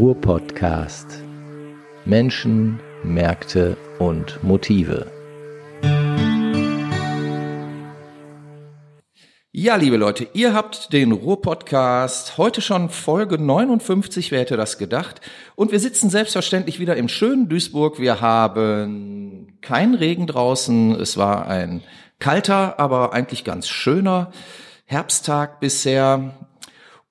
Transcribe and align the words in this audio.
Ruhr-Podcast. 0.00 1.22
Menschen, 2.06 2.80
Märkte 3.04 3.76
und 3.98 4.42
Motive. 4.42 5.12
Ja, 9.52 9.76
liebe 9.76 9.98
Leute, 9.98 10.26
ihr 10.32 10.54
habt 10.54 10.94
den 10.94 11.12
Ruhr-Podcast 11.12 12.38
heute 12.38 12.62
schon 12.62 12.88
Folge 12.88 13.36
59, 13.36 14.30
wer 14.30 14.40
hätte 14.40 14.56
das 14.56 14.78
gedacht? 14.78 15.20
Und 15.54 15.70
wir 15.70 15.80
sitzen 15.80 16.08
selbstverständlich 16.08 16.80
wieder 16.80 16.96
im 16.96 17.08
schönen 17.08 17.50
Duisburg. 17.50 18.00
Wir 18.00 18.22
haben 18.22 19.58
keinen 19.60 19.94
Regen 19.94 20.26
draußen. 20.26 20.98
Es 20.98 21.18
war 21.18 21.46
ein 21.46 21.82
kalter, 22.18 22.80
aber 22.80 23.12
eigentlich 23.12 23.44
ganz 23.44 23.68
schöner 23.68 24.32
Herbsttag 24.86 25.60
bisher. 25.60 26.48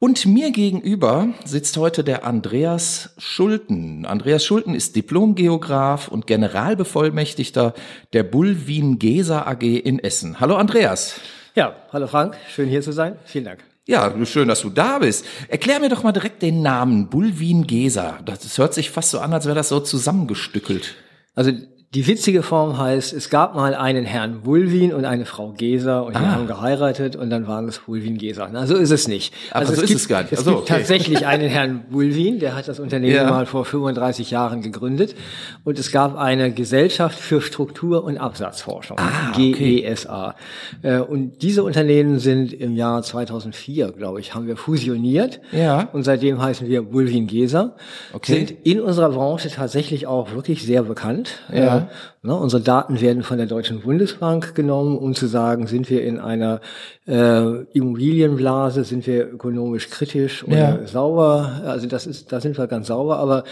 Und 0.01 0.25
mir 0.25 0.51
gegenüber 0.51 1.27
sitzt 1.43 1.75
heute 1.75 2.05
der 2.05 2.25
Andreas 2.25 3.13
Schulten. 3.17 4.05
Andreas 4.05 4.45
Schulten 4.45 4.73
ist 4.73 4.95
Diplomgeograf 4.95 6.07
und 6.07 6.25
Generalbevollmächtigter 6.25 7.73
der 8.13 8.23
Bullwin 8.23 8.97
Gesa 8.97 9.41
AG 9.45 9.61
in 9.61 9.99
Essen. 9.99 10.39
Hallo 10.39 10.55
Andreas. 10.55 11.19
Ja, 11.53 11.75
hallo 11.91 12.07
Frank, 12.07 12.37
schön 12.49 12.69
hier 12.69 12.81
zu 12.81 12.93
sein. 12.93 13.19
Vielen 13.25 13.43
Dank. 13.43 13.59
Ja, 13.87 14.13
schön, 14.25 14.47
dass 14.47 14.61
du 14.61 14.69
da 14.69 14.99
bist. 14.99 15.25
Erklär 15.49 15.81
mir 15.81 15.89
doch 15.89 16.03
mal 16.03 16.13
direkt 16.13 16.43
den 16.43 16.61
Namen 16.61 17.09
Bullwin 17.09 17.67
Gesa. 17.67 18.19
Das 18.23 18.57
hört 18.57 18.73
sich 18.73 18.91
fast 18.91 19.09
so 19.09 19.19
an, 19.19 19.33
als 19.33 19.47
wäre 19.47 19.55
das 19.55 19.67
so 19.67 19.81
zusammengestückelt. 19.81 20.95
Also 21.35 21.51
die 21.95 22.05
witzige 22.05 22.43
Form 22.43 22.77
heißt, 22.77 23.13
es 23.13 23.31
gab 23.31 23.55
mal 23.55 23.73
einen 23.73 24.05
Herrn 24.05 24.45
Wulwin 24.45 24.93
und 24.93 25.05
eine 25.05 25.25
Frau 25.25 25.53
Geser 25.53 26.05
und 26.05 26.15
die 26.15 26.19
Ah. 26.21 26.33
haben 26.35 26.45
geheiratet 26.45 27.15
und 27.15 27.31
dann 27.31 27.47
waren 27.47 27.67
es 27.67 27.87
Wulwin 27.87 28.19
Geser. 28.19 28.47
Na, 28.53 28.67
so 28.67 28.75
ist 28.75 28.91
es 28.91 29.07
nicht. 29.07 29.33
Ach, 29.51 29.65
so 29.65 29.73
ist 29.73 29.87
gibt, 29.87 29.99
es 29.99 30.07
gar 30.07 30.21
nicht. 30.21 30.31
Es 30.31 30.41
Ach 30.41 30.43
so, 30.43 30.51
gibt 30.51 30.61
okay. 30.69 30.73
tatsächlich 30.77 31.25
einen 31.25 31.49
Herrn 31.49 31.85
Wulwin, 31.89 32.37
der 32.37 32.55
hat 32.55 32.67
das 32.67 32.79
Unternehmen 32.79 33.15
Ja. 33.15 33.27
mal 33.31 33.47
vor 33.47 33.65
35 33.65 34.29
Jahren 34.29 34.61
gegründet 34.61 35.15
und 35.63 35.79
es 35.79 35.91
gab 35.91 36.15
eine 36.15 36.51
Gesellschaft 36.51 37.17
für 37.17 37.41
Struktur- 37.41 38.03
und 38.03 38.19
Absatzforschung, 38.19 38.99
Ah, 38.99 39.31
okay. 39.31 39.51
GESA. 39.53 40.35
Äh, 40.83 40.99
Und 40.99 41.41
diese 41.41 41.63
Unternehmen 41.63 42.19
sind 42.19 42.53
im 42.53 42.75
Jahr 42.75 43.01
2004, 43.01 43.93
glaube 43.93 44.19
ich, 44.19 44.35
haben 44.35 44.45
wir 44.45 44.57
fusioniert. 44.57 45.41
Ja. 45.51 45.89
Und 45.91 46.03
seitdem 46.03 46.39
heißen 46.39 46.67
wir 46.67 46.93
Wulwin 46.93 47.25
Geser. 47.25 47.75
Okay. 48.13 48.33
Sind 48.35 48.51
in 48.63 48.79
unserer 48.79 49.09
Branche 49.09 49.49
tatsächlich 49.49 50.05
auch 50.05 50.33
wirklich 50.33 50.63
sehr 50.63 50.83
bekannt. 50.83 51.31
Ja. 51.51 51.78
Äh, 52.23 52.27
ne, 52.27 52.35
unsere 52.35 52.61
Daten 52.61 52.99
werden 53.01 53.23
von 53.23 53.37
der 53.37 53.47
Deutschen 53.47 53.81
Bundesbank 53.81 54.55
genommen, 54.55 54.97
um 54.97 55.15
zu 55.15 55.27
sagen, 55.27 55.67
sind 55.67 55.89
wir 55.89 56.03
in 56.03 56.19
einer 56.19 56.61
äh, 57.07 57.63
Immobilienblase, 57.73 58.83
sind 58.83 59.05
wir 59.07 59.31
ökonomisch 59.31 59.89
kritisch 59.89 60.43
oder 60.43 60.57
Ja. 60.81 60.87
sauber. 60.87 61.61
Also 61.65 61.87
das 61.87 62.07
ist, 62.07 62.31
da 62.31 62.39
sind 62.41 62.57
wir 62.57 62.67
ganz 62.67 62.87
sauber, 62.87 63.17
aber 63.17 63.43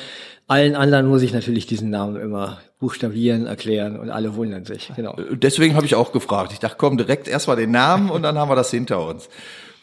allen 0.47 0.75
anderen 0.75 1.07
muss 1.07 1.21
ich 1.21 1.33
natürlich 1.33 1.65
diesen 1.65 1.89
Namen 1.89 2.15
immer 2.15 2.59
buchstabieren, 2.79 3.45
erklären 3.47 3.99
und 3.99 4.09
alle 4.09 4.35
wundern 4.35 4.63
sich. 4.65 4.91
Genau. 4.95 5.15
Deswegen 5.31 5.75
habe 5.75 5.85
ich 5.85 5.95
auch 5.95 6.11
gefragt. 6.11 6.51
Ich 6.53 6.59
dachte, 6.59 6.75
komm, 6.77 6.97
direkt 6.97 7.27
erstmal 7.27 7.57
den 7.57 7.71
Namen 7.71 8.09
und 8.09 8.21
dann 8.21 8.37
haben 8.37 8.49
wir 8.49 8.55
das 8.55 8.71
hinter 8.71 9.05
uns. 9.05 9.27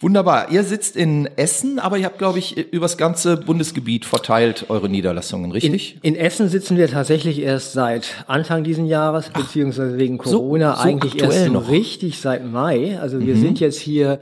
Wunderbar. 0.04 0.50
Ihr 0.52 0.62
sitzt 0.64 0.96
in 0.96 1.28
Essen, 1.36 1.78
aber 1.78 1.96
ihr 1.98 2.04
habt, 2.04 2.18
glaube 2.18 2.38
ich, 2.38 2.56
übers 2.72 2.96
ganze 2.98 3.36
Bundesgebiet 3.38 4.04
verteilt 4.04 4.66
eure 4.68 4.88
Niederlassungen, 4.88 5.46
In, 5.46 5.52
richtig? 5.52 5.98
in 6.02 6.14
Essen 6.14 6.48
sitzen 6.48 6.76
wir 6.76 6.88
tatsächlich 6.88 7.40
erst 7.40 7.72
seit 7.72 8.24
Anfang 8.26 8.64
diesen 8.64 8.84
Jahres, 8.86 9.30
beziehungsweise 9.30 9.96
wegen 9.98 10.18
so- 10.22 10.38
Corona 10.40 10.76
so 10.76 10.82
eigentlich 10.82 11.20
erst 11.22 11.46
so 11.46 11.52
noch. 11.52 11.70
richtig 11.70 12.20
seit 12.20 12.44
Mai. 12.46 12.98
Also 13.00 13.16
Mhm. 13.18 13.26
wir 13.26 13.36
sind 13.36 13.60
jetzt 13.60 13.80
hier 13.80 14.20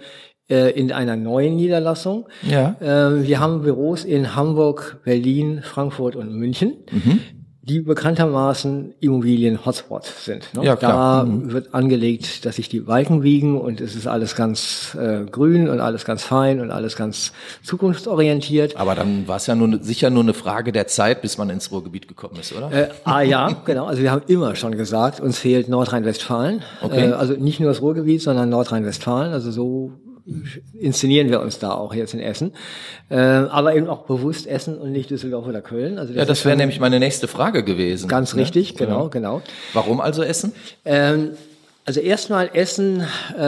äh, 0.51 0.71
in 0.79 0.93
einer 0.93 1.17
neuen 1.17 1.57
Niederlassung. 1.57 2.29
Ja. 2.43 2.77
Äh, 2.81 3.27
wir 3.27 3.41
haben 3.41 3.63
Büros 3.63 4.05
in 4.05 4.37
Hamburg, 4.37 5.01
Berlin, 5.05 5.61
Frankfurt 5.63 6.15
und 6.15 6.33
München. 6.35 6.75
Mhm. 6.91 7.21
Die 7.65 7.79
bekanntermaßen 7.81 8.93
Immobilien-Hotspots 8.99 10.25
sind. 10.25 10.53
Ne? 10.53 10.65
Ja, 10.65 10.75
klar. 10.75 11.25
Da 11.25 11.53
wird 11.53 11.75
angelegt, 11.75 12.45
dass 12.45 12.57
sich 12.57 12.69
die 12.69 12.81
Balken 12.81 13.23
wiegen 13.23 13.57
und 13.61 13.81
es 13.81 13.95
ist 13.95 14.09
alles 14.09 14.35
ganz 14.35 14.97
äh, 15.01 15.25
grün 15.31 15.69
und 15.69 15.79
alles 15.79 16.05
ganz 16.05 16.25
fein 16.25 16.59
und 16.59 16.73
alles 16.73 16.97
ganz 16.97 17.33
zukunftsorientiert. 17.63 18.77
Aber 18.77 18.97
dann 18.97 19.29
war 19.29 19.37
es 19.37 19.47
ja 19.47 19.55
nur, 19.55 19.69
ne- 19.69 19.79
sicher 19.81 20.11
nur 20.11 20.25
eine 20.25 20.35
Frage 20.35 20.73
der 20.73 20.89
Zeit, 20.89 21.23
bis 21.23 21.39
man 21.39 21.51
ins 21.51 21.71
Ruhrgebiet 21.71 22.09
gekommen 22.09 22.37
ist, 22.41 22.53
oder? 22.53 22.73
Äh, 22.73 22.89
ah 23.05 23.21
ja, 23.21 23.49
genau. 23.65 23.87
Also 23.87 24.03
wir 24.03 24.11
haben 24.11 24.23
immer 24.27 24.57
schon 24.57 24.73
gesagt, 24.77 25.21
uns 25.21 25.39
fehlt 25.39 25.69
Nordrhein-Westfalen. 25.69 26.63
Okay. 26.83 27.11
Äh, 27.11 27.13
also 27.13 27.35
nicht 27.35 27.61
nur 27.61 27.69
das 27.69 27.81
Ruhrgebiet, 27.81 28.23
sondern 28.23 28.49
Nordrhein-Westfalen. 28.49 29.33
Also 29.33 29.53
so 29.53 29.93
inszenieren 30.79 31.31
wir 31.31 31.41
uns 31.41 31.59
da 31.59 31.73
auch 31.73 31.95
jetzt 31.95 32.15
in 32.15 32.21
Essen. 32.21 32.53
Äh, 33.09 33.17
aber 33.17 33.75
eben 33.75 33.89
auch 33.89 34.05
bewusst 34.07 34.47
Essen 34.47 34.79
und 34.79 34.93
nicht 34.93 35.11
Düsseldorf 35.11 35.47
oder 35.47 35.61
Köln. 35.61 35.99
Also 35.99 36.13
ja, 36.15 36.25
das 36.25 36.45
wäre 36.45 36.57
nämlich 36.57 36.81
meine 36.81 36.99
nächste 36.99 37.29
Frage 37.29 37.65
gewesen. 37.65 38.09
ganz 38.09 38.35
ne? 38.35 38.43
richtig, 38.43 38.77
genau, 38.77 39.09
genau. 39.09 39.43
Warum 39.73 40.01
also 40.01 40.23
Essen? 40.23 40.53
Ähm, 40.85 41.33
also 41.85 41.99
erstmal 41.99 42.51
Essen 42.53 43.01
äh, 43.37 43.41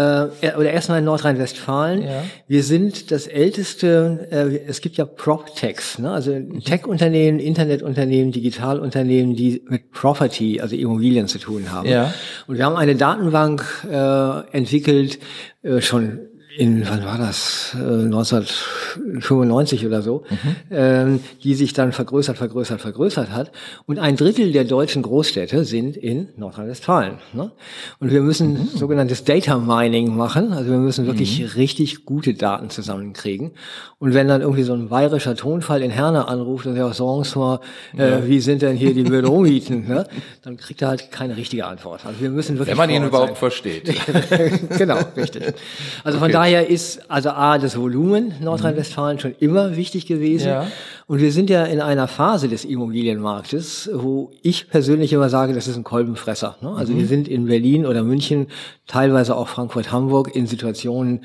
oder 0.57 0.73
erstmal 0.73 0.99
in 0.99 1.05
Nordrhein-Westfalen. 1.05 2.03
Ja. 2.03 2.25
Wir 2.49 2.65
sind 2.65 3.13
das 3.13 3.29
älteste, 3.29 4.27
äh, 4.31 4.69
es 4.69 4.81
gibt 4.81 4.97
ja 4.97 5.05
PropTechs, 5.05 6.01
ne? 6.01 6.11
also 6.11 6.33
Mhm. 6.33 6.61
Tech-Unternehmen, 6.65 7.39
Internetunternehmen, 7.39 8.33
Digitalunternehmen, 8.33 9.37
die 9.37 9.63
mit 9.69 9.93
Property, 9.93 10.61
also 10.61 10.75
Immobilien 10.75 11.29
zu 11.29 11.39
tun 11.39 11.71
haben. 11.71 11.89
Ja. 11.89 12.13
Und 12.49 12.59
wir 12.59 12.65
haben 12.65 12.75
eine 12.75 12.97
Datenbank 12.97 13.65
äh, 13.89 14.41
entwickelt, 14.51 15.21
äh, 15.63 15.81
schon 15.81 16.19
in, 16.57 16.89
wann 16.89 17.05
war 17.05 17.19
das, 17.19 17.75
äh, 17.75 17.79
1995 17.79 19.87
oder 19.87 20.03
so, 20.03 20.23
ähm, 20.71 21.21
die 21.43 21.55
sich 21.55 21.73
dann 21.73 21.91
vergrößert, 21.93 22.37
vergrößert, 22.37 22.81
vergrößert 22.81 23.31
hat. 23.31 23.51
Und 23.87 23.99
ein 23.99 24.15
Drittel 24.17 24.53
der 24.53 24.63
deutschen 24.65 25.03
Großstädte 25.03 25.65
sind 25.65 25.97
in 25.97 26.29
Nordrhein-Westfalen. 26.37 27.19
Ne? 27.33 27.51
Und 27.99 28.13
wir 28.13 28.23
müssen 28.23 28.69
sogenanntes 28.69 29.25
Data 29.25 29.59
Mining 29.59 30.17
machen. 30.17 30.53
Also 30.53 30.71
wir 30.71 30.79
müssen 30.79 31.07
wirklich 31.07 31.57
richtig 31.57 32.05
gute 32.05 32.35
Daten 32.35 32.71
zusammenkriegen. 32.71 33.53
Und 33.99 34.15
wenn 34.15 34.29
dann 34.29 34.41
irgendwie 34.41 34.63
so 34.63 34.75
ein 34.75 34.89
bayerischer 34.89 35.35
Tonfall 35.35 35.83
in 35.83 35.91
Herne 35.91 36.29
anruft 36.29 36.67
und 36.67 36.77
sagt, 36.77 36.95
sagen 36.95 37.25
Sie 37.25 37.37
mal, 37.39 37.59
äh, 37.97 38.27
wie 38.27 38.39
sind 38.41 38.63
denn 38.63 38.77
hier 38.77 38.95
die 38.95 39.05
Büromieten? 39.05 39.85
Ne? 39.95 40.07
Dann 40.43 40.57
kriegt 40.57 40.83
er 40.83 40.89
halt 40.89 41.13
keine 41.13 41.37
richtige 41.37 41.67
Antwort. 41.67 42.05
Also 42.07 42.21
wir 42.21 42.31
müssen 42.31 42.59
wirklich 42.59 42.71
Wenn 42.71 42.79
man 42.79 42.91
ihn 42.91 43.05
überhaupt 43.05 43.29
sein. 43.29 43.37
versteht. 43.37 43.95
genau, 44.79 44.99
richtig. 45.17 45.55
Also 46.03 46.19
von 46.19 46.33
daher 46.33 46.44
ist 46.47 47.11
also 47.11 47.31
A, 47.31 47.59
das 47.59 47.79
Volumen 47.79 48.35
Nordrhein-Westfalen 48.41 49.19
schon 49.19 49.35
immer 49.39 49.77
wichtig 49.77 50.07
gewesen. 50.07 50.49
Ja. 50.49 50.67
Und 51.07 51.21
wir 51.21 51.33
sind 51.33 51.51
ja 51.51 51.65
in 51.65 51.81
einer 51.81 52.09
Phase 52.09 52.49
des 52.49 52.65
Immobilienmarktes, 52.65 53.91
wo 53.93 54.31
ich 54.43 54.69
persönlich 54.69 55.13
immer 55.13 55.29
sage, 55.29 55.53
das 55.53 55.69
ist 55.69 55.77
ein 55.77 55.85
Kolbenfresser. 55.85 56.57
Ne? 56.61 56.75
Also 56.77 56.97
wir 56.97 57.07
sind 57.07 57.29
in 57.29 57.47
Berlin 57.47 57.87
oder 57.87 58.03
München, 58.03 58.47
teilweise 58.87 59.37
auch 59.37 59.49
Frankfurt, 59.49 59.93
Hamburg 59.93 60.35
in 60.35 60.47
Situationen, 60.47 61.25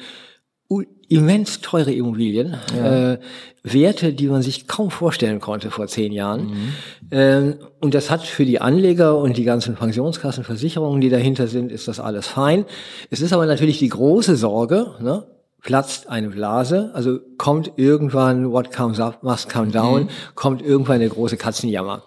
immens 1.10 1.62
teure 1.62 1.92
Immobilien, 1.92 2.56
äh, 2.76 3.18
Werte, 3.64 4.14
die 4.14 4.28
man 4.28 4.42
sich 4.42 4.68
kaum 4.68 4.90
vorstellen 4.90 5.40
konnte 5.40 5.70
vor 5.70 5.88
zehn 5.88 6.14
Jahren. 6.14 6.74
Ähm, 7.12 7.56
und 7.82 7.94
das 7.94 8.10
hat 8.10 8.22
für 8.22 8.46
die 8.46 8.62
Anleger 8.62 9.18
und 9.18 9.36
die 9.36 9.44
ganzen 9.44 9.76
Pensionskassen, 9.76 10.44
Versicherungen, 10.44 11.02
die 11.02 11.10
dahinter 11.10 11.48
sind, 11.48 11.72
ist 11.72 11.88
das 11.88 12.00
alles 12.00 12.28
fein. 12.28 12.66
Es 13.10 13.22
ist 13.22 13.34
aber 13.34 13.46
natürlich 13.46 13.80
die 13.80 13.90
große 13.90 14.36
Sorge, 14.36 14.96
ne? 15.02 15.26
platzt 15.62 16.10
eine 16.10 16.30
Blase, 16.30 16.92
also 16.94 17.20
kommt 17.38 17.74
irgendwann 17.76 18.52
what 18.52 18.72
comes 18.72 19.00
up 19.00 19.24
must 19.24 19.52
come 19.52 19.72
down, 19.72 20.10
kommt 20.36 20.62
irgendwann 20.62 20.96
eine 20.96 21.10
große 21.10 21.36
Katzenjammer. 21.36 22.04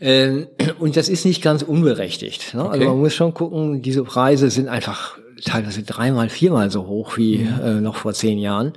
Ähm, 0.00 0.48
und 0.78 0.96
das 0.96 1.08
ist 1.08 1.24
nicht 1.24 1.42
ganz 1.42 1.62
unberechtigt. 1.62 2.54
Ne? 2.54 2.64
Okay. 2.64 2.72
Also 2.72 2.88
man 2.88 2.98
muss 2.98 3.14
schon 3.14 3.34
gucken, 3.34 3.82
diese 3.82 4.02
Preise 4.02 4.50
sind 4.50 4.68
einfach 4.68 5.18
teilweise 5.44 5.82
dreimal, 5.82 6.28
viermal 6.28 6.70
so 6.70 6.86
hoch 6.86 7.16
wie 7.16 7.42
äh, 7.42 7.80
noch 7.80 7.96
vor 7.96 8.12
zehn 8.14 8.38
Jahren. 8.38 8.72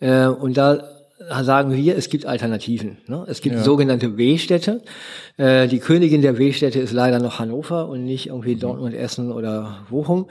Äh, 0.00 0.26
und 0.26 0.56
da 0.56 0.93
sagen 1.42 1.72
wir, 1.72 1.96
es 1.96 2.08
gibt 2.08 2.26
Alternativen. 2.26 2.98
Ne? 3.06 3.24
Es 3.28 3.40
gibt 3.40 3.58
sogenannte 3.60 4.08
B-Städte. 4.08 4.82
Äh, 5.36 5.68
die 5.68 5.78
Königin 5.78 6.22
der 6.22 6.34
B-Städte 6.34 6.78
ist 6.80 6.92
leider 6.92 7.18
noch 7.18 7.38
Hannover 7.38 7.88
und 7.88 8.04
nicht 8.04 8.28
irgendwie 8.28 8.56
Dortmund, 8.56 8.94
Essen 8.94 9.32
oder 9.32 9.78
Bochum. 9.90 10.26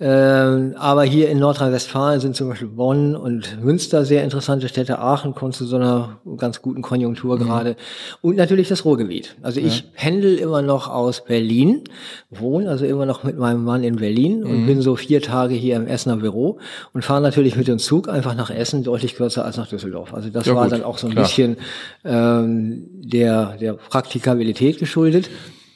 Ähm, 0.00 0.74
aber 0.76 1.04
hier 1.04 1.30
in 1.30 1.38
Nordrhein-Westfalen 1.38 2.20
sind 2.20 2.36
zum 2.36 2.48
Beispiel 2.48 2.68
Bonn 2.68 3.16
und 3.16 3.62
Münster 3.62 4.04
sehr 4.04 4.24
interessante 4.24 4.68
Städte. 4.68 4.98
Aachen 4.98 5.34
kommt 5.34 5.54
zu 5.54 5.64
so 5.64 5.76
einer 5.76 6.20
ganz 6.36 6.60
guten 6.60 6.82
Konjunktur 6.82 7.38
gerade. 7.38 7.76
Und 8.20 8.36
natürlich 8.36 8.68
das 8.68 8.84
Ruhrgebiet. 8.84 9.36
Also 9.42 9.60
ich 9.60 9.92
pendel 9.92 10.36
immer 10.36 10.62
noch 10.62 10.88
aus 10.88 11.24
Berlin, 11.24 11.84
wohne 12.30 12.68
also 12.68 12.84
immer 12.84 13.06
noch 13.06 13.24
mit 13.24 13.38
meinem 13.38 13.64
Mann 13.64 13.84
in 13.84 13.96
Berlin 13.96 14.44
und 14.44 14.66
bin 14.66 14.82
so 14.82 14.96
vier 14.96 15.22
Tage 15.22 15.54
hier 15.54 15.76
im 15.76 15.86
Essener 15.86 16.16
Büro 16.16 16.58
und 16.92 17.04
fahre 17.04 17.20
natürlich 17.20 17.56
mit 17.56 17.68
dem 17.68 17.78
Zug 17.78 18.08
einfach 18.08 18.34
nach 18.34 18.50
Essen, 18.50 18.82
deutlich 18.82 19.14
kürzer 19.14 19.44
als 19.44 19.56
nach 19.56 19.68
Düsseldorf. 19.68 20.12
Also 20.12 20.31
das 20.32 20.46
Ja, 20.46 20.54
war 20.54 20.64
gut, 20.64 20.72
dann 20.72 20.82
auch 20.82 20.98
so 20.98 21.06
ein 21.06 21.12
klar. 21.12 21.24
bisschen 21.24 21.56
ähm, 22.04 22.86
der, 22.92 23.56
der 23.60 23.74
Praktikabilität 23.74 24.78
geschuldet. 24.78 25.30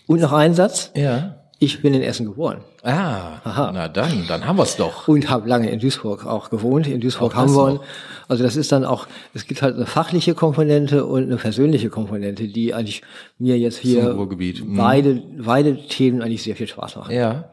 Und 0.06 0.20
noch 0.20 0.32
ein 0.32 0.55
Satz. 0.55 0.93
Ja. 0.94 1.37
Ich 1.58 1.81
bin 1.81 1.94
in 1.94 2.03
Essen 2.03 2.26
geboren. 2.26 2.58
Ah, 2.82 3.41
Aha. 3.43 3.70
na 3.73 3.88
dann, 3.88 4.26
dann 4.29 4.47
haben 4.47 4.58
wir 4.58 4.64
es 4.64 4.76
doch. 4.76 5.08
Und 5.08 5.31
habe 5.31 5.49
lange 5.49 5.70
in 5.70 5.81
Duisburg 5.81 6.26
auch 6.26 6.50
gewohnt. 6.50 6.87
In 6.87 7.00
Duisburg 7.00 7.35
haben 7.35 7.55
wir. 7.55 7.81
Also 8.29 8.43
das 8.43 8.56
ist 8.56 8.73
dann 8.73 8.85
auch, 8.85 9.06
es 9.32 9.47
gibt 9.47 9.62
halt 9.62 9.76
eine 9.76 9.87
fachliche 9.87 10.35
Komponente 10.35 11.06
und 11.06 11.25
eine 11.25 11.37
persönliche 11.37 11.88
Komponente, 11.88 12.49
die 12.49 12.75
eigentlich 12.75 13.03
mir 13.38 13.58
jetzt 13.58 13.79
hier 13.79 14.14
mhm. 14.14 14.76
beide, 14.76 15.23
beide 15.38 15.76
Themen 15.87 16.20
eigentlich 16.20 16.43
sehr 16.43 16.56
viel 16.56 16.67
Spaß 16.67 16.97
machen. 16.97 17.14
Ja. 17.14 17.49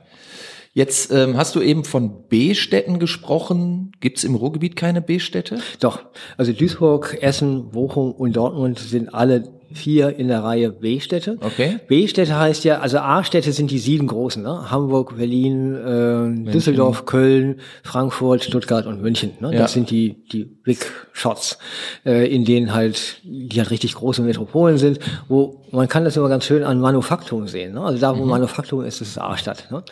Jetzt 0.75 1.11
ähm, 1.11 1.37
hast 1.37 1.55
du 1.55 1.61
eben 1.61 1.83
von 1.83 2.27
B-Städten 2.27 2.97
gesprochen. 2.97 3.91
Gibt 3.99 4.17
es 4.17 4.23
im 4.23 4.33
Ruhrgebiet 4.33 4.75
keine 4.75 5.01
B-Städte? 5.01 5.59
Doch. 5.79 5.99
Also 6.35 6.51
Duisburg, 6.51 7.17
Essen, 7.21 7.69
Bochum 7.69 8.11
und 8.11 8.35
Dortmund 8.35 8.79
sind 8.79 9.13
alle 9.13 9.43
vier 9.71 10.17
in 10.17 10.27
der 10.27 10.43
Reihe 10.43 10.71
B-Städte. 10.71 11.37
Okay. 11.41 11.79
B-Städte 11.87 12.37
heißt 12.37 12.63
ja, 12.63 12.79
also 12.79 12.97
A-Städte 12.99 13.51
sind 13.51 13.69
die 13.69 13.79
sieben 13.79 14.07
großen, 14.07 14.41
ne? 14.41 14.71
Hamburg, 14.71 15.17
Berlin, 15.17 15.75
äh, 15.75 16.51
Düsseldorf, 16.51 17.05
Köln, 17.05 17.59
Frankfurt, 17.83 18.43
Stuttgart 18.43 18.85
und 18.85 19.01
München. 19.01 19.31
Ne? 19.39 19.51
Das 19.51 19.59
ja. 19.59 19.67
sind 19.67 19.91
die 19.91 20.23
die 20.31 20.45
Big 20.45 20.91
Shots, 21.11 21.57
äh, 22.05 22.33
in 22.33 22.45
denen 22.45 22.73
halt 22.73 23.21
die 23.23 23.59
halt 23.59 23.71
richtig 23.71 23.95
große 23.95 24.21
Metropolen 24.21 24.77
sind, 24.77 24.99
wo 25.27 25.62
man 25.73 25.87
kann 25.87 26.05
das 26.05 26.15
immer 26.15 26.29
ganz 26.29 26.45
schön 26.45 26.63
an 26.63 26.79
Manufaktum 26.79 27.47
sehen. 27.47 27.73
Ne? 27.73 27.81
Also 27.81 27.99
da, 27.99 28.17
wo 28.17 28.23
mhm. 28.23 28.29
Manufaktum 28.29 28.83
ist, 28.83 29.01
ist 29.01 29.17
A-Stadt. 29.17 29.69
Ne? 29.71 29.83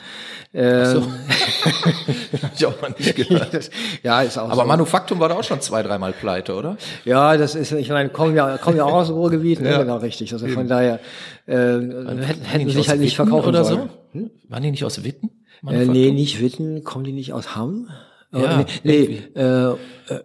Ähm, 0.53 0.85
so. 0.85 1.01
Hab 2.43 2.53
ich 2.55 2.65
auch 2.65 2.81
mal 2.81 2.93
nicht 2.97 3.15
gehört. 3.15 3.69
ja, 4.03 4.21
ist 4.21 4.37
auch 4.37 4.49
Aber 4.49 4.61
so. 4.61 4.67
Manufaktum 4.67 5.19
war 5.19 5.29
da 5.29 5.35
auch 5.35 5.43
schon 5.43 5.59
zwei, 5.61 5.81
dreimal 5.81 6.13
pleite, 6.13 6.55
oder? 6.55 6.77
Ja, 7.03 7.35
das 7.35 7.55
ist, 7.55 7.71
ich 7.71 7.89
meine, 7.89 8.09
kommen 8.09 8.35
ja, 8.35 8.57
kommen 8.57 8.77
ja 8.77 8.85
auch 8.85 8.93
aus 8.93 9.07
dem 9.07 9.15
Ruhrgebiet, 9.15 9.59
ne? 9.59 9.71
ja. 9.71 9.79
genau, 9.79 9.97
richtig. 9.97 10.31
Also 10.33 10.47
von 10.47 10.67
daher 10.67 10.99
äh, 11.47 11.53
hätten, 11.55 12.45
hätten 12.45 12.69
sie 12.69 12.75
sich 12.75 12.89
halt 12.89 12.99
nicht 12.99 13.15
verkaufen 13.15 13.49
oder 13.49 13.65
sollen. 13.65 13.89
so. 14.13 14.19
Hm? 14.19 14.31
Waren 14.49 14.63
die 14.63 14.71
nicht 14.71 14.85
aus 14.85 15.03
Witten? 15.03 15.31
Äh, 15.67 15.85
nee, 15.85 16.11
nicht 16.11 16.41
Witten. 16.41 16.83
Kommen 16.83 17.05
die 17.05 17.11
nicht 17.13 17.33
aus 17.33 17.55
Hamm? 17.55 17.89
Ja, 18.33 18.65
nee, 18.83 19.21
nee 19.33 19.41
äh, 19.41 19.75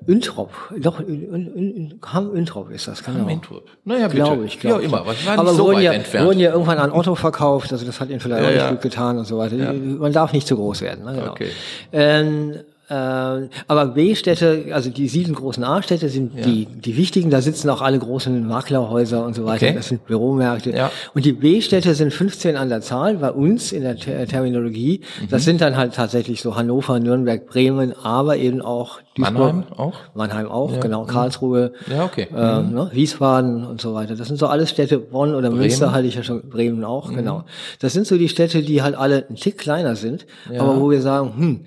Üntrop, 0.08 0.50
doch, 0.78 1.00
Hamm 1.00 2.34
Üntrop 2.34 2.70
ist 2.70 2.86
das, 2.86 3.02
genau. 3.02 3.20
Hamm 3.20 3.28
Üntrop. 3.28 3.64
Naja, 3.84 4.08
bitte. 4.08 4.22
Glaube 4.22 4.44
ich, 4.44 4.60
glaube 4.60 4.82
ja, 4.82 4.88
immer. 4.88 5.06
Was 5.06 5.26
war 5.26 5.38
Aber 5.38 5.52
so 5.52 5.66
wurden, 5.66 5.80
ja, 5.80 5.92
entfernt. 5.92 6.26
wurden 6.26 6.38
ja 6.38 6.52
irgendwann 6.52 6.78
an 6.78 6.92
Otto 6.92 7.14
verkauft, 7.14 7.72
also 7.72 7.84
das 7.84 8.00
hat 8.00 8.08
ihnen 8.08 8.20
vielleicht 8.20 8.42
ja, 8.42 8.48
auch 8.48 8.52
nicht 8.52 8.62
ja. 8.62 8.70
gut 8.70 8.82
getan 8.82 9.18
und 9.18 9.26
so 9.26 9.38
weiter. 9.38 9.72
Man 9.72 10.12
darf 10.12 10.32
nicht 10.32 10.46
zu 10.46 10.56
groß 10.56 10.82
werden. 10.82 11.04
Ne, 11.04 11.14
genau. 11.14 11.30
Okay. 11.32 11.50
Ähm, 11.92 12.52
äh, 12.52 12.58
aber 12.88 13.86
B-Städte, 13.86 14.66
also 14.72 14.90
die 14.90 15.08
sieben 15.08 15.34
großen 15.34 15.64
A-Städte 15.64 16.08
sind 16.08 16.34
ja. 16.36 16.42
die, 16.44 16.66
die 16.66 16.96
wichtigen, 16.96 17.30
da 17.30 17.40
sitzen 17.40 17.68
auch 17.68 17.82
alle 17.82 17.98
großen 17.98 18.46
Maklerhäuser 18.46 19.24
und 19.24 19.34
so 19.34 19.44
weiter, 19.44 19.66
okay. 19.66 19.74
das 19.74 19.88
sind 19.88 20.06
Büromärkte. 20.06 20.70
Ja. 20.70 20.90
Und 21.12 21.24
die 21.24 21.32
B-Städte 21.32 21.94
sind 21.94 22.12
15 22.12 22.56
an 22.56 22.68
der 22.68 22.82
Zahl 22.82 23.16
bei 23.16 23.32
uns 23.32 23.72
in 23.72 23.82
der 23.82 23.96
Ter 23.96 24.26
Terminologie. 24.26 25.00
Mhm. 25.20 25.28
Das 25.30 25.44
sind 25.44 25.60
dann 25.60 25.76
halt 25.76 25.94
tatsächlich 25.94 26.42
so 26.42 26.54
Hannover, 26.54 27.00
Nürnberg, 27.00 27.46
Bremen, 27.46 27.92
aber 28.04 28.36
eben 28.36 28.62
auch 28.62 29.00
Duisburg. 29.16 29.34
Mannheim 29.34 29.64
auch? 29.76 29.94
Mannheim 30.14 30.48
auch, 30.48 30.72
ja. 30.72 30.80
genau, 30.80 31.04
Karlsruhe, 31.06 31.72
ja, 31.90 32.04
okay. 32.04 32.28
äh, 32.34 32.60
mhm. 32.60 32.74
ne, 32.74 32.90
Wiesbaden 32.92 33.64
und 33.66 33.80
so 33.80 33.94
weiter. 33.94 34.14
Das 34.14 34.28
sind 34.28 34.36
so 34.36 34.46
alles 34.46 34.70
Städte, 34.70 34.98
Bonn 34.98 35.34
oder 35.34 35.48
Bremen. 35.48 35.62
Münster 35.62 35.92
halte 35.92 36.06
ich 36.06 36.14
ja 36.14 36.22
schon, 36.22 36.48
Bremen 36.48 36.84
auch, 36.84 37.10
mhm. 37.10 37.16
genau. 37.16 37.44
Das 37.80 37.92
sind 37.94 38.06
so 38.06 38.16
die 38.16 38.28
Städte, 38.28 38.62
die 38.62 38.82
halt 38.82 38.94
alle 38.94 39.26
ein 39.28 39.36
Tick 39.36 39.58
kleiner 39.58 39.96
sind, 39.96 40.26
aber 40.56 40.80
wo 40.80 40.90
wir 40.90 41.00
sagen, 41.00 41.32
hm, 41.36 41.60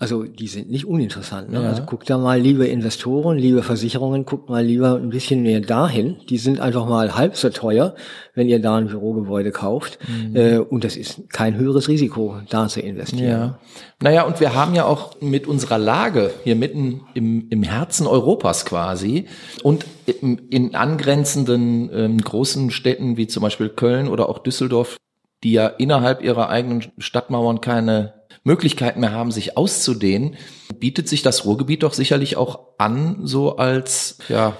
also 0.00 0.22
die 0.22 0.46
sind 0.46 0.70
nicht 0.70 0.86
uninteressant. 0.86 1.50
Ne? 1.50 1.62
Ja. 1.62 1.70
Also 1.70 1.82
guckt 1.82 2.08
da 2.08 2.18
mal, 2.18 2.40
liebe 2.40 2.66
Investoren, 2.66 3.36
liebe 3.36 3.64
Versicherungen, 3.64 4.24
guckt 4.24 4.48
mal 4.48 4.64
lieber 4.64 4.94
ein 4.94 5.10
bisschen 5.10 5.42
mehr 5.42 5.60
dahin. 5.60 6.18
Die 6.28 6.38
sind 6.38 6.60
einfach 6.60 6.86
mal 6.86 7.16
halb 7.16 7.36
so 7.36 7.50
teuer, 7.50 7.96
wenn 8.34 8.48
ihr 8.48 8.60
da 8.60 8.76
ein 8.76 8.86
Bürogebäude 8.86 9.50
kauft. 9.50 9.98
Mhm. 10.08 10.36
Äh, 10.36 10.58
und 10.58 10.84
das 10.84 10.96
ist 10.96 11.28
kein 11.30 11.56
höheres 11.56 11.88
Risiko, 11.88 12.36
da 12.48 12.68
zu 12.68 12.80
investieren. 12.80 13.28
Ja. 13.28 13.58
Naja, 14.00 14.22
und 14.22 14.38
wir 14.38 14.54
haben 14.54 14.74
ja 14.76 14.84
auch 14.84 15.20
mit 15.20 15.48
unserer 15.48 15.78
Lage 15.78 16.30
hier 16.44 16.54
mitten 16.54 17.00
im, 17.14 17.48
im 17.50 17.64
Herzen 17.64 18.06
Europas 18.06 18.64
quasi 18.64 19.26
und 19.64 19.84
in, 20.06 20.38
in 20.48 20.76
angrenzenden 20.76 21.90
ähm, 21.92 22.18
großen 22.18 22.70
Städten 22.70 23.16
wie 23.16 23.26
zum 23.26 23.42
Beispiel 23.42 23.68
Köln 23.68 24.06
oder 24.06 24.28
auch 24.28 24.38
Düsseldorf, 24.38 24.96
die 25.42 25.52
ja 25.52 25.66
innerhalb 25.66 26.22
ihrer 26.22 26.50
eigenen 26.50 26.84
Stadtmauern 26.98 27.60
keine 27.60 28.17
Möglichkeiten 28.44 29.00
mehr 29.00 29.12
haben, 29.12 29.30
sich 29.30 29.56
auszudehnen, 29.56 30.36
bietet 30.78 31.08
sich 31.08 31.22
das 31.22 31.44
Ruhrgebiet 31.44 31.82
doch 31.82 31.92
sicherlich 31.92 32.36
auch 32.36 32.60
an, 32.78 33.18
so 33.22 33.56
als 33.56 34.18
ja, 34.28 34.54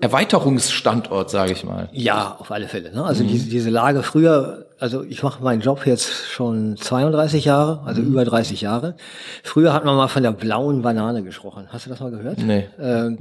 Erweiterungsstandort, 0.00 1.28
sage 1.28 1.52
ich 1.52 1.64
mal. 1.64 1.88
Ja, 1.92 2.36
auf 2.38 2.52
alle 2.52 2.68
Fälle. 2.68 2.92
Ne? 2.92 3.04
Also 3.04 3.24
mhm. 3.24 3.28
diese, 3.28 3.48
diese 3.48 3.70
Lage 3.70 4.04
früher, 4.04 4.66
also 4.78 5.02
ich 5.02 5.24
mache 5.24 5.42
meinen 5.42 5.60
Job 5.60 5.86
jetzt 5.86 6.08
schon 6.30 6.76
32 6.76 7.44
Jahre, 7.44 7.80
also 7.84 8.00
mhm. 8.00 8.08
über 8.08 8.24
30 8.24 8.60
Jahre. 8.60 8.94
Früher 9.42 9.72
hat 9.72 9.84
man 9.84 9.96
mal 9.96 10.06
von 10.06 10.22
der 10.22 10.30
blauen 10.30 10.82
Banane 10.82 11.24
gesprochen. 11.24 11.66
Hast 11.70 11.86
du 11.86 11.90
das 11.90 11.98
mal 11.98 12.12
gehört? 12.12 12.38
Nee. 12.38 12.68
Ähm, 12.78 13.18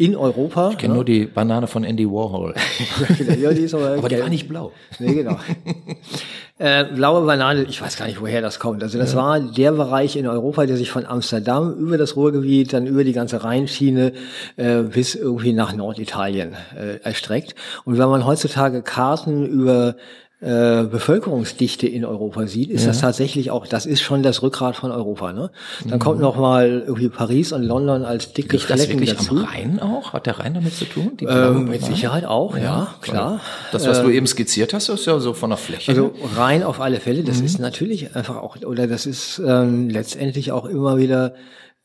in 0.00 0.16
Europa. 0.16 0.70
Ich 0.70 0.78
kenne 0.78 0.94
ne? 0.94 0.96
nur 0.96 1.04
die 1.04 1.26
Banane 1.26 1.66
von 1.66 1.84
Andy 1.84 2.06
Warhol. 2.06 2.54
ja, 3.38 3.52
die 3.52 3.64
ist 3.64 3.74
aber, 3.74 3.98
aber 3.98 4.08
die 4.08 4.18
war 4.18 4.30
nicht 4.30 4.48
blau. 4.48 4.72
Nee, 4.98 5.14
genau. 5.14 5.38
Äh, 6.62 6.84
blaue 6.94 7.24
Banane, 7.24 7.62
ich 7.62 7.80
weiß 7.80 7.96
gar 7.96 8.04
nicht, 8.04 8.20
woher 8.20 8.42
das 8.42 8.58
kommt. 8.58 8.82
Also 8.82 8.98
das 8.98 9.14
ja. 9.14 9.18
war 9.18 9.40
der 9.40 9.72
Bereich 9.72 10.14
in 10.16 10.26
Europa, 10.26 10.66
der 10.66 10.76
sich 10.76 10.90
von 10.90 11.06
Amsterdam 11.06 11.72
über 11.72 11.96
das 11.96 12.16
Ruhrgebiet, 12.16 12.74
dann 12.74 12.86
über 12.86 13.02
die 13.02 13.14
ganze 13.14 13.42
Rheinschiene 13.42 14.12
äh, 14.56 14.82
bis 14.82 15.14
irgendwie 15.14 15.54
nach 15.54 15.74
Norditalien 15.74 16.52
äh, 16.78 16.98
erstreckt. 17.02 17.54
Und 17.86 17.96
wenn 17.96 18.10
man 18.10 18.26
heutzutage 18.26 18.82
Karten 18.82 19.46
über 19.46 19.96
äh, 20.40 20.84
Bevölkerungsdichte 20.84 21.86
in 21.86 22.06
Europa 22.06 22.46
sieht, 22.46 22.70
ist 22.70 22.82
ja. 22.82 22.88
das 22.88 23.00
tatsächlich 23.00 23.50
auch, 23.50 23.66
das 23.66 23.84
ist 23.84 24.00
schon 24.00 24.22
das 24.22 24.42
Rückgrat 24.42 24.74
von 24.74 24.90
Europa. 24.90 25.34
Ne? 25.34 25.50
Dann 25.84 25.98
mhm. 25.98 26.02
kommt 26.02 26.20
noch 26.20 26.36
mal 26.36 26.82
irgendwie 26.86 27.10
Paris 27.10 27.52
und 27.52 27.62
London 27.62 28.04
als 28.04 28.32
dicke 28.32 28.56
Liegt 28.56 28.64
Flecken 28.64 29.04
das 29.04 29.16
dazu. 29.16 29.36
am 29.36 29.44
Rhein 29.44 29.80
auch? 29.80 30.14
Hat 30.14 30.24
der 30.24 30.38
Rhein 30.38 30.54
damit 30.54 30.74
zu 30.74 30.86
tun? 30.86 31.12
Ähm, 31.20 31.66
mit 31.66 31.84
Sicherheit 31.84 32.24
auch, 32.24 32.56
ja, 32.56 32.62
ja 32.62 32.94
klar. 33.02 33.40
Das, 33.70 33.86
was 33.86 34.00
du 34.00 34.08
ähm, 34.08 34.14
eben 34.14 34.26
skizziert 34.26 34.72
hast, 34.72 34.88
ist 34.88 35.04
ja 35.04 35.18
so 35.20 35.34
von 35.34 35.50
der 35.50 35.58
Fläche. 35.58 35.90
Also 35.90 36.14
Rhein 36.34 36.62
auf 36.62 36.80
alle 36.80 37.00
Fälle, 37.00 37.22
das 37.22 37.40
mhm. 37.40 37.44
ist 37.44 37.58
natürlich 37.58 38.16
einfach 38.16 38.36
auch, 38.36 38.56
oder 38.64 38.86
das 38.86 39.04
ist 39.04 39.42
ähm, 39.44 39.90
letztendlich 39.90 40.52
auch 40.52 40.64
immer 40.64 40.96
wieder 40.96 41.34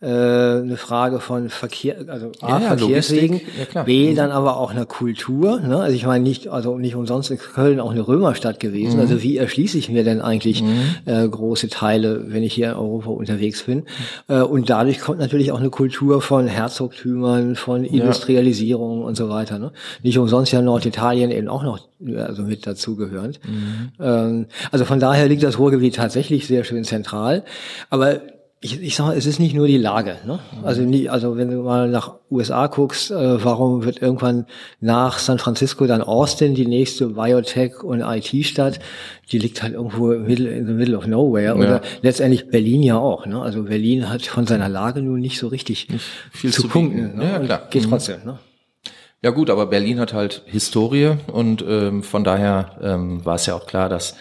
äh, 0.06 0.62
eine 0.62 0.78
Frage 0.78 1.20
von 1.20 1.50
Verkehr, 1.50 1.96
also 2.08 2.32
A, 2.42 2.60
ja, 2.60 2.76
Verkehrswegen, 2.76 3.42
ja, 3.74 3.84
B, 3.84 4.12
mhm. 4.12 4.16
dann 4.16 4.32
aber 4.32 4.58
auch 4.58 4.70
eine 4.70 4.86
Kultur. 4.86 5.60
Ne? 5.60 5.80
Also 5.80 5.96
ich 5.96 6.06
meine 6.06 6.24
nicht, 6.24 6.48
also 6.48 6.78
nicht 6.78 6.96
umsonst 6.96 7.32
ist 7.32 7.54
Köln 7.54 7.80
auch 7.80 7.90
eine 7.90 8.08
Römerstadt 8.08 8.60
gewesen. 8.60 8.98
Mhm. 8.98 9.02
Also 9.02 9.24
wie 9.24 9.38
erschließe 9.38 9.80
ich 9.80 9.90
mir 9.90 10.04
denn 10.04 10.22
eigentlich 10.22 10.62
mhm. 10.62 10.96
äh, 11.06 11.28
große 11.28 11.70
Teile, 11.70 12.26
wenn 12.28 12.44
ich 12.44 12.54
hier 12.54 12.72
in 12.72 12.76
Europa 12.76 13.10
unterwegs 13.10 13.64
bin? 13.64 13.86
Äh, 14.28 14.42
und 14.42 14.70
dadurch 14.70 15.00
kommt 15.00 15.18
natürlich 15.18 15.52
auch 15.52 15.60
eine 15.60 15.72
Kultur 15.72 16.22
von 16.22 16.46
Herzogtümern, 16.46 17.56
von 17.56 17.84
Industrialisierung 17.84 19.02
und 19.02 19.18
so 19.18 19.30
weiter. 19.30 19.58
Ne? 19.58 19.72
Nicht 20.04 20.20
umsonst 20.20 20.52
ja 20.52 20.62
Norditalien 20.62 21.32
eben 21.32 21.48
auch 21.48 21.64
noch 21.64 21.80
also 22.18 22.44
mit 22.44 22.68
dazugehörend. 22.68 23.40
Mhm. 23.44 23.92
Ähm, 24.00 24.46
also 24.72 24.86
von 24.86 25.00
daher 25.00 25.28
liegt 25.28 25.42
das 25.42 25.58
Ruhrgebiet 25.58 25.96
tatsächlich 25.96 26.46
sehr 26.46 26.64
schön 26.64 26.84
zentral. 26.84 27.44
Aber 27.90 28.22
ich, 28.66 28.82
ich 28.82 28.96
sage, 28.96 29.16
es 29.16 29.28
ist 29.28 29.40
nicht 29.40 29.54
nur 29.54 29.68
die 29.68 29.78
Lage. 29.78 30.18
Ne? 30.26 30.40
Also, 30.64 30.82
nie, 30.82 31.08
also 31.08 31.38
wenn 31.38 31.52
du 31.52 31.62
mal 31.62 31.88
nach 31.88 32.16
USA 32.32 32.66
guckst, 32.66 33.12
äh, 33.12 33.44
warum 33.44 33.86
wird 33.86 34.02
irgendwann 34.02 34.48
nach 34.82 35.20
San 35.20 35.38
Francisco 35.38 35.86
dann 35.86 36.02
Austin 36.02 36.56
die 36.56 36.66
nächste 36.66 37.10
Biotech 37.10 37.84
und 37.84 38.02
IT-Stadt? 38.02 38.80
Die 39.32 39.38
liegt 39.38 39.62
halt 39.62 39.74
irgendwo 39.74 40.12
in 40.12 40.66
the 40.66 40.74
middle 40.74 40.98
of 40.98 41.06
nowhere. 41.06 41.46
Ja. 41.46 41.56
Oder 41.56 41.82
letztendlich 42.02 42.50
Berlin 42.50 42.82
ja 42.82 42.98
auch. 42.98 43.28
Ne? 43.28 43.40
Also 43.40 43.64
Berlin 43.64 44.10
hat 44.10 44.24
von 44.24 44.48
seiner 44.48 44.68
Lage 44.68 45.02
nun 45.02 45.20
nicht 45.20 45.38
so 45.38 45.48
richtig 45.48 45.90
nicht 45.90 46.06
viel 46.32 46.52
zu, 46.52 46.64
zu 46.64 46.68
punkten. 46.68 47.18
Ne? 47.18 47.24
Ja, 47.24 47.40
klar. 47.40 47.68
Geht 47.70 47.86
mhm. 47.86 47.90
trotzdem. 47.90 48.26
Ne? 48.26 48.40
Ja 49.22 49.32
gut, 49.32 49.50
aber 49.50 49.68
Berlin 49.68 50.00
hat 50.00 50.14
halt 50.14 50.44
Historie 50.46 51.18
und 51.32 51.64
ähm, 51.68 52.04
von 52.04 52.24
daher 52.24 52.78
ähm, 52.82 53.26
war 53.26 53.36
es 53.36 53.46
ja 53.46 53.56
auch 53.56 53.66
klar, 53.66 53.90
dass 53.90 54.16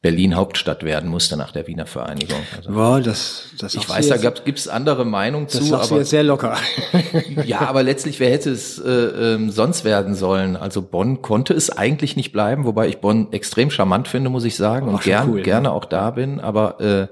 Berlin 0.00 0.36
Hauptstadt 0.36 0.84
werden 0.84 1.10
musste 1.10 1.36
nach 1.36 1.50
der 1.50 1.66
Wiener 1.66 1.86
Vereinigung. 1.86 2.38
Also, 2.56 2.70
ja, 2.70 3.00
das, 3.00 3.48
das 3.58 3.74
ich 3.74 3.88
weiß, 3.88 4.08
da 4.08 4.16
gibt 4.16 4.58
es 4.58 4.68
andere 4.68 5.04
Meinungen 5.04 5.48
zu. 5.48 5.58
Das 5.58 5.90
aber 5.90 5.98
jetzt 5.98 6.10
sehr 6.10 6.22
locker. 6.22 6.56
ja, 7.46 7.62
aber 7.62 7.82
letztlich, 7.82 8.20
wer 8.20 8.30
hätte 8.30 8.50
es 8.50 8.78
äh, 8.78 8.90
äh, 8.90 9.50
sonst 9.50 9.84
werden 9.84 10.14
sollen? 10.14 10.54
Also 10.54 10.82
Bonn 10.82 11.20
konnte 11.20 11.52
es 11.52 11.70
eigentlich 11.70 12.14
nicht 12.14 12.30
bleiben, 12.30 12.64
wobei 12.64 12.86
ich 12.86 12.98
Bonn 12.98 13.32
extrem 13.32 13.72
charmant 13.72 14.06
finde, 14.06 14.30
muss 14.30 14.44
ich 14.44 14.54
sagen, 14.54 14.86
Ach, 14.88 14.94
und 14.94 15.02
gern, 15.02 15.30
cool, 15.30 15.42
gerne 15.42 15.68
ne? 15.68 15.72
auch 15.72 15.84
da 15.84 16.12
bin. 16.12 16.38
Aber 16.38 16.80
äh, 16.80 17.08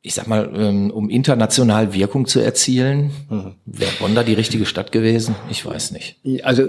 ich 0.00 0.14
sag 0.14 0.26
mal, 0.26 0.50
ähm, 0.54 0.90
um 0.90 1.10
international 1.10 1.92
Wirkung 1.92 2.24
zu 2.24 2.40
erzielen, 2.40 3.10
mhm. 3.28 3.56
wäre 3.66 3.92
Bonn 4.00 4.14
da 4.14 4.22
die 4.22 4.32
richtige 4.32 4.64
Stadt 4.64 4.90
gewesen? 4.90 5.34
Ich 5.50 5.66
weiß 5.66 5.90
nicht. 5.90 6.16
Also 6.44 6.68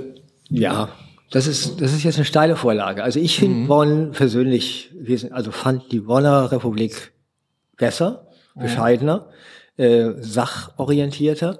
ja, 0.49 0.89
das 1.31 1.47
ist, 1.47 1.81
das 1.81 1.93
ist 1.93 2.03
jetzt 2.03 2.17
eine 2.17 2.25
steile 2.25 2.55
Vorlage. 2.57 3.03
Also 3.03 3.19
ich 3.19 3.37
finde 3.37 3.55
mhm. 3.55 3.67
Bonn 3.67 4.11
persönlich, 4.11 4.91
also 5.31 5.51
fand 5.51 5.91
die 5.91 6.01
Bonner 6.01 6.51
Republik 6.51 7.13
besser, 7.77 8.27
bescheidener, 8.53 9.29
äh, 9.77 10.11
sachorientierter. 10.19 11.59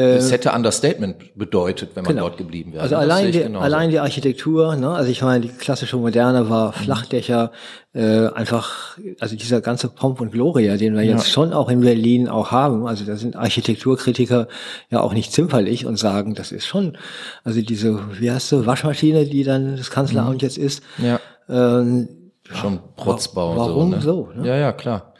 Es 0.00 0.32
hätte 0.32 0.50
Understatement 0.50 1.36
bedeutet, 1.36 1.90
wenn 1.94 2.04
man 2.04 2.16
dort 2.16 2.36
geblieben 2.36 2.72
wäre. 2.72 2.82
Also 2.82 2.96
Das 2.96 3.02
allein 3.02 3.30
die, 3.30 3.44
allein 3.44 3.90
die 3.90 4.00
Architektur, 4.00 4.74
ne? 4.74 4.90
also 4.90 5.08
ich 5.08 5.22
meine, 5.22 5.42
die 5.42 5.48
klassische 5.48 5.96
Moderne 5.96 6.50
war 6.50 6.72
Flachdächer, 6.72 7.52
äh, 7.92 8.26
einfach, 8.26 8.98
also 9.20 9.36
dieser 9.36 9.60
ganze 9.60 9.88
Pomp 9.88 10.20
und 10.20 10.32
Gloria, 10.32 10.76
den 10.76 10.96
wir 10.96 11.04
jetzt 11.04 11.30
schon 11.30 11.52
auch 11.52 11.68
in 11.68 11.80
Berlin 11.80 12.28
auch 12.28 12.50
haben, 12.50 12.88
also 12.88 13.04
da 13.04 13.14
sind 13.14 13.36
Architekturkritiker 13.36 14.48
ja 14.90 15.00
auch 15.00 15.14
nicht 15.14 15.32
zimperlich 15.32 15.86
und 15.86 15.96
sagen, 15.96 16.34
das 16.34 16.50
ist 16.50 16.66
schon, 16.66 16.98
also 17.44 17.62
diese, 17.62 18.00
wie 18.18 18.32
heißt 18.32 18.50
du, 18.50 18.66
Waschmaschine, 18.66 19.26
die 19.26 19.44
dann 19.44 19.76
das 19.76 19.90
Kanzleramt 19.90 20.42
jetzt 20.42 20.58
ist, 20.58 20.82
ja. 20.98 21.20
ähm, 21.48 22.08
schon 22.50 22.80
Protzbau 22.96 23.52
und 23.52 23.58
warum 23.58 23.90
so. 23.92 23.96
Ne? 23.96 24.02
so, 24.02 24.30
ne? 24.34 24.48
Ja, 24.48 24.56
ja, 24.56 24.72
klar. 24.72 25.13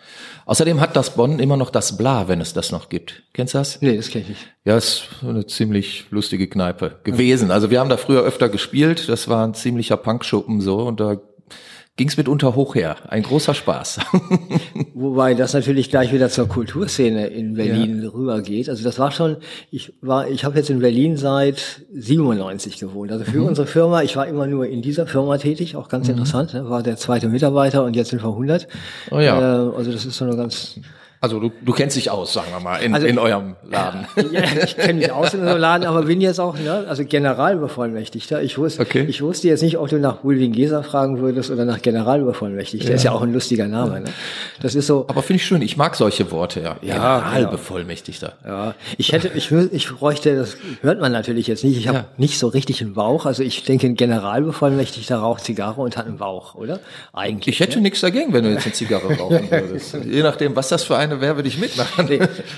Außerdem 0.47 0.81
hat 0.81 0.97
das 0.97 1.15
Bonn 1.15 1.39
immer 1.39 1.57
noch 1.57 1.71
das 1.71 1.97
Bla, 1.97 2.29
wenn 2.29 2.41
es 2.41 2.53
das 2.53 2.71
noch 2.73 2.89
gibt. 2.89 3.23
Kennst 3.33 3.55
du 3.55 3.59
das? 3.59 3.81
nee, 3.81 3.97
das 3.97 4.09
kenne 4.09 4.25
ich 4.25 4.29
nicht. 4.31 4.55
Ja, 4.65 4.77
ist 4.77 5.09
eine 5.23 5.47
ziemlich 5.47 6.07
lustige 6.11 6.49
Kneipe 6.49 7.01
gewesen. 7.05 7.51
Also 7.51 7.71
wir 7.71 7.81
haben 7.81 7.89
da 7.89 7.97
früher 7.97 8.23
öfter 8.23 8.49
gespielt. 8.49 9.09
Das 9.09 9.29
war 9.29 9.47
ein 9.47 9.55
ziemlicher 9.55 9.97
Punkschuppen 9.97 10.61
so 10.61 10.79
und 10.79 11.01
da 11.01 11.17
ging's 11.97 12.17
mitunter 12.17 12.55
hoch 12.57 12.75
her. 12.75 12.97
Ein 13.09 13.23
großer 13.23 13.55
Spaß. 13.55 14.01
Wobei 14.95 15.35
das 15.35 15.55
natürlich 15.55 15.91
gleich 15.91 16.13
wieder 16.13 16.29
zur 16.29 16.49
Kulturszene 16.49 17.29
in 17.29 17.55
Berlin 17.55 18.05
rübergeht. 18.07 18.69
Also 18.69 18.83
das 18.85 18.99
war 18.99 19.13
schon, 19.13 19.37
ich 19.71 19.93
war, 20.01 20.29
ich 20.29 20.45
habe 20.45 20.57
jetzt 20.57 20.71
in 20.71 20.81
Berlin 20.81 21.17
seit 21.17 21.83
97 21.93 22.79
gewohnt. 22.79 23.13
Also 23.13 23.25
Mhm. 23.25 23.31
für 23.33 23.43
unsere 23.43 23.67
Firma, 23.67 24.03
ich 24.03 24.17
war 24.17 24.27
immer 24.27 24.47
nur 24.47 24.67
in 24.67 24.83
dieser 24.83 25.07
Firma 25.07 25.39
tätig, 25.39 25.77
auch 25.77 25.89
ganz 25.89 26.09
interessant, 26.09 26.53
ne? 26.55 26.69
war 26.69 26.83
der 26.83 26.97
zweite 26.97 27.29
Mitarbeiter 27.29 27.85
und 27.85 27.95
jetzt 27.95 28.11
sind 28.11 28.23
wir 28.23 28.29
100. 28.31 28.67
Oh 29.11 29.19
ja. 29.21 29.39
Äh, 29.39 29.77
also 29.77 29.93
das 29.93 30.05
ist 30.05 30.17
so 30.17 30.25
eine 30.25 30.37
ganz, 30.37 30.81
Also 31.25 31.41
du, 31.41 31.51
du 31.63 31.73
kennst 31.73 31.97
dich 31.97 32.11
aus, 32.11 32.35
sagen 32.35 32.49
wir 32.53 32.61
mal, 32.61 32.77
in, 32.83 32.95
Also- 32.95 33.07
in 33.07 33.19
eurem 33.19 33.57
Laden. 33.71 34.07
ja, 34.31 34.43
ich 34.63 34.77
kenne 34.77 34.93
mich 35.01 35.11
aus 35.11 35.33
in 35.33 35.41
unserem 35.41 35.59
Laden, 35.59 35.87
aber 35.87 36.03
bin 36.03 36.21
jetzt 36.21 36.39
auch, 36.39 36.55
ne, 36.59 36.85
also 36.87 37.03
Generalbevollmächtigter. 37.05 38.43
Ich 38.43 38.59
wusste, 38.59 38.83
Okay. 38.83 39.07
ich 39.09 39.23
wusste 39.23 39.49
jetzt 39.49 39.63
nicht, 39.63 39.79
ob 39.79 39.89
du 39.89 39.99
nach 39.99 40.17
Bulwin 40.17 40.53
Geser 40.53 40.83
fragen 40.83 41.19
würdest 41.21 41.51
oder 41.51 41.65
nach 41.65 41.81
Generalbevollmächtigter. 41.81 42.93
Ist 42.93 43.05
ja 43.05 43.13
auch 43.13 43.23
ein 43.23 43.33
lustiger 43.33 43.67
Name. 43.69 44.01
Ne? 44.01 44.11
Das 44.61 44.75
ist 44.75 44.87
so, 44.87 45.07
Aber 45.09 45.23
finde 45.23 45.39
ich 45.41 45.47
schön, 45.47 45.63
ich 45.63 45.79
mag 45.79 45.97
solche 45.97 46.31
Worte, 46.31 46.61
ja. 46.61 46.77
Ja, 46.83 47.21
Generalbevollmächtigter. 47.21 48.35
Ja, 48.47 48.75
ich 48.99 49.13
hätte, 49.13 49.31
ich, 49.35 49.51
ich 49.51 49.89
bräuchte, 49.91 50.37
das 50.37 50.59
hört 50.83 51.01
man 51.01 51.11
natürlich 51.13 51.47
jetzt 51.47 51.65
nicht. 51.65 51.79
Ich 51.79 51.89
habe 51.89 51.99
Ja. 51.99 52.05
nicht 52.19 52.39
so 52.39 52.49
richtig 52.49 52.83
einen 52.83 52.93
Bauch. 52.93 53.25
Also 53.25 53.43
ich 53.43 53.63
denke, 53.65 53.87
ein 53.87 53.95
Generalbevollmächtigter 53.97 55.17
raucht 55.17 55.45
Zigarre 55.45 55.81
und 55.81 55.97
hat 55.97 56.07
einen 56.07 56.19
Bauch, 56.19 56.55
oder? 56.55 56.81
Eigentlich. 57.15 57.55
Ich 57.55 57.61
hätte 57.61 57.81
nichts 57.81 58.01
dagegen, 58.01 58.33
wenn 58.35 58.45
du 58.45 58.51
jetzt 58.51 58.65
eine 58.67 58.75
Zigarre 58.75 59.15
rauchen 59.17 59.51
würdest. 59.51 59.95
Je 60.05 60.23
nachdem, 60.23 60.55
was 60.57 60.69
das 60.69 60.85
für 60.85 60.97
eine 60.97 61.14
wäre, 61.21 61.37
würde 61.37 61.49
ich 61.49 61.59
mitmachen. 61.59 62.09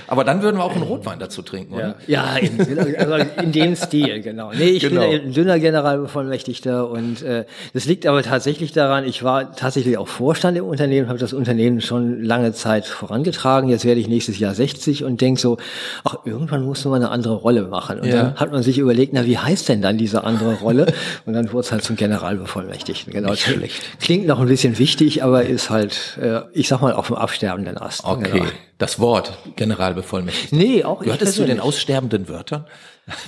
Aber 0.07 0.25
dann 0.25 0.43
würden 0.43 0.57
wir 0.57 0.65
auch 0.65 0.75
einen 0.75 0.83
Rotwein 0.83 1.19
dazu 1.19 1.43
trinken, 1.43 1.75
oder? 1.75 1.97
Ja, 2.07 2.37
in, 2.37 2.61
also 2.99 3.15
in 3.43 3.53
dem 3.53 3.77
Stil, 3.77 4.21
genau. 4.23 4.53
Nee, 4.53 4.71
ich 4.71 4.83
Genau. 4.83 5.09
bin 5.11 5.21
ein 5.27 5.33
dünner 5.33 5.59
Generalbevollmächtigter 5.59 6.89
und 6.89 7.23
äh, 7.23 7.45
das 7.75 7.85
liegt 7.87 8.07
aber 8.07 8.23
tatsächlich 8.23 8.73
daran, 8.73 9.05
ich 9.05 9.23
war 9.23 9.55
tatsächlich 9.55 9.99
auch 9.99 10.09
Vorstand 10.09 10.57
im 10.59 10.65
Unternehmen, 10.65 11.09
habe 11.09 11.19
das 11.19 11.33
Unternehmen 11.33 11.81
schon 11.81 12.23
lange 12.23 12.53
Zeit 12.53 12.87
vorangetragen. 12.87 13.69
Jetzt 13.69 13.85
werde 13.85 14.01
ich 14.01 14.09
nächstes 14.09 14.39
Jahr 14.39 14.55
60 14.55 15.05
und 15.05 15.21
denk 15.21 15.39
so, 15.39 15.59
ach, 16.05 16.17
irgendwann 16.25 16.65
muss 16.65 16.85
man 16.85 16.95
eine 17.03 17.11
andere 17.11 17.35
Rolle 17.35 17.63
machen. 17.63 18.01
Und 18.01 18.09
Ja. 18.09 18.17
dann 18.17 18.35
hat 18.37 18.53
man 18.53 18.63
sich 18.63 18.79
überlegt, 18.79 19.13
na, 19.13 19.25
wie 19.27 19.39
heißt 19.39 19.69
denn 19.69 19.83
dann 19.83 19.99
diese 19.99 20.25
andere 20.25 20.55
Rolle? 20.55 20.87
Und 21.27 21.33
dann 21.33 21.53
wurde 21.53 21.61
es 21.67 21.73
halt 21.73 21.83
zum 21.85 21.97
Generalbevollmächtigten. 21.97 23.13
Genau. 23.13 23.35
Schlecht. 23.35 23.83
Klingt 24.01 24.27
noch 24.27 24.41
ein 24.41 24.47
bisschen 24.49 24.79
wichtig, 24.79 25.23
aber 25.23 25.45
ist 25.45 25.71
halt, 25.71 26.19
äh, 26.21 26.41
ich 26.53 26.69
sag 26.69 26.81
mal, 26.81 26.93
auf 26.93 27.09
dem 27.09 27.17
absterbenden 27.17 27.77
Ast. 27.79 28.05
Okay, 28.05 28.36
Genau. 28.41 28.51
das 28.79 28.99
Wort 28.99 29.39
Generalbevollmächtigter. 29.57 30.57
Nee, 30.57 30.85
auch 30.85 31.01
ich 31.01 31.07
Gehörtest 31.07 31.39
du 31.39 31.45
den 31.45 31.61
aussterbenden 31.61 32.29
Wörtern? 32.29 32.67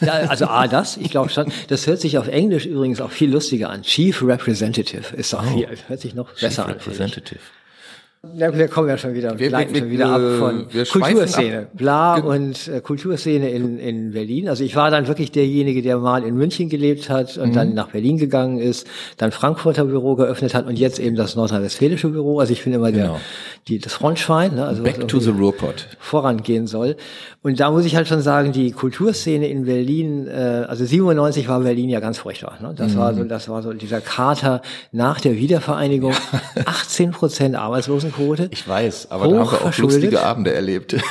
Ja, 0.01 0.13
also 0.13 0.47
A, 0.47 0.67
das, 0.67 0.97
ich 0.97 1.11
glaube 1.11 1.31
schon. 1.31 1.53
Das 1.69 1.87
hört 1.87 2.01
sich 2.01 2.19
auf 2.19 2.27
Englisch 2.27 2.67
übrigens 2.67 3.01
auch 3.01 3.11
viel 3.11 3.31
lustiger 3.31 3.71
an. 3.71 3.83
Chief 3.83 4.23
Representative 4.23 5.15
ist 5.17 5.33
doch 5.33 5.45
viel, 5.45 5.69
hört 5.87 6.01
sich 6.01 6.15
noch 6.15 6.33
besser 6.35 6.67
an. 6.67 6.71
finde 6.71 6.81
ich. 6.81 6.87
Representative. 6.87 7.41
Ja, 8.37 8.55
wir 8.57 8.69
kommen 8.69 8.89
ja 8.89 8.99
schon 8.99 9.15
wieder, 9.15 9.39
Wir- 9.39 9.49
gleiten 9.49 9.75
wir- 9.75 9.81
schon 9.81 9.91
wieder 9.91 10.07
ab 10.11 10.21
von 10.39 10.67
Kulturszene. 10.91 11.59
ab. 11.61 11.67
Bla 11.75 12.17
und 12.19 12.69
äh, 12.69 12.81
Kulturszene 12.81 13.51
in, 13.51 13.79
in 13.79 14.13
Berlin. 14.13 14.49
Also 14.49 14.65
ich 14.65 14.77
war 14.77 14.91
dann 14.91 15.07
wirklich 15.09 15.33
derjenige, 15.33 15.83
der 15.83 15.99
mal 15.99 16.23
in 16.25 16.35
München 16.37 16.69
gelebt 16.69 17.09
hat 17.11 17.37
und 17.39 17.51
Mhm. 17.51 17.55
dann 17.55 17.75
nach 17.75 17.89
Berlin 17.89 18.17
gegangen 18.19 18.59
ist, 18.59 18.87
dann 19.17 19.33
Frankfurter 19.33 19.85
Büro 19.85 20.15
geöffnet 20.17 20.55
hat 20.55 20.67
und 20.67 20.79
jetzt 20.79 20.99
eben 20.99 21.17
das 21.17 21.37
nordrhein-westfälische 21.37 22.09
Büro. 22.09 22.39
Also 22.41 22.53
ich 22.53 22.63
bin 22.65 22.73
immer 22.73 22.93
Genau. 22.93 23.13
der, 23.15 23.21
die, 23.69 23.79
das 23.79 23.93
Frontschwein. 23.95 24.55
Ne? 24.55 24.65
Also 24.67 24.83
Back 24.83 25.09
to 25.09 25.19
the 25.21 25.31
Ruhrpott. 25.31 25.87
vorangehen 25.99 26.67
soll. 26.67 26.97
Und 27.43 27.61
da 27.61 27.71
muss 27.71 27.85
ich 27.85 27.97
halt 27.97 28.09
schon 28.09 28.21
sagen, 28.21 28.53
die 28.53 28.73
Kulturszene 28.73 29.49
in 29.49 29.65
Berlin, 29.65 30.27
äh, 30.27 30.65
also 30.69 30.85
97 30.85 31.49
war 31.49 31.61
Berlin 31.61 31.89
ja 31.89 32.01
ganz 32.01 32.19
furchtbar. 32.19 32.59
Ne? 32.61 32.75
Das 32.77 32.97
war 32.97 33.15
so, 33.15 33.23
Mhm. 33.25 33.29
das 33.29 33.49
war 33.49 33.63
so 33.63 33.73
dieser 33.73 34.01
Kater 34.01 34.61
nach 34.93 35.21
der 35.21 35.37
Wiedervereinigung, 35.37 36.13
18 36.65 37.11
Prozent 37.13 37.57
Arbeitslosenquote. 38.19 38.49
Ich 38.53 38.69
weiß, 38.69 39.11
aber 39.11 39.29
da 39.29 39.39
haben 39.39 39.51
wir 39.51 39.65
auch 39.65 39.79
lustige 39.79 40.23
Abende 40.23 40.53
erlebt. 40.53 40.97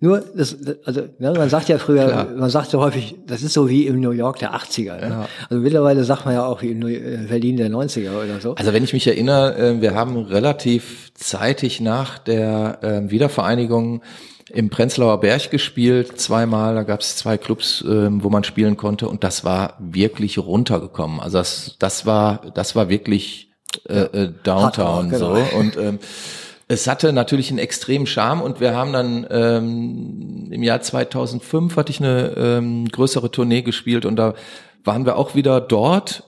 Nur, 0.00 0.22
das, 0.36 0.58
also 0.84 1.00
ne, 1.18 1.32
man 1.32 1.48
sagt 1.48 1.70
ja 1.70 1.78
früher, 1.78 2.06
Klar. 2.06 2.26
man 2.36 2.50
sagt 2.50 2.70
so 2.70 2.78
häufig, 2.78 3.14
das 3.26 3.42
ist 3.42 3.54
so 3.54 3.70
wie 3.70 3.86
im 3.86 4.00
New 4.00 4.10
York 4.10 4.38
der 4.38 4.54
80er. 4.54 4.96
Ne? 4.96 5.26
Also 5.48 5.62
mittlerweile 5.62 6.04
sagt 6.04 6.26
man 6.26 6.34
ja 6.34 6.44
auch 6.44 6.60
wie 6.60 6.72
im 6.72 6.80
New- 6.80 6.88
äh, 6.88 7.24
Berlin 7.26 7.56
der 7.56 7.70
90er 7.70 8.10
oder 8.10 8.38
so. 8.38 8.54
Also 8.54 8.74
wenn 8.74 8.84
ich 8.84 8.92
mich 8.92 9.06
erinnere, 9.06 9.56
äh, 9.56 9.80
wir 9.80 9.94
haben 9.94 10.18
relativ 10.18 11.10
zeitig 11.14 11.80
nach 11.80 12.18
der 12.18 12.80
ähm, 12.82 13.10
Wiedervereinigung 13.10 14.02
im 14.52 14.68
Prenzlauer 14.68 15.20
Berg 15.20 15.50
gespielt, 15.50 16.20
zweimal, 16.20 16.74
da 16.74 16.82
gab 16.82 17.00
es 17.00 17.16
zwei 17.16 17.38
Clubs, 17.38 17.82
ähm, 17.88 18.22
wo 18.22 18.28
man 18.28 18.44
spielen 18.44 18.76
konnte 18.76 19.08
und 19.08 19.24
das 19.24 19.42
war 19.42 19.78
wirklich 19.80 20.38
runtergekommen. 20.38 21.18
Also 21.18 21.38
das, 21.38 21.76
das 21.78 22.04
war, 22.04 22.42
das 22.54 22.76
war 22.76 22.90
wirklich 22.90 23.53
äh, 23.88 24.02
äh, 24.02 24.32
Downtown 24.42 25.10
Hardcore, 25.10 25.34
genau. 25.34 25.50
so 25.50 25.56
und 25.56 25.76
ähm, 25.76 25.98
es 26.66 26.86
hatte 26.86 27.12
natürlich 27.12 27.50
einen 27.50 27.58
extremen 27.58 28.06
Charme 28.06 28.40
und 28.40 28.60
wir 28.60 28.74
haben 28.74 28.92
dann 28.92 29.26
ähm, 29.30 30.48
im 30.50 30.62
Jahr 30.62 30.80
2005 30.80 31.76
hatte 31.76 31.90
ich 31.90 32.00
eine 32.00 32.34
ähm, 32.36 32.88
größere 32.88 33.30
Tournee 33.30 33.62
gespielt 33.62 34.06
und 34.06 34.16
da 34.16 34.34
waren 34.82 35.04
wir 35.04 35.16
auch 35.16 35.34
wieder 35.34 35.60
dort 35.60 36.24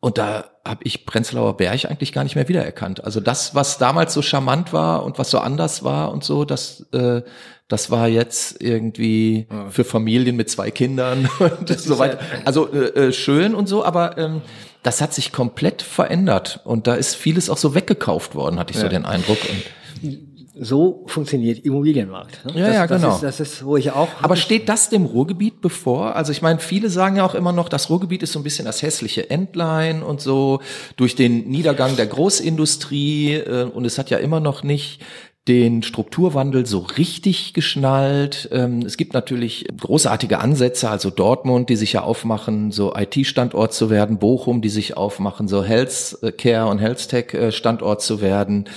und 0.00 0.18
da 0.18 0.44
habe 0.66 0.80
ich 0.84 1.06
Prenzlauer 1.06 1.56
Berg 1.56 1.84
eigentlich 1.86 2.12
gar 2.12 2.24
nicht 2.24 2.36
mehr 2.36 2.48
wiedererkannt. 2.48 3.04
Also 3.04 3.20
das, 3.20 3.54
was 3.54 3.78
damals 3.78 4.14
so 4.14 4.22
charmant 4.22 4.72
war 4.72 5.04
und 5.04 5.18
was 5.18 5.30
so 5.30 5.38
anders 5.38 5.82
war 5.84 6.12
und 6.12 6.24
so, 6.24 6.44
das, 6.44 6.86
äh, 6.92 7.22
das 7.68 7.90
war 7.90 8.08
jetzt 8.08 8.62
irgendwie 8.62 9.46
für 9.70 9.84
Familien 9.84 10.36
mit 10.36 10.50
zwei 10.50 10.70
Kindern 10.70 11.28
und 11.38 11.68
so 11.78 11.98
weiter. 11.98 12.18
Also 12.44 12.72
äh, 12.72 13.08
äh, 13.08 13.12
schön 13.12 13.54
und 13.54 13.66
so, 13.66 13.84
aber 13.84 14.16
ähm, 14.18 14.42
das 14.84 15.00
hat 15.00 15.14
sich 15.14 15.32
komplett 15.32 15.82
verändert 15.82 16.60
und 16.64 16.86
da 16.86 16.94
ist 16.94 17.16
vieles 17.16 17.50
auch 17.50 17.56
so 17.56 17.74
weggekauft 17.74 18.34
worden, 18.34 18.58
hatte 18.58 18.72
ich 18.74 18.78
so 18.78 18.86
den 18.86 19.06
Eindruck. 19.06 19.38
Und 19.48 20.18
So 20.60 21.04
funktioniert 21.06 21.64
Immobilienmarkt. 21.64 22.44
Ne? 22.44 22.52
Ja, 22.60 22.66
das, 22.66 22.74
ja, 22.74 22.86
das 22.86 23.00
genau. 23.00 23.14
Ist, 23.14 23.22
das 23.22 23.40
ist, 23.40 23.64
wo 23.64 23.76
ich 23.78 23.90
auch. 23.90 24.08
Aber 24.20 24.36
steht 24.36 24.68
das 24.68 24.90
dem 24.90 25.06
Ruhrgebiet 25.06 25.62
bevor? 25.62 26.14
Also 26.14 26.32
ich 26.32 26.42
meine, 26.42 26.60
viele 26.60 26.90
sagen 26.90 27.16
ja 27.16 27.24
auch 27.24 27.34
immer 27.34 27.50
noch, 27.50 27.70
das 27.70 27.88
Ruhrgebiet 27.88 28.22
ist 28.22 28.32
so 28.32 28.38
ein 28.38 28.44
bisschen 28.44 28.66
das 28.66 28.82
hässliche 28.82 29.30
Entlein 29.30 30.02
und 30.02 30.20
so 30.20 30.60
durch 30.96 31.16
den 31.16 31.48
Niedergang 31.48 31.96
der 31.96 32.06
Großindustrie 32.06 33.34
äh, 33.36 33.64
und 33.64 33.86
es 33.86 33.96
hat 33.96 34.10
ja 34.10 34.18
immer 34.18 34.38
noch 34.38 34.62
nicht 34.62 35.00
den 35.46 35.82
Strukturwandel 35.82 36.64
so 36.64 36.78
richtig 36.78 37.52
geschnallt. 37.52 38.48
Ähm, 38.50 38.80
es 38.80 38.96
gibt 38.96 39.12
natürlich 39.12 39.66
großartige 39.78 40.38
Ansätze, 40.38 40.88
also 40.88 41.10
Dortmund, 41.10 41.68
die 41.68 41.76
sich 41.76 41.92
ja 41.92 42.02
aufmachen, 42.02 42.70
so 42.72 42.94
IT-Standort 42.94 43.74
zu 43.74 43.90
werden, 43.90 44.18
Bochum, 44.18 44.62
die 44.62 44.70
sich 44.70 44.96
aufmachen, 44.96 45.46
so 45.46 45.62
Healthcare 45.62 46.66
und 46.70 46.78
Health-Tech-Standort 46.78 48.00
zu 48.00 48.22
werden. 48.22 48.70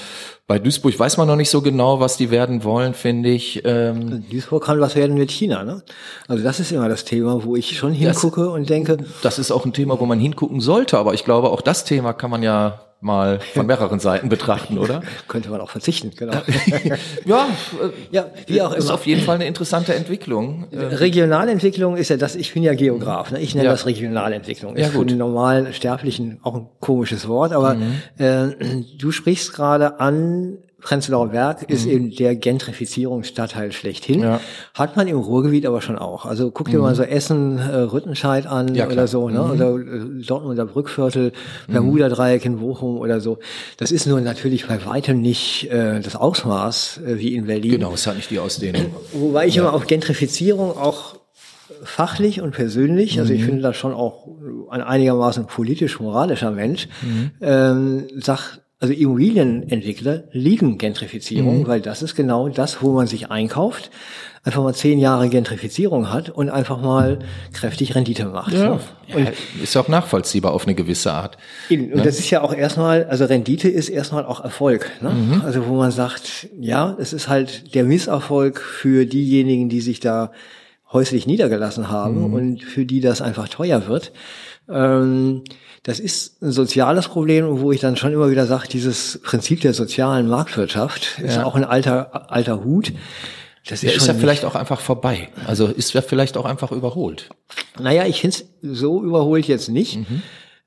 Bei 0.46 0.60
Duisburg 0.60 0.98
weiß 0.98 1.18
man 1.18 1.28
noch 1.28 1.36
nicht 1.36 1.50
so 1.50 1.62
genau, 1.62 2.00
was 2.00 2.16
die 2.16 2.32
werden 2.32 2.64
wollen, 2.64 2.94
finde 2.94 3.30
ich. 3.30 3.64
Ähm, 3.66 4.26
Duisburg 4.30 4.64
kann 4.64 4.80
was 4.80 4.96
werden 4.96 5.18
mit 5.18 5.32
China, 5.32 5.64
ne? 5.64 5.84
Also 6.28 6.44
das 6.44 6.60
ist 6.62 6.72
immer 6.72 6.88
das 6.88 7.04
Thema, 7.06 7.44
wo 7.44 7.56
ich 7.56 7.78
schon 7.78 7.94
hingucke 7.94 8.50
und 8.50 8.70
denke, 8.70 8.98
Das 9.22 9.40
ist 9.40 9.52
auch 9.52 9.66
ein 9.66 9.74
Thema, 9.74 10.00
wo 10.00 10.06
man 10.06 10.20
hingucken 10.20 10.62
sollte, 10.62 10.98
aber 10.98 11.14
ich 11.14 11.26
glaube, 11.26 11.50
auch 11.50 11.62
das 11.62 11.84
Thema 11.84 12.14
kann 12.14 12.32
man 12.32 12.44
ja 12.44 12.87
mal 13.00 13.40
von 13.54 13.66
mehreren 13.68 14.00
Seiten 14.00 14.28
betrachten, 14.30 14.78
oder? 14.78 15.02
könnte 15.28 15.50
man 15.50 15.62
auch 15.62 15.70
verzichten, 15.70 16.12
genau. 16.16 16.34
Ja, 17.26 17.46
äh, 17.82 17.90
ja, 18.12 18.26
wie 18.48 18.62
auch 18.62 18.74
ist 18.74 18.86
immer. 18.86 18.94
auf 18.96 19.06
jeden 19.06 19.22
Fall 19.22 19.36
eine 19.36 19.46
interessante 19.46 19.94
Entwicklung. 19.94 20.68
Äh, 20.72 20.78
Regionalentwicklung 20.96 21.96
ist 21.98 22.10
ja 22.10 22.18
das, 22.18 22.36
ich 22.36 22.54
bin 22.54 22.64
ja 22.64 22.74
Geograf, 22.74 23.32
ne? 23.32 23.40
ich 23.40 23.54
nenne 23.56 23.66
Ja. 23.66 23.72
das 23.72 23.86
Regionalentwicklung. 23.86 24.76
Ja, 24.78 24.86
Ist 24.86 24.92
für 24.92 25.00
gut. 25.00 25.10
den 25.12 25.18
normalen 25.18 25.74
Sterblichen 25.74 26.40
auch 26.44 26.56
ein 26.56 26.68
komisches 26.80 27.28
Wort, 27.28 27.52
aber 27.54 27.76
Mhm. 27.76 28.02
äh, 28.18 28.48
du 28.98 29.12
sprichst 29.12 29.54
gerade 29.54 30.00
an 30.00 30.58
Prenzlauer 30.80 31.30
Berg 31.30 31.70
ist 31.70 31.88
eben 31.88 32.16
der 32.16 32.36
Gentrifizierungsstadtteil 32.36 33.72
schlechthin. 33.72 34.22
Ja. 34.22 34.40
Hat 34.76 34.96
man 34.96 35.08
im 35.08 35.18
Ruhrgebiet 35.18 35.66
aber 35.66 35.82
schon 35.82 35.98
auch. 35.98 36.26
Also 36.26 36.52
guck 36.52 36.70
dir 36.70 36.80
mal 36.80 36.94
so 36.94 37.02
Essen, 37.02 37.58
äh, 37.58 37.78
Rüttenscheid 37.78 38.46
an 38.46 38.76
Ja, 38.76 38.88
oder 38.88 39.08
so, 39.08 39.28
ne? 39.30 39.44
Oder 39.44 39.76
äh, 39.76 40.24
Dortmunder 40.24 40.66
Brückviertel, 40.66 41.32
Bermuda-Dreieck 41.68 42.46
in 42.46 42.60
Bochum 42.60 42.98
oder 43.00 43.22
so. 43.22 43.40
Das 43.78 43.92
ist 43.92 44.06
nur 44.06 44.22
natürlich 44.22 44.68
bei 44.68 44.86
weitem 44.86 45.20
nicht 45.20 45.68
äh, 45.72 46.00
das 46.00 46.16
Ausmaß 46.16 47.00
äh, 47.06 47.18
wie 47.18 47.34
in 47.34 47.48
Berlin. 47.48 47.72
Genau, 47.72 47.94
es 47.94 48.06
hat 48.06 48.16
nicht 48.16 48.30
die 48.30 48.38
Ausdehnung. 48.38 48.94
Wobei 49.14 49.48
ich 49.48 49.58
immer 49.58 49.74
auf 49.74 49.88
Gentrifizierung 49.88 50.78
auch 50.78 51.16
fachlich 51.84 52.42
und 52.42 52.52
persönlich, 52.52 53.20
also 53.20 53.34
ich 53.34 53.44
finde 53.44 53.62
das 53.62 53.76
schon 53.76 53.94
auch 53.94 54.28
ein 54.70 54.82
einigermaßen 54.82 55.48
politisch-moralischer 55.48 56.52
Mensch, 56.52 56.88
ähm, 57.42 58.08
sag, 58.16 58.60
also 58.80 58.94
Immobilienentwickler 58.94 60.26
lieben 60.32 60.78
Gentrifizierung, 60.78 61.66
weil 61.68 61.82
das 61.82 62.02
ist 62.04 62.16
genau 62.16 62.48
das, 62.48 62.82
wo 62.82 62.92
man 62.92 63.08
sich 63.08 63.32
einkauft, 63.32 63.90
einfach 64.44 64.62
mal 64.62 64.74
zehn 64.76 65.00
Jahre 65.00 65.30
Gentrifizierung 65.30 66.14
hat 66.14 66.30
und 66.30 66.50
einfach 66.50 66.80
mal 66.80 67.20
kräftig 67.54 67.96
Rendite 67.96 68.26
macht. 68.26 68.54
ne? 68.54 68.80
Ja, 69.08 69.32
ist 69.64 69.74
ja 69.74 69.82
auch 69.82 69.88
nachvollziehbar 69.88 70.54
auf 70.54 70.66
eine 70.66 70.76
gewisse 70.76 71.12
Art. 71.12 71.38
Eben, 71.70 71.92
Und 71.92 72.06
das 72.06 72.20
ist 72.20 72.30
ja 72.30 72.42
auch 72.42 72.54
erstmal, 72.54 73.06
also 73.06 73.26
Rendite 73.26 73.68
ist 73.68 73.90
erstmal 73.90 74.26
auch 74.26 74.44
Erfolg. 74.44 74.92
Ne? 75.02 75.42
Also 75.44 75.66
wo 75.68 75.74
man 75.74 75.92
sagt, 75.92 76.48
ja, 76.60 76.96
es 77.00 77.14
ist 77.14 77.28
halt 77.28 77.74
der 77.74 77.84
Misserfolg 77.84 78.62
für 78.62 79.06
diejenigen, 79.06 79.70
die 79.70 79.82
sich 79.82 80.00
da 80.00 80.32
häuslich 80.94 81.28
niedergelassen 81.28 81.90
haben 81.90 82.32
und 82.34 82.64
für 82.64 82.86
die 82.86 83.02
das 83.02 83.22
einfach 83.22 83.50
teuer 83.50 83.88
wird. 83.88 84.14
Ähm, 84.70 85.44
das 85.88 86.00
ist 86.00 86.42
ein 86.44 86.52
soziales 86.52 87.08
Problem, 87.08 87.62
wo 87.62 87.72
ich 87.72 87.80
dann 87.80 87.96
schon 87.98 88.12
immer 88.14 88.30
wieder 88.30 88.46
sage, 88.46 88.68
dieses 88.68 89.20
Prinzip 89.24 89.62
der 89.62 89.74
sozialen 89.74 90.28
Marktwirtschaft 90.28 91.20
ist 91.24 91.38
Ja. 91.38 91.46
auch 91.46 91.56
ein 91.56 91.64
alter, 91.64 92.30
alter 92.32 92.64
Hut. 92.64 92.92
Das 93.70 93.84
ist 93.84 93.96
schon 93.96 94.08
ja 94.08 94.14
vielleicht 94.14 94.46
auch 94.46 94.56
einfach 94.56 94.80
vorbei. 94.82 95.30
Also 95.46 95.68
ist 95.68 95.94
ja 95.94 96.02
vielleicht 96.02 96.38
auch 96.38 96.46
einfach 96.46 96.72
überholt. 96.72 97.30
Naja, 97.80 98.06
ich 98.06 98.22
finde 98.22 98.38
es 98.38 98.46
so 98.80 99.04
überholt 99.04 99.48
jetzt 99.48 99.70
nicht. 99.70 100.00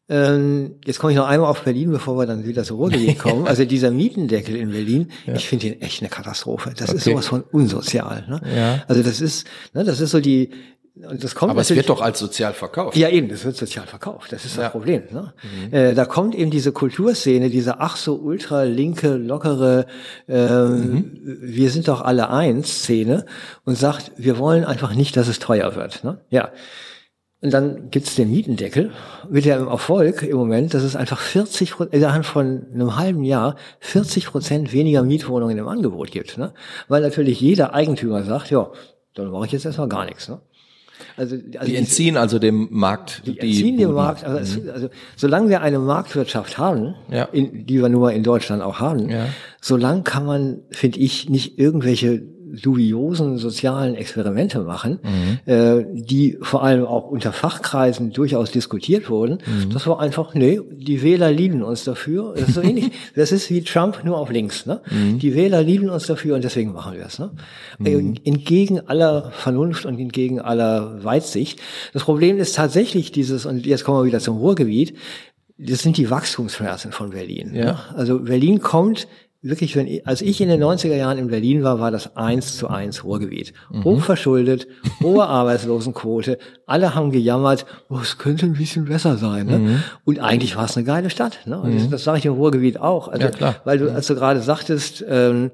Ähm, 0.08 0.74
jetzt 0.84 0.98
komme 0.98 1.12
ich 1.12 1.16
noch 1.18 1.28
einmal 1.28 1.48
auf 1.50 1.62
Berlin, 1.62 1.90
bevor 1.92 2.18
wir 2.18 2.26
dann 2.26 2.44
wieder 2.44 2.64
zur 2.64 2.78
Ruhrgebiet 2.78 3.18
kommen. 3.20 3.46
Also 3.46 3.64
dieser 3.64 3.90
Mietendeckel 3.90 4.56
in 4.56 4.70
Berlin, 4.70 5.10
ich 5.32 5.46
finde 5.48 5.68
ihn 5.68 5.80
echt 5.80 6.00
eine 6.02 6.08
Katastrophe. 6.10 6.72
Das 6.76 6.90
ist 6.92 7.02
Okay. 7.02 7.10
sowas 7.12 7.26
von 7.26 7.42
unsozial. 7.42 8.24
Ne? 8.28 8.40
Ja. 8.56 8.82
Also 8.88 9.02
das 9.02 9.20
ist, 9.20 9.46
ne, 9.72 9.84
das 9.84 10.00
ist 10.00 10.10
so 10.10 10.20
die, 10.20 10.50
und 11.08 11.22
das 11.24 11.34
kommt 11.34 11.50
Aber 11.50 11.60
es 11.60 11.70
wird 11.74 11.88
doch 11.88 12.00
als 12.00 12.18
sozial 12.18 12.52
verkauft. 12.52 12.96
ja, 12.96 13.08
eben, 13.08 13.28
das 13.28 13.44
wird 13.44 13.56
sozial 13.56 13.86
verkauft. 13.86 14.32
Das 14.32 14.44
ist 14.44 14.56
Ja. 14.56 14.64
das 14.64 14.72
Problem. 14.72 15.02
Ne? 15.10 15.32
Äh, 15.70 15.94
da 15.94 16.04
kommt 16.04 16.34
eben 16.34 16.50
diese 16.50 16.72
Kulturszene, 16.72 17.50
diese 17.50 17.80
ach 17.80 17.96
so 17.96 18.16
ultra 18.16 18.62
linke, 18.64 19.14
lockere, 19.16 19.86
ähm, 20.28 21.18
wir 21.22 21.70
sind 21.70 21.88
doch 21.88 22.00
alle 22.02 22.30
eins 22.30 22.82
Szene 22.82 23.24
und 23.64 23.76
sagt, 23.76 24.12
wir 24.16 24.38
wollen 24.38 24.64
einfach 24.64 24.94
nicht, 24.94 25.16
dass 25.16 25.28
es 25.28 25.38
teuer 25.38 25.74
wird. 25.76 26.04
Ne? 26.04 26.18
Ja. 26.30 26.50
Und 27.42 27.54
dann 27.54 27.90
gibt's 27.90 28.16
den 28.16 28.30
Mietendeckel 28.30 28.90
mit 29.30 29.46
dem 29.46 29.66
Erfolg 29.66 30.22
im 30.22 30.36
Moment, 30.36 30.74
dass 30.74 30.82
es 30.82 30.94
einfach 30.94 31.18
40 31.18 31.70
Prozent, 31.72 31.94
innerhalb 31.94 32.26
von 32.26 32.66
einem 32.74 32.96
halben 32.98 33.24
Jahr 33.24 33.56
40 33.80 34.26
Prozent 34.26 34.74
weniger 34.74 35.02
Mietwohnungen 35.02 35.56
im 35.56 35.66
Angebot 35.66 36.10
gibt. 36.10 36.36
Ne? 36.36 36.52
Weil 36.88 37.00
natürlich 37.00 37.40
jeder 37.40 37.72
Eigentümer 37.72 38.24
sagt, 38.24 38.50
ja, 38.50 38.70
dann 39.14 39.30
mache 39.30 39.46
ich 39.46 39.52
jetzt 39.52 39.64
erstmal 39.64 39.88
gar 39.88 40.04
nichts. 40.04 40.28
Ne? 40.28 40.38
Also, 41.20 41.36
also 41.58 41.66
Die 41.70 41.76
entziehen 41.76 42.16
also 42.16 42.38
dem 42.38 42.68
Markt 42.70 43.22
die 43.26 43.38
entziehen 43.38 43.76
den 43.76 43.88
Buden. 43.88 43.94
Markt. 43.94 44.24
Also, 44.24 44.60
es, 44.60 44.68
also 44.70 44.88
solange 45.16 45.50
wir 45.50 45.60
eine 45.60 45.78
Marktwirtschaft 45.78 46.56
haben, 46.56 46.94
Ja. 47.10 47.24
in, 47.24 47.66
die 47.66 47.80
wir 47.82 47.90
nur 47.90 48.10
in 48.12 48.22
Deutschland 48.22 48.62
auch 48.62 48.80
haben, 48.80 49.10
Ja. 49.10 49.26
solange 49.60 50.02
kann 50.02 50.24
man, 50.24 50.62
finde 50.70 50.98
ich, 51.00 51.28
nicht 51.28 51.58
irgendwelche 51.58 52.22
dubiosen 52.62 53.38
sozialen 53.38 53.94
Experimente 53.94 54.60
machen, 54.60 54.98
Mhm. 55.02 55.52
äh, 55.52 55.84
die 55.92 56.38
vor 56.40 56.62
allem 56.62 56.84
auch 56.84 57.08
unter 57.08 57.32
Fachkreisen 57.32 58.12
durchaus 58.12 58.50
diskutiert 58.50 59.08
wurden. 59.10 59.38
Mhm. 59.46 59.70
Das 59.72 59.86
war 59.86 60.00
einfach, 60.00 60.34
nee, 60.34 60.60
die 60.70 61.02
Wähler 61.02 61.30
lieben 61.30 61.62
uns 61.62 61.84
dafür. 61.84 62.34
Das 62.36 62.48
ist 62.48 62.54
so 62.54 62.62
ähnlich. 62.62 62.90
Das 63.14 63.32
ist 63.32 63.50
wie 63.50 63.62
Trump 63.62 64.04
nur 64.04 64.18
auf 64.18 64.30
links. 64.30 64.66
Ne? 64.66 64.80
Mhm. 64.90 65.18
Die 65.18 65.34
Wähler 65.34 65.62
lieben 65.62 65.88
uns 65.90 66.06
dafür 66.06 66.34
und 66.36 66.44
deswegen 66.44 66.72
machen 66.72 66.94
wir 66.96 67.06
es. 67.06 67.18
Ne? 67.18 67.30
Äh, 67.84 67.96
Entgegen 68.24 68.80
aller 68.88 69.30
Vernunft 69.32 69.84
und 69.86 69.98
entgegen 69.98 70.40
aller 70.40 71.02
Weitsicht. 71.04 71.60
Das 71.92 72.04
Problem 72.04 72.38
ist 72.38 72.56
tatsächlich 72.56 73.12
dieses, 73.12 73.46
und 73.46 73.66
jetzt 73.66 73.84
kommen 73.84 73.98
wir 74.00 74.04
wieder 74.06 74.20
zum 74.20 74.38
Ruhrgebiet, 74.38 74.94
das 75.58 75.80
sind 75.80 75.96
die 75.98 76.08
Wachstumsschmerzen 76.10 76.92
von 76.92 77.10
Berlin. 77.10 77.52
Ja. 77.54 77.64
Ne? 77.64 77.78
Also 77.94 78.20
Berlin 78.20 78.60
kommt 78.60 79.06
wirklich, 79.42 79.74
wenn 79.76 79.86
ich, 79.86 80.06
als 80.06 80.20
ich 80.22 80.40
in 80.40 80.48
den 80.48 80.62
90er 80.62 80.94
Jahren 80.96 81.18
in 81.18 81.28
Berlin 81.28 81.62
war, 81.62 81.80
war 81.80 81.90
das 81.90 82.16
eins 82.16 82.56
zu 82.56 82.68
eins 82.68 83.04
Ruhrgebiet. 83.04 83.52
Hochverschuldet, 83.84 84.66
hohe 85.02 85.24
Arbeitslosenquote, 85.26 86.38
alle 86.66 86.94
haben 86.94 87.10
gejammert, 87.10 87.64
oh, 87.88 87.98
es 88.02 88.18
könnte 88.18 88.46
ein 88.46 88.54
bisschen 88.54 88.84
besser 88.84 89.16
sein. 89.16 89.46
Ne? 89.46 89.82
Und 90.04 90.18
eigentlich 90.18 90.56
war 90.56 90.66
es 90.66 90.76
eine 90.76 90.84
geile 90.84 91.10
Stadt. 91.10 91.40
Ne? 91.46 91.58
Und 91.58 91.74
das, 91.74 91.88
das 91.88 92.04
sage 92.04 92.18
ich 92.18 92.26
im 92.26 92.34
Ruhrgebiet 92.34 92.78
auch. 92.78 93.08
Also, 93.08 93.24
Ja, 93.24 93.30
klar. 93.30 93.56
Weil 93.64 93.78
du, 93.78 93.92
als 93.92 94.06
du 94.06 94.14
gerade 94.14 94.42
sagtest, 94.42 95.04
ähm, 95.08 95.50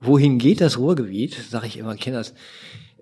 wohin 0.00 0.38
geht 0.38 0.60
das 0.60 0.78
Ruhrgebiet, 0.78 1.36
sage 1.50 1.66
ich 1.66 1.78
immer, 1.78 1.94
Kinders, 1.96 2.32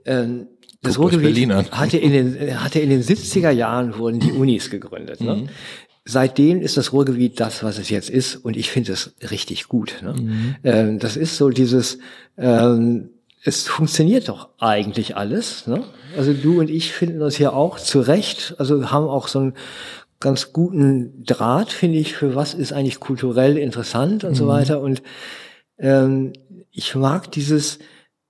ähm, 0.04 0.48
das 0.82 0.98
euch 0.98 1.14
Ruhrgebiet 1.14 1.50
hatte 1.72 1.96
in 1.96 2.12
den 2.12 2.62
hatte 2.62 2.78
in 2.78 2.90
den 2.90 3.02
70er 3.02 3.50
Jahren 3.50 3.96
wurden 3.96 4.20
die 4.20 4.32
Unis 4.32 4.68
gegründet. 4.68 5.20
Ne? 5.22 5.48
Seitdem 6.04 6.60
ist 6.60 6.76
das 6.76 6.92
Ruhrgebiet 6.92 7.40
das, 7.40 7.62
was 7.62 7.78
es 7.78 7.88
jetzt 7.88 8.10
ist, 8.10 8.36
und 8.36 8.56
ich 8.56 8.70
finde 8.70 8.92
es 8.92 9.14
richtig 9.30 9.68
gut. 9.68 10.02
Ne? 10.02 10.56
Ähm, 10.62 10.98
das 10.98 11.16
ist 11.16 11.38
so 11.38 11.48
dieses, 11.48 11.98
ähm, 12.36 13.10
es 13.42 13.66
funktioniert 13.66 14.28
doch 14.28 14.50
eigentlich 14.58 15.16
alles. 15.16 15.66
Ne? 15.66 15.84
Also 16.16 16.34
du 16.34 16.60
und 16.60 16.68
ich 16.68 16.92
finden 16.92 17.22
uns 17.22 17.36
hier 17.36 17.54
auch 17.54 17.78
zurecht, 17.78 18.54
also 18.58 18.90
haben 18.90 19.06
auch 19.06 19.28
so 19.28 19.38
einen 19.38 19.54
ganz 20.20 20.52
guten 20.52 21.24
Draht, 21.24 21.72
finde 21.72 21.98
ich, 21.98 22.14
für 22.14 22.34
was 22.34 22.54
ist 22.54 22.72
eigentlich 22.72 23.00
kulturell 23.00 23.56
interessant 23.56 24.24
und 24.24 24.34
so 24.34 24.46
weiter. 24.46 24.80
Und 24.80 25.02
ähm, 25.78 26.32
ich 26.70 26.94
mag 26.94 27.30
dieses, 27.32 27.78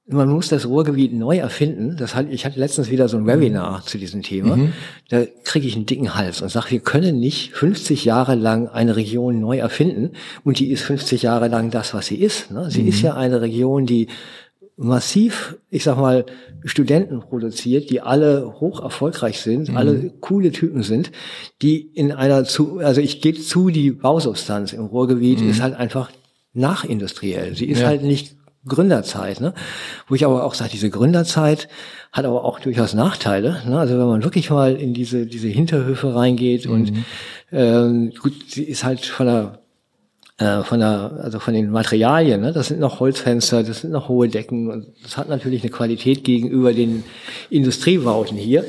man 0.06 0.28
muss 0.28 0.48
das 0.48 0.66
Ruhrgebiet 0.66 1.14
neu 1.14 1.38
erfinden. 1.38 1.96
Das 1.96 2.14
hat, 2.14 2.26
ich 2.30 2.44
hatte 2.44 2.60
letztens 2.60 2.90
wieder 2.90 3.08
so 3.08 3.16
ein 3.16 3.26
Webinar 3.26 3.84
zu 3.86 3.96
diesem 3.96 4.22
Thema. 4.22 4.58
Da 5.08 5.24
kriege 5.44 5.66
ich 5.66 5.76
einen 5.76 5.86
dicken 5.86 6.14
Hals 6.14 6.42
und 6.42 6.50
sage, 6.50 6.72
wir 6.72 6.80
können 6.80 7.18
nicht 7.20 7.52
50 7.52 8.04
Jahre 8.04 8.34
lang 8.34 8.68
eine 8.68 8.96
Region 8.96 9.40
neu 9.40 9.56
erfinden 9.58 10.10
und 10.44 10.58
die 10.58 10.70
ist 10.70 10.82
50 10.82 11.22
Jahre 11.22 11.48
lang 11.48 11.70
das, 11.70 11.94
was 11.94 12.06
sie 12.06 12.16
ist. 12.16 12.50
Ne? 12.50 12.70
Sie 12.70 12.86
ist 12.86 13.00
ja 13.00 13.14
eine 13.14 13.40
Region, 13.40 13.86
die 13.86 14.08
massiv, 14.76 15.56
ich 15.70 15.84
sag 15.84 15.96
mal, 15.98 16.26
Studenten 16.64 17.20
produziert, 17.20 17.88
die 17.90 18.00
alle 18.00 18.54
hoch 18.60 18.82
erfolgreich 18.82 19.40
sind, 19.40 19.70
alle 19.76 20.10
coole 20.20 20.50
Typen 20.52 20.82
sind, 20.82 21.12
die 21.62 21.78
in 21.80 22.12
einer 22.12 22.44
zu, 22.44 22.78
also 22.78 23.00
ich 23.00 23.20
gebe 23.22 23.38
zu, 23.40 23.70
die 23.70 23.90
Bausubstanz 23.92 24.72
im 24.72 24.84
Ruhrgebiet 24.86 25.40
ist 25.40 25.62
halt 25.62 25.74
einfach 25.74 26.10
nachindustriell. 26.52 27.54
Sie 27.54 27.66
ist 27.66 27.80
Ja. 27.80 27.86
halt 27.88 28.02
nicht 28.02 28.36
Gründerzeit, 28.66 29.40
ne? 29.40 29.54
Wo 30.08 30.14
ich 30.14 30.24
aber 30.24 30.44
auch 30.44 30.54
sage, 30.54 30.70
diese 30.72 30.90
Gründerzeit 30.90 31.68
hat 32.12 32.24
aber 32.24 32.44
auch 32.44 32.60
durchaus 32.60 32.94
Nachteile. 32.94 33.62
Ne? 33.66 33.78
Also 33.78 33.98
wenn 33.98 34.06
man 34.06 34.24
wirklich 34.24 34.50
mal 34.50 34.74
in 34.76 34.94
diese 34.94 35.26
diese 35.26 35.48
Hinterhöfe 35.48 36.14
reingeht 36.14 36.66
und 36.66 36.92
ähm, 37.52 38.12
gut, 38.20 38.32
sie 38.48 38.64
ist 38.64 38.84
halt 38.84 39.04
von 39.04 39.26
der 39.26 39.58
äh, 40.38 40.64
von 40.64 40.80
der, 40.80 41.12
also 41.22 41.38
von 41.38 41.54
den 41.54 41.70
Materialien, 41.70 42.40
ne? 42.40 42.52
das 42.52 42.68
sind 42.68 42.80
noch 42.80 42.98
Holzfenster, 42.98 43.62
das 43.62 43.82
sind 43.82 43.92
noch 43.92 44.08
hohe 44.08 44.28
Decken 44.28 44.68
und 44.68 44.86
das 45.02 45.16
hat 45.16 45.28
natürlich 45.28 45.62
eine 45.62 45.70
Qualität 45.70 46.24
gegenüber 46.24 46.72
den 46.72 47.04
Industriebauten 47.50 48.36
hier. 48.36 48.64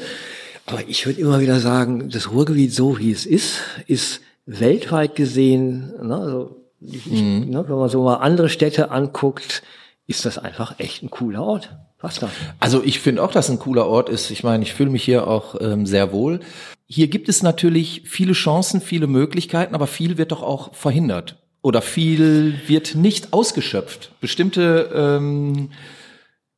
Aber 0.68 0.82
ich 0.88 1.06
würde 1.08 1.22
immer 1.22 1.40
wieder 1.40 1.60
sagen, 1.60 2.10
das 2.10 2.32
Ruhrgebiet 2.32 2.74
so 2.74 3.00
wie 3.00 3.12
es 3.12 3.26
ist, 3.26 3.62
ist 3.88 4.22
weltweit 4.46 5.16
gesehen, 5.16 5.92
ne? 6.04 6.16
also 6.16 6.56
ich, 6.82 7.12
ich, 7.12 7.22
ne? 7.22 7.66
wenn 7.68 7.78
man 7.78 7.90
so 7.90 8.04
mal 8.04 8.18
andere 8.18 8.50
Städte 8.50 8.92
anguckt, 8.92 9.64
ist 10.08 10.26
das 10.26 10.38
einfach 10.38 10.80
echt 10.80 11.04
ein 11.04 11.10
cooler 11.10 11.44
Ort. 11.44 11.76
Was 12.02 12.20
da? 12.20 12.30
Also 12.60 12.84
ich 12.84 13.00
finde 13.00 13.24
auch, 13.24 13.32
dass 13.32 13.50
ein 13.50 13.60
cooler 13.60 13.88
Ort 13.88 14.10
ist. 14.10 14.30
Ich 14.30 14.44
meine, 14.44 14.64
ich 14.64 14.74
fühle 14.74 14.90
mich 14.92 15.04
hier 15.04 15.28
auch 15.28 15.56
ähm, 15.60 15.86
sehr 15.86 16.12
wohl. 16.12 16.40
Hier 16.88 17.08
gibt 17.08 17.30
es 17.30 17.42
natürlich 17.42 18.04
viele 18.06 18.34
Chancen, 18.34 18.82
viele 18.82 19.08
Möglichkeiten, 19.08 19.74
aber 19.74 19.88
viel 19.88 20.18
wird 20.18 20.32
doch 20.32 20.44
auch 20.44 20.76
verhindert. 20.76 21.38
Oder 21.64 21.82
viel 21.82 22.60
wird 22.68 22.94
nicht 22.94 23.34
ausgeschöpft. 23.34 24.12
Bestimmte 24.22 24.92
ähm, 24.94 25.72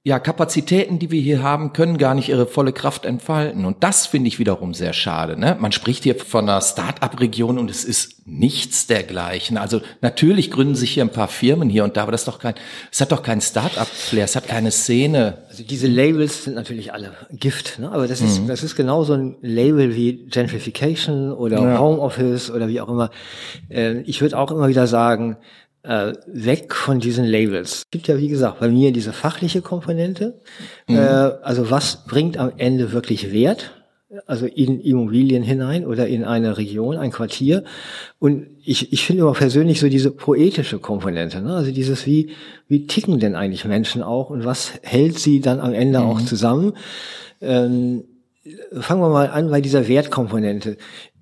ja, 0.07 0.19
Kapazitäten, 0.19 0.99
die 0.99 1.11
wir 1.11 1.19
hier 1.19 1.43
haben, 1.43 1.73
können 1.73 1.97
gar 1.97 2.15
nicht 2.15 2.29
ihre 2.29 2.47
volle 2.47 2.71
Kraft 2.71 3.03
entfalten. 3.03 3.65
Und 3.65 3.83
das 3.83 4.05
finde 4.05 4.29
ich 4.29 4.39
wiederum 4.39 4.73
sehr 4.73 4.93
schade. 4.93 5.37
Ne? 5.37 5.57
Man 5.59 5.73
spricht 5.73 6.05
hier 6.05 6.15
von 6.15 6.47
einer 6.47 6.61
Start-up-Region 6.61 7.57
und 7.59 7.69
es 7.69 7.83
ist 7.83 8.25
nichts 8.25 8.87
dergleichen. 8.87 9.57
Also 9.57 9.81
natürlich 9.99 10.49
gründen 10.49 10.75
sich 10.75 10.91
hier 10.91 11.03
ein 11.03 11.11
paar 11.11 11.27
Firmen 11.27 11.69
hier 11.69 11.83
und 11.83 11.97
da, 11.97 12.03
aber 12.03 12.13
das 12.13 12.21
ist 12.21 12.29
doch 12.29 12.39
kein, 12.39 12.53
es 12.89 13.01
hat 13.01 13.11
doch 13.11 13.21
keinen 13.21 13.41
Start-up-Flair, 13.41 14.23
es 14.23 14.37
hat 14.37 14.47
keine 14.47 14.71
Szene. 14.71 15.39
Also 15.49 15.63
diese 15.63 15.87
Labels 15.87 16.45
sind 16.45 16.53
natürlich 16.53 16.93
alle 16.93 17.11
Gift, 17.33 17.77
ne? 17.77 17.91
aber 17.91 18.07
das 18.07 18.21
ist, 18.21 18.43
das 18.47 18.63
ist 18.63 18.77
genauso 18.77 19.11
ein 19.11 19.35
Label 19.41 19.93
wie 19.93 20.25
Gentrification 20.29 21.33
oder 21.33 21.79
Homeoffice 21.81 22.49
oder 22.49 22.69
wie 22.69 22.79
auch 22.79 22.87
immer. 22.87 23.11
Äh, 23.67 24.03
ich 24.03 24.21
würde 24.21 24.37
auch 24.37 24.51
immer 24.51 24.69
wieder 24.69 24.87
sagen, 24.87 25.35
äh, 25.87 26.13
weg 26.27 26.75
von 26.75 26.99
diesen 26.99 27.25
Labels. 27.25 27.77
Es 27.77 27.89
gibt 27.91 28.07
ja, 28.07 28.17
wie 28.17 28.27
gesagt, 28.27 28.59
bei 28.59 28.67
mir 28.67 28.91
diese 28.91 29.13
fachliche 29.13 29.61
Komponente. 29.61 30.39
Mhm. 30.87 30.97
Äh, 30.97 30.99
also 30.99 31.71
was 31.71 32.05
bringt 32.05 32.37
am 32.37 32.51
Ende 32.57 32.91
wirklich 32.91 33.31
Wert? 33.31 33.71
Also 34.25 34.45
in 34.45 34.79
Immobilien 34.79 35.43
hinein 35.43 35.85
oder 35.85 36.07
in 36.07 36.23
eine 36.23 36.57
Region, 36.57 36.97
ein 36.97 37.11
Quartier. 37.11 37.63
Und 38.19 38.47
ich, 38.63 38.93
ich 38.93 39.05
finde 39.05 39.23
immer 39.23 39.33
persönlich 39.33 39.79
so 39.79 39.89
diese 39.89 40.11
poetische 40.11 40.79
Komponente, 40.79 41.41
ne? 41.41 41.53
also 41.53 41.71
dieses 41.71 42.05
wie, 42.05 42.31
wie 42.69 42.87
ticken 42.87 43.19
denn 43.19 43.35
eigentlich 43.35 43.65
Menschen 43.65 44.03
auch 44.03 44.29
und 44.29 44.45
was 44.45 44.73
hält 44.81 45.19
sie 45.19 45.41
dann 45.41 45.59
am 45.59 45.73
Ende 45.73 45.99
mhm. 45.99 46.05
auch 46.05 46.21
zusammen? 46.21 46.73
Ähm, 47.41 48.05
fangen 48.79 49.01
wir 49.01 49.09
mal 49.09 49.29
an 49.29 49.49
bei 49.49 49.61
dieser 49.61 49.87
Wertkomponente. 49.87 50.77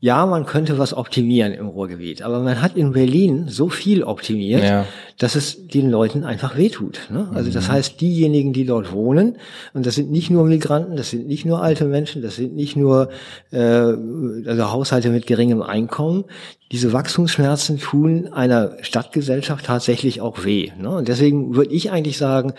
Ja, 0.05 0.27
man 0.27 0.45
könnte 0.45 0.77
was 0.77 0.93
optimieren 0.93 1.51
im 1.51 1.67
Ruhrgebiet, 1.67 2.21
aber 2.21 2.39
man 2.41 2.61
hat 2.61 2.77
in 2.77 2.91
Berlin 2.91 3.47
so 3.47 3.69
viel 3.69 4.03
optimiert, 4.03 4.63
ja. 4.63 4.85
dass 5.17 5.33
es 5.33 5.65
den 5.65 5.89
Leuten 5.89 6.23
einfach 6.23 6.55
wehtut. 6.55 6.99
Ne? 7.09 7.27
Also 7.33 7.49
das 7.49 7.69
mhm. 7.69 7.71
heißt, 7.71 8.01
diejenigen, 8.01 8.53
die 8.53 8.67
dort 8.67 8.91
wohnen, 8.91 9.37
und 9.73 9.87
das 9.87 9.95
sind 9.95 10.11
nicht 10.11 10.29
nur 10.29 10.45
Migranten, 10.45 10.95
das 10.95 11.09
sind 11.09 11.25
nicht 11.25 11.43
nur 11.43 11.63
alte 11.63 11.85
Menschen, 11.85 12.21
das 12.21 12.35
sind 12.35 12.53
nicht 12.53 12.75
nur 12.75 13.09
äh, 13.49 13.57
also 13.57 14.71
Haushalte 14.71 15.09
mit 15.09 15.25
geringem 15.25 15.63
Einkommen, 15.63 16.25
diese 16.71 16.93
Wachstumsschmerzen 16.93 17.79
tun 17.79 18.31
einer 18.31 18.73
Stadtgesellschaft 18.81 19.65
tatsächlich 19.65 20.21
auch 20.21 20.45
weh. 20.45 20.71
Ne? 20.79 20.89
Und 20.89 21.07
deswegen 21.07 21.55
würde 21.55 21.73
ich 21.73 21.89
eigentlich 21.89 22.19
sagen, 22.19 22.53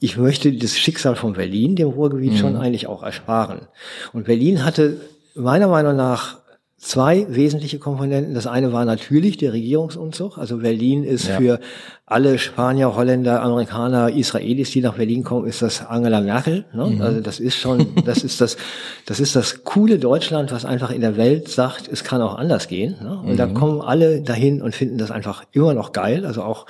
ich 0.00 0.18
möchte 0.18 0.52
das 0.52 0.76
Schicksal 0.76 1.16
von 1.16 1.32
Berlin, 1.32 1.76
dem 1.76 1.88
Ruhrgebiet, 1.88 2.32
mhm. 2.32 2.36
schon 2.36 2.56
eigentlich 2.56 2.88
auch 2.88 3.02
ersparen. 3.02 3.68
Und 4.12 4.26
Berlin 4.26 4.66
hatte 4.66 5.00
meiner 5.34 5.68
Meinung 5.68 5.96
nach 5.96 6.43
zwei 6.84 7.26
wesentliche 7.30 7.78
Komponenten. 7.78 8.34
Das 8.34 8.46
eine 8.46 8.72
war 8.72 8.84
natürlich 8.84 9.38
der 9.38 9.54
Regierungsumzug. 9.54 10.36
Also 10.36 10.58
Berlin 10.58 11.02
ist 11.02 11.26
ja. 11.26 11.38
für 11.38 11.60
alle 12.04 12.38
Spanier, 12.38 12.94
Holländer, 12.94 13.42
Amerikaner, 13.42 14.10
Israelis, 14.10 14.70
die 14.70 14.82
nach 14.82 14.94
Berlin 14.94 15.24
kommen, 15.24 15.46
ist 15.46 15.62
das 15.62 15.84
Angela 15.86 16.20
Merkel. 16.20 16.66
Ne? 16.74 16.86
Mhm. 16.86 17.00
Also 17.00 17.20
das 17.20 17.40
ist 17.40 17.56
schon, 17.56 17.94
das 18.04 18.22
ist 18.22 18.40
das, 18.42 18.58
das 19.06 19.18
ist 19.18 19.34
das 19.34 19.64
coole 19.64 19.98
Deutschland, 19.98 20.52
was 20.52 20.66
einfach 20.66 20.90
in 20.90 21.00
der 21.00 21.16
Welt 21.16 21.48
sagt, 21.48 21.88
es 21.88 22.04
kann 22.04 22.20
auch 22.20 22.36
anders 22.36 22.68
gehen. 22.68 22.96
Ne? 23.02 23.18
Und 23.18 23.32
mhm. 23.32 23.36
da 23.38 23.46
kommen 23.46 23.80
alle 23.80 24.20
dahin 24.20 24.60
und 24.60 24.74
finden 24.74 24.98
das 24.98 25.10
einfach 25.10 25.44
immer 25.52 25.72
noch 25.72 25.92
geil. 25.92 26.26
Also 26.26 26.42
auch 26.42 26.66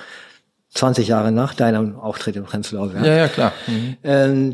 20 0.69 1.09
Jahre 1.09 1.33
nach 1.33 1.53
deinem 1.53 1.99
Auftritt 1.99 2.37
im 2.37 2.45
Prenzlauer 2.45 2.87
Berg. 2.89 3.05
Ja, 3.05 3.15
ja, 3.15 3.27
klar. 3.27 3.51
Mhm. 3.67 3.97
Ähm, 4.03 4.53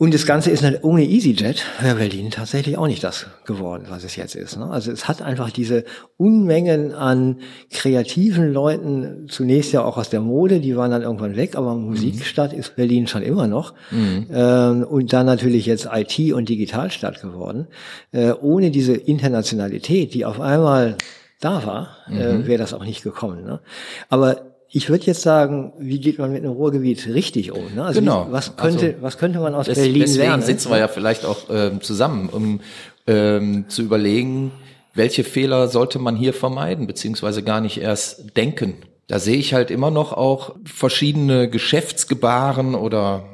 und 0.00 0.14
das 0.14 0.24
Ganze 0.24 0.50
ist 0.50 0.64
ohne 0.80 1.04
EasyJet 1.04 1.62
wäre 1.82 1.96
Berlin 1.96 2.30
tatsächlich 2.30 2.78
auch 2.78 2.86
nicht 2.86 3.04
das 3.04 3.26
geworden, 3.44 3.84
was 3.90 4.02
es 4.02 4.16
jetzt 4.16 4.34
ist. 4.34 4.56
Ne? 4.56 4.64
Also 4.64 4.90
es 4.90 5.08
hat 5.08 5.20
einfach 5.20 5.50
diese 5.50 5.84
Unmengen 6.16 6.94
an 6.94 7.40
kreativen 7.70 8.50
Leuten, 8.50 9.26
zunächst 9.28 9.74
ja 9.74 9.84
auch 9.84 9.98
aus 9.98 10.08
der 10.08 10.22
Mode, 10.22 10.60
die 10.60 10.74
waren 10.74 10.90
dann 10.90 11.02
irgendwann 11.02 11.36
weg, 11.36 11.54
aber 11.54 11.74
Musikstadt 11.74 12.54
ist 12.54 12.76
Berlin 12.76 13.08
schon 13.08 13.20
immer 13.20 13.46
noch. 13.46 13.74
Mhm. 13.90 14.26
Ähm, 14.32 14.84
und 14.84 15.12
dann 15.12 15.26
natürlich 15.26 15.66
jetzt 15.66 15.86
IT- 15.92 16.32
und 16.32 16.48
Digitalstadt 16.48 17.20
geworden. 17.20 17.66
Äh, 18.10 18.32
ohne 18.40 18.70
diese 18.70 18.94
Internationalität, 18.94 20.14
die 20.14 20.24
auf 20.24 20.40
einmal 20.40 20.96
da 21.42 21.66
war, 21.66 21.96
äh, 22.08 22.32
mhm. 22.32 22.46
wäre 22.46 22.58
das 22.58 22.72
auch 22.72 22.86
nicht 22.86 23.02
gekommen. 23.02 23.44
Ne? 23.44 23.60
Aber 24.08 24.49
ich 24.72 24.88
würde 24.88 25.04
jetzt 25.06 25.22
sagen, 25.22 25.72
wie 25.78 25.98
geht 25.98 26.18
man 26.18 26.32
mit 26.32 26.44
einem 26.44 26.52
Ruhrgebiet 26.52 27.08
richtig 27.08 27.50
um? 27.50 27.74
Ne? 27.74 27.84
Also 27.84 28.00
genau. 28.00 28.28
Wie, 28.28 28.32
was 28.32 28.56
könnte, 28.56 28.86
also, 28.86 29.02
was 29.02 29.18
könnte 29.18 29.40
man 29.40 29.54
aus 29.54 29.66
des, 29.66 29.76
Berlin 29.76 30.00
deswegen 30.00 30.18
lernen? 30.18 30.40
Deswegen 30.40 30.58
sitzen 30.58 30.70
wir 30.70 30.78
ja 30.78 30.88
vielleicht 30.88 31.24
auch 31.24 31.38
ähm, 31.50 31.80
zusammen, 31.80 32.28
um 32.28 32.60
ähm, 33.06 33.64
zu 33.68 33.82
überlegen, 33.82 34.52
welche 34.94 35.24
Fehler 35.24 35.66
sollte 35.68 35.98
man 35.98 36.14
hier 36.14 36.32
vermeiden, 36.32 36.86
beziehungsweise 36.86 37.42
gar 37.42 37.60
nicht 37.60 37.78
erst 37.78 38.36
denken. 38.36 38.74
Da 39.08 39.18
sehe 39.18 39.38
ich 39.38 39.54
halt 39.54 39.72
immer 39.72 39.90
noch 39.90 40.12
auch 40.12 40.54
verschiedene 40.64 41.50
Geschäftsgebaren 41.50 42.76
oder 42.76 43.24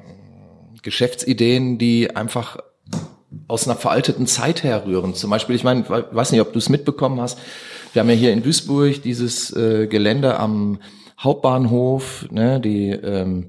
Geschäftsideen, 0.83 1.77
die 1.77 2.17
einfach 2.17 2.57
aus 3.47 3.69
einer 3.69 3.77
veralteten 3.77 4.27
Zeit 4.27 4.63
herrühren. 4.63 5.15
Zum 5.15 5.29
Beispiel, 5.29 5.55
ich 5.55 5.65
meine, 5.65 5.85
weiß 5.89 6.33
nicht, 6.33 6.41
ob 6.41 6.55
du 6.55 6.59
es 6.59 6.71
mitbekommen 6.71 7.21
hast, 7.21 7.39
wir 7.93 8.01
haben 8.01 8.09
ja 8.09 8.15
hier 8.15 8.33
in 8.33 8.43
Duisburg 8.43 9.03
dieses 9.03 9.55
äh, 9.55 9.87
Gelände 9.87 10.39
am 10.39 10.79
Hauptbahnhof, 11.19 12.29
ne, 12.31 12.61
die 12.61 12.91
ähm, 12.91 13.47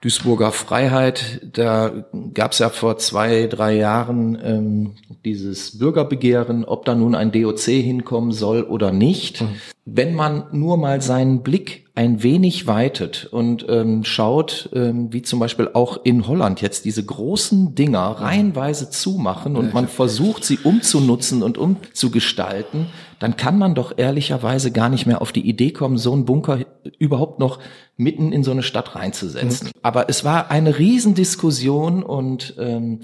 Duisburger 0.00 0.52
Freiheit, 0.52 1.40
da 1.52 2.04
gab 2.32 2.52
es 2.52 2.58
ja 2.58 2.68
vor 2.68 2.96
zwei, 2.98 3.46
drei 3.46 3.76
Jahren 3.76 4.38
ähm, 4.42 4.92
dieses 5.24 5.78
Bürgerbegehren, 5.78 6.64
ob 6.64 6.84
da 6.84 6.94
nun 6.94 7.14
ein 7.14 7.32
DOC 7.32 7.60
hinkommen 7.60 8.30
soll 8.30 8.62
oder 8.62 8.92
nicht. 8.92 9.40
Mhm. 9.42 9.48
Wenn 9.84 10.14
man 10.14 10.44
nur 10.52 10.76
mal 10.76 11.00
seinen 11.00 11.42
Blick 11.42 11.86
ein 11.96 12.22
wenig 12.22 12.66
weitet 12.66 13.26
und 13.32 13.66
ähm, 13.68 14.04
schaut, 14.04 14.68
ähm, 14.74 15.12
wie 15.12 15.22
zum 15.22 15.38
Beispiel 15.38 15.70
auch 15.72 16.04
in 16.04 16.28
Holland 16.28 16.60
jetzt 16.60 16.84
diese 16.84 17.04
großen 17.04 17.74
Dinger 17.74 18.20
reihenweise 18.20 18.90
zumachen 18.90 19.56
und 19.56 19.72
man 19.72 19.88
versucht, 19.88 20.44
sie 20.44 20.58
umzunutzen 20.62 21.42
und 21.42 21.56
umzugestalten, 21.56 22.86
dann 23.18 23.36
kann 23.36 23.58
man 23.58 23.74
doch 23.74 23.96
ehrlicherweise 23.96 24.72
gar 24.72 24.88
nicht 24.88 25.06
mehr 25.06 25.22
auf 25.22 25.32
die 25.32 25.48
Idee 25.48 25.70
kommen, 25.70 25.98
so 25.98 26.12
einen 26.12 26.24
Bunker 26.24 26.60
überhaupt 26.98 27.38
noch 27.38 27.58
mitten 27.96 28.32
in 28.32 28.44
so 28.44 28.50
eine 28.50 28.62
Stadt 28.62 28.94
reinzusetzen. 28.94 29.68
Mhm. 29.68 29.80
Aber 29.82 30.08
es 30.08 30.24
war 30.24 30.50
eine 30.50 30.78
Riesendiskussion 30.78 32.02
und 32.02 32.54
ähm, 32.58 33.00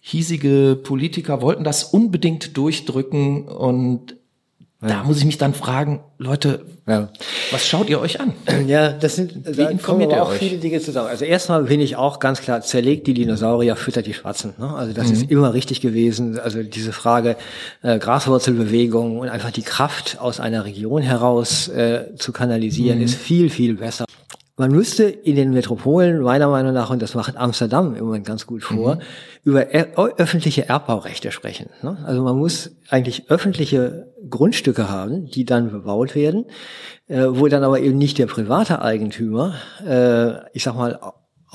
hiesige 0.00 0.78
Politiker 0.80 1.42
wollten 1.42 1.64
das 1.64 1.84
unbedingt 1.84 2.56
durchdrücken 2.56 3.48
und 3.48 4.16
ja. 4.88 4.96
Da 4.96 5.04
muss 5.04 5.18
ich 5.18 5.24
mich 5.24 5.38
dann 5.38 5.54
fragen, 5.54 6.00
Leute, 6.18 6.64
ja. 6.86 7.08
was 7.50 7.66
schaut 7.66 7.88
ihr 7.88 8.00
euch 8.00 8.20
an? 8.20 8.32
Ja, 8.66 8.90
das 8.90 9.16
sind, 9.16 9.46
Wie 9.46 9.52
da 9.52 9.68
informiert 9.68 10.12
ihr 10.12 10.22
auch 10.22 10.30
euch? 10.30 10.38
viele 10.38 10.58
Dinge 10.58 10.80
zusammen. 10.80 11.08
Also 11.08 11.24
erstmal 11.24 11.64
bin 11.64 11.80
ich 11.80 11.96
auch 11.96 12.18
ganz 12.18 12.40
klar, 12.40 12.62
zerlegt 12.62 13.06
die 13.06 13.14
Dinosaurier, 13.14 13.76
füttert 13.76 14.06
die 14.06 14.14
Schwarzen. 14.14 14.54
Ne? 14.58 14.74
Also 14.74 14.92
das 14.92 15.08
mhm. 15.08 15.12
ist 15.12 15.30
immer 15.30 15.54
richtig 15.54 15.80
gewesen. 15.80 16.38
Also 16.38 16.62
diese 16.62 16.92
Frage 16.92 17.36
äh, 17.82 17.98
Graswurzelbewegung 17.98 19.18
und 19.18 19.28
einfach 19.28 19.50
die 19.50 19.62
Kraft 19.62 20.18
aus 20.20 20.40
einer 20.40 20.64
Region 20.64 21.02
heraus 21.02 21.68
äh, 21.68 22.16
zu 22.16 22.32
kanalisieren, 22.32 22.98
mhm. 22.98 23.04
ist 23.04 23.14
viel, 23.14 23.50
viel 23.50 23.74
besser. 23.74 24.06
Man 24.58 24.70
müsste 24.70 25.04
in 25.04 25.36
den 25.36 25.50
Metropolen 25.52 26.22
meiner 26.22 26.48
Meinung 26.48 26.72
nach, 26.72 26.88
und 26.88 27.02
das 27.02 27.14
macht 27.14 27.36
Amsterdam 27.36 27.94
im 27.94 28.06
Moment 28.06 28.26
ganz 28.26 28.46
gut 28.46 28.64
vor, 28.64 28.94
mhm. 28.94 29.00
über 29.44 29.68
er 29.68 29.98
öffentliche 30.16 30.66
Erbbaurechte 30.66 31.30
sprechen. 31.30 31.68
Ne? 31.82 31.98
Also 32.06 32.22
man 32.22 32.38
muss 32.38 32.74
eigentlich 32.88 33.30
öffentliche 33.30 34.14
Grundstücke 34.30 34.88
haben, 34.88 35.26
die 35.26 35.44
dann 35.44 35.70
bebaut 35.70 36.14
werden, 36.14 36.46
äh, 37.06 37.26
wo 37.28 37.48
dann 37.48 37.64
aber 37.64 37.80
eben 37.80 37.98
nicht 37.98 38.16
der 38.16 38.26
private 38.26 38.80
Eigentümer, 38.80 39.56
äh, 39.86 40.48
ich 40.54 40.62
sag 40.64 40.74
mal, 40.74 40.98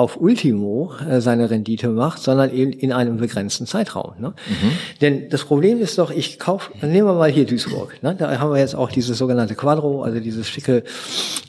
auf 0.02 0.20
Ultimo 0.20 0.94
äh, 1.08 1.22
seine 1.22 1.52
Rendite 1.52 1.90
macht, 1.90 2.24
sondern 2.24 2.52
eben 2.52 2.72
in 2.72 2.92
einem 2.92 3.18
begrenzten 3.18 3.68
Zeitraum. 3.68 4.14
Ne? 4.20 4.30
Mhm. 4.30 4.72
Denn 5.00 5.30
das 5.30 5.44
Problem 5.44 5.80
ist 5.80 6.00
doch, 6.00 6.10
ich 6.10 6.40
kaufe, 6.40 6.72
nehmen 6.82 7.08
wir 7.08 7.14
mal 7.14 7.30
hier 7.30 7.46
Duisburg, 7.46 8.02
ne? 8.02 8.16
da 8.18 8.40
haben 8.40 8.52
wir 8.52 8.60
jetzt 8.60 8.76
auch 8.76 8.92
dieses 8.92 9.18
sogenannte 9.18 9.54
Quadro, 9.54 10.02
also 10.02 10.20
dieses 10.20 10.50
schicke 10.50 10.84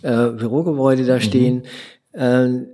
äh, 0.03 0.29
Bürogebäude 0.29 1.07
da 1.07 1.15
mhm. 1.15 1.21
stehen. 1.21 1.63
Mhm. 2.13 2.21
Äh, 2.21 2.67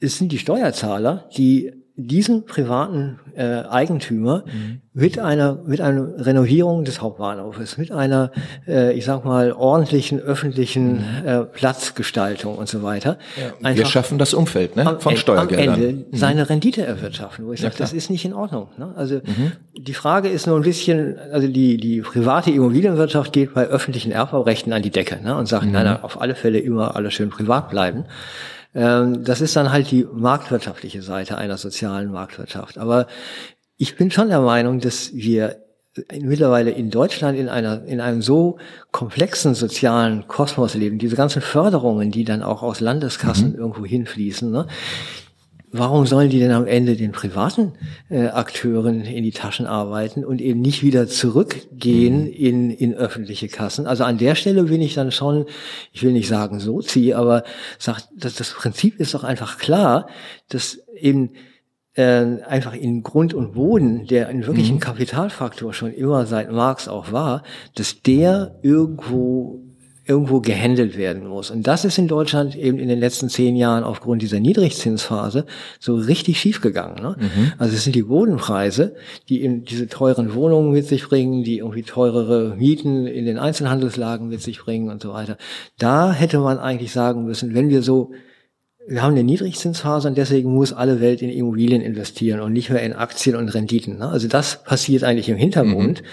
es 0.00 0.16
sind 0.16 0.32
die 0.32 0.38
Steuerzahler, 0.38 1.28
die 1.36 1.72
diesen 1.98 2.44
privaten 2.44 3.18
äh, 3.34 3.62
Eigentümer 3.62 4.44
mhm. 4.44 4.80
mit 4.92 5.18
einer 5.18 5.54
mit 5.66 5.80
einer 5.80 6.26
Renovierung 6.26 6.84
des 6.84 7.00
Hauptbahnhofes, 7.00 7.78
mit 7.78 7.90
einer 7.90 8.32
äh, 8.68 8.92
ich 8.92 9.06
sag 9.06 9.24
mal 9.24 9.52
ordentlichen 9.52 10.20
öffentlichen 10.20 10.96
mhm. 10.96 11.26
äh, 11.26 11.44
Platzgestaltung 11.44 12.56
und 12.56 12.68
so 12.68 12.82
weiter. 12.82 13.16
Ja, 13.62 13.74
wir 13.74 13.86
schaffen 13.86 14.18
das 14.18 14.34
Umfeld 14.34 14.76
ne? 14.76 14.98
von 15.00 15.16
Steuergeldern. 15.16 15.74
Am 15.74 15.82
Ende 15.82 15.92
mhm. 15.92 16.04
seine 16.12 16.50
Rendite 16.50 16.84
erwirtschaften, 16.84 17.46
wo 17.46 17.54
ich 17.54 17.60
ja, 17.60 17.70
sage, 17.70 17.78
das 17.78 17.94
ist 17.94 18.10
nicht 18.10 18.26
in 18.26 18.34
Ordnung. 18.34 18.68
Ne? 18.76 18.92
Also 18.94 19.16
mhm. 19.16 19.52
die 19.78 19.94
Frage 19.94 20.28
ist 20.28 20.46
nur 20.46 20.56
ein 20.56 20.62
bisschen, 20.62 21.16
also 21.32 21.48
die 21.48 21.78
die 21.78 22.02
private 22.02 22.50
Immobilienwirtschaft 22.50 23.32
geht 23.32 23.54
bei 23.54 23.64
öffentlichen 23.64 24.12
Erbbaurechten 24.12 24.74
an 24.74 24.82
die 24.82 24.90
Decke 24.90 25.18
ne? 25.22 25.34
und 25.34 25.46
sagt, 25.46 25.64
mhm. 25.64 25.72
nein, 25.72 25.86
nein, 25.86 26.02
auf 26.02 26.20
alle 26.20 26.34
Fälle 26.34 26.58
immer 26.58 26.94
alles 26.94 27.14
schön 27.14 27.30
privat 27.30 27.70
bleiben. 27.70 28.04
Ähm, 28.76 29.24
das 29.24 29.40
ist 29.40 29.56
dann 29.56 29.72
halt 29.72 29.90
die 29.90 30.06
marktwirtschaftliche 30.12 31.02
Seite 31.02 31.38
einer 31.38 31.56
sozialen 31.56 32.12
Marktwirtschaft. 32.12 32.76
Aber 32.78 33.06
ich 33.78 33.96
bin 33.96 34.10
schon 34.10 34.28
der 34.28 34.40
Meinung, 34.40 34.80
dass 34.80 35.14
wir 35.14 35.56
mittlerweile 36.20 36.70
in 36.70 36.90
Deutschland 36.90 37.38
in 37.38 37.48
einer 37.48 37.84
in 37.86 38.02
einem 38.02 38.20
so 38.20 38.58
komplexen 38.92 39.54
sozialen 39.54 40.28
Kosmos 40.28 40.74
leben, 40.74 40.98
diese 40.98 41.16
ganzen 41.16 41.40
Förderungen, 41.40 42.10
die 42.10 42.24
dann 42.24 42.42
auch 42.42 42.62
aus 42.62 42.80
Landeskassen 42.80 43.52
mhm. 43.52 43.58
irgendwo 43.58 43.86
hinfließen, 43.86 44.50
ne, 44.50 44.66
warum 45.72 46.06
sollen 46.06 46.30
die 46.30 46.38
denn 46.38 46.52
am 46.52 46.66
Ende 46.66 46.96
den 46.96 47.12
privaten 47.12 47.72
äh, 48.08 48.28
Akteuren 48.28 49.04
in 49.04 49.24
die 49.24 49.32
Taschen 49.32 49.66
arbeiten 49.66 50.24
und 50.24 50.40
eben 50.40 50.60
nicht 50.60 50.82
wieder 50.82 51.06
zurückgehen 51.06 52.24
mhm. 52.24 52.32
in, 52.32 52.70
in 52.70 52.94
öffentliche 52.94 53.48
Kassen? 53.48 53.86
Also 53.86 54.04
an 54.04 54.18
der 54.18 54.34
Stelle 54.34 54.64
bin 54.64 54.80
ich 54.80 54.94
dann 54.94 55.12
schon, 55.12 55.46
ich 55.92 56.02
will 56.02 56.12
nicht 56.12 56.28
sagen 56.28 56.60
so 56.60 56.80
zieh, 56.80 57.14
aber 57.14 57.44
sagt, 57.78 58.08
dass 58.16 58.36
das 58.36 58.52
Prinzip 58.52 58.98
ist 59.00 59.14
doch 59.14 59.24
einfach 59.24 59.58
klar, 59.58 60.08
dass 60.48 60.78
eben 60.94 61.30
äh, 61.94 62.42
einfach 62.46 62.74
in 62.74 63.02
Grund 63.02 63.34
und 63.34 63.54
Boden, 63.54 64.06
der 64.06 64.28
ein 64.28 64.46
wirklichen 64.46 64.76
mhm. 64.76 64.80
Kapitalfaktor 64.80 65.72
schon 65.72 65.92
immer 65.92 66.26
seit 66.26 66.52
Marx 66.52 66.88
auch 66.88 67.12
war, 67.12 67.42
dass 67.74 68.02
der 68.02 68.58
irgendwo 68.62 69.65
irgendwo 70.06 70.40
gehandelt 70.40 70.96
werden 70.96 71.26
muss. 71.26 71.50
Und 71.50 71.66
das 71.66 71.84
ist 71.84 71.98
in 71.98 72.06
Deutschland 72.06 72.56
eben 72.56 72.78
in 72.78 72.88
den 72.88 73.00
letzten 73.00 73.28
zehn 73.28 73.56
Jahren 73.56 73.82
aufgrund 73.82 74.22
dieser 74.22 74.38
Niedrigzinsphase 74.38 75.46
so 75.80 75.96
richtig 75.96 76.38
schiefgegangen. 76.38 77.02
Ne? 77.02 77.16
Mhm. 77.18 77.52
Also 77.58 77.74
es 77.74 77.84
sind 77.84 77.96
die 77.96 78.04
Bodenpreise, 78.04 78.94
die 79.28 79.42
eben 79.42 79.64
diese 79.64 79.88
teuren 79.88 80.34
Wohnungen 80.34 80.72
mit 80.72 80.86
sich 80.86 81.08
bringen, 81.08 81.42
die 81.42 81.58
irgendwie 81.58 81.82
teurere 81.82 82.54
Mieten 82.56 83.06
in 83.06 83.26
den 83.26 83.38
Einzelhandelslagen 83.38 84.28
mit 84.28 84.42
sich 84.42 84.60
bringen 84.60 84.90
und 84.90 85.02
so 85.02 85.12
weiter. 85.12 85.36
Da 85.78 86.12
hätte 86.12 86.38
man 86.38 86.58
eigentlich 86.58 86.92
sagen 86.92 87.24
müssen, 87.24 87.54
wenn 87.54 87.68
wir 87.68 87.82
so 87.82 88.12
wir 88.88 89.02
haben 89.02 89.12
eine 89.12 89.24
Niedrigzinsphase 89.24 90.08
und 90.08 90.16
deswegen 90.16 90.54
muss 90.54 90.72
alle 90.72 91.00
Welt 91.00 91.20
in 91.20 91.30
Immobilien 91.30 91.82
investieren 91.82 92.40
und 92.40 92.52
nicht 92.52 92.70
mehr 92.70 92.82
in 92.82 92.92
Aktien 92.92 93.34
und 93.34 93.48
Renditen. 93.48 93.98
Ne? 93.98 94.08
Also 94.08 94.28
das 94.28 94.62
passiert 94.62 95.02
eigentlich 95.02 95.28
im 95.28 95.36
Hintergrund. 95.36 96.02
Mhm. 96.02 96.06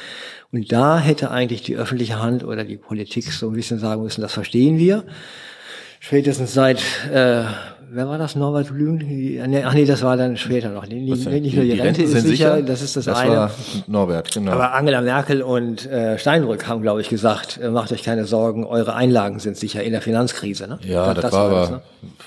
Und 0.54 0.72
da 0.72 1.00
hätte 1.00 1.32
eigentlich 1.32 1.62
die 1.64 1.78
öffentliche 1.78 2.20
Hand 2.20 2.44
oder 2.44 2.64
die 2.64 2.78
Politik 2.78 3.32
so 3.32 3.50
ein 3.50 3.54
bisschen 3.54 3.80
sagen 3.80 4.04
müssen, 4.04 4.22
das 4.22 4.34
verstehen 4.34 4.78
wir. 4.78 5.04
Spätestens 6.00 6.54
seit, 6.54 6.84
äh, 7.12 7.44
wer 7.92 8.08
war 8.08 8.18
das, 8.18 8.36
Norbert 8.36 8.70
Blüm? 8.70 9.00
Ach 9.66 9.74
nee, 9.74 9.86
das 9.86 10.02
war 10.02 10.18
dann 10.18 10.38
später 10.38 10.70
noch. 10.70 10.86
Nicht, 10.86 11.02
nicht 11.02 11.26
nur 11.26 11.34
die, 11.34 11.50
die 11.50 11.72
Rente 11.72 12.02
Renten 12.02 12.02
ist 12.04 12.12
sicher, 12.12 12.56
sicher, 12.56 12.62
das 12.62 12.82
ist 12.82 12.96
das, 12.96 13.06
das 13.06 13.18
eine. 13.18 13.36
War 13.36 13.52
Norbert, 13.88 14.32
genau. 14.32 14.52
Aber 14.54 14.74
Angela 14.74 15.02
Merkel 15.02 15.42
und 15.42 15.86
äh, 15.86 16.18
Steinbrück 16.18 16.68
haben, 16.68 16.82
glaube 16.82 17.02
ich, 17.02 17.10
gesagt, 17.10 17.60
äh, 17.62 17.70
macht 17.70 17.92
euch 17.92 18.04
keine 18.04 18.26
Sorgen, 18.26 18.66
eure 18.66 18.96
Einlagen 18.96 19.40
sind 19.40 19.58
sicher 19.58 19.84
in 19.84 19.92
der 19.92 20.02
Finanzkrise. 20.02 20.68
Ne? 20.68 20.80
Ja, 20.84 21.14
das, 21.14 21.24
das 21.24 21.32
war 21.34 21.46
aber 21.46 21.60
das, 21.60 21.70
ne? 21.72 21.82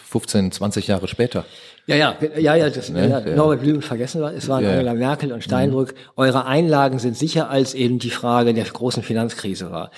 15, 0.08 0.52
20 0.52 0.86
Jahre 0.86 1.08
später. 1.08 1.44
Ja, 1.88 1.94
ja, 1.94 2.16
ja, 2.36 2.56
ja, 2.56 2.68
das, 2.68 2.90
ne? 2.90 3.08
ja, 3.08 3.20
Norbert 3.36 3.60
Blüm 3.60 3.80
vergessen 3.80 4.20
war, 4.20 4.34
es 4.34 4.48
waren 4.48 4.64
ja. 4.64 4.72
Angela 4.72 4.94
Merkel 4.94 5.32
und 5.32 5.44
Steinbrück. 5.44 5.94
Mhm. 5.94 6.10
Eure 6.16 6.44
Einlagen 6.44 6.98
sind 6.98 7.16
sicher, 7.16 7.48
als 7.48 7.74
eben 7.74 8.00
die 8.00 8.10
Frage 8.10 8.52
der 8.54 8.64
großen 8.64 9.04
Finanzkrise 9.04 9.70
war. 9.70 9.92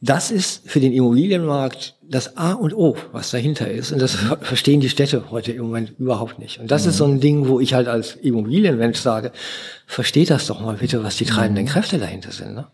Das 0.00 0.32
ist 0.32 0.68
für 0.68 0.80
den 0.80 0.92
Immobilienmarkt 0.92 1.94
das 2.02 2.36
A 2.36 2.54
und 2.54 2.74
O, 2.74 2.96
was 3.12 3.30
dahinter 3.30 3.70
ist. 3.70 3.92
Und 3.92 4.02
das 4.02 4.16
verstehen 4.40 4.80
die 4.80 4.88
Städte 4.88 5.30
heute 5.30 5.52
im 5.52 5.62
Moment 5.62 5.92
überhaupt 5.98 6.40
nicht. 6.40 6.58
Und 6.58 6.72
das 6.72 6.84
mhm. 6.84 6.90
ist 6.90 6.96
so 6.96 7.04
ein 7.04 7.20
Ding, 7.20 7.46
wo 7.46 7.60
ich 7.60 7.72
halt 7.72 7.86
als 7.86 8.16
Immobilienmensch 8.16 8.98
sage, 8.98 9.30
versteht 9.86 10.30
das 10.30 10.48
doch 10.48 10.60
mal 10.60 10.76
bitte, 10.76 11.04
was 11.04 11.18
die 11.18 11.24
treibenden 11.24 11.66
mhm. 11.66 11.68
Kräfte 11.68 11.98
dahinter 11.98 12.32
sind. 12.32 12.56
Ne? 12.56 12.66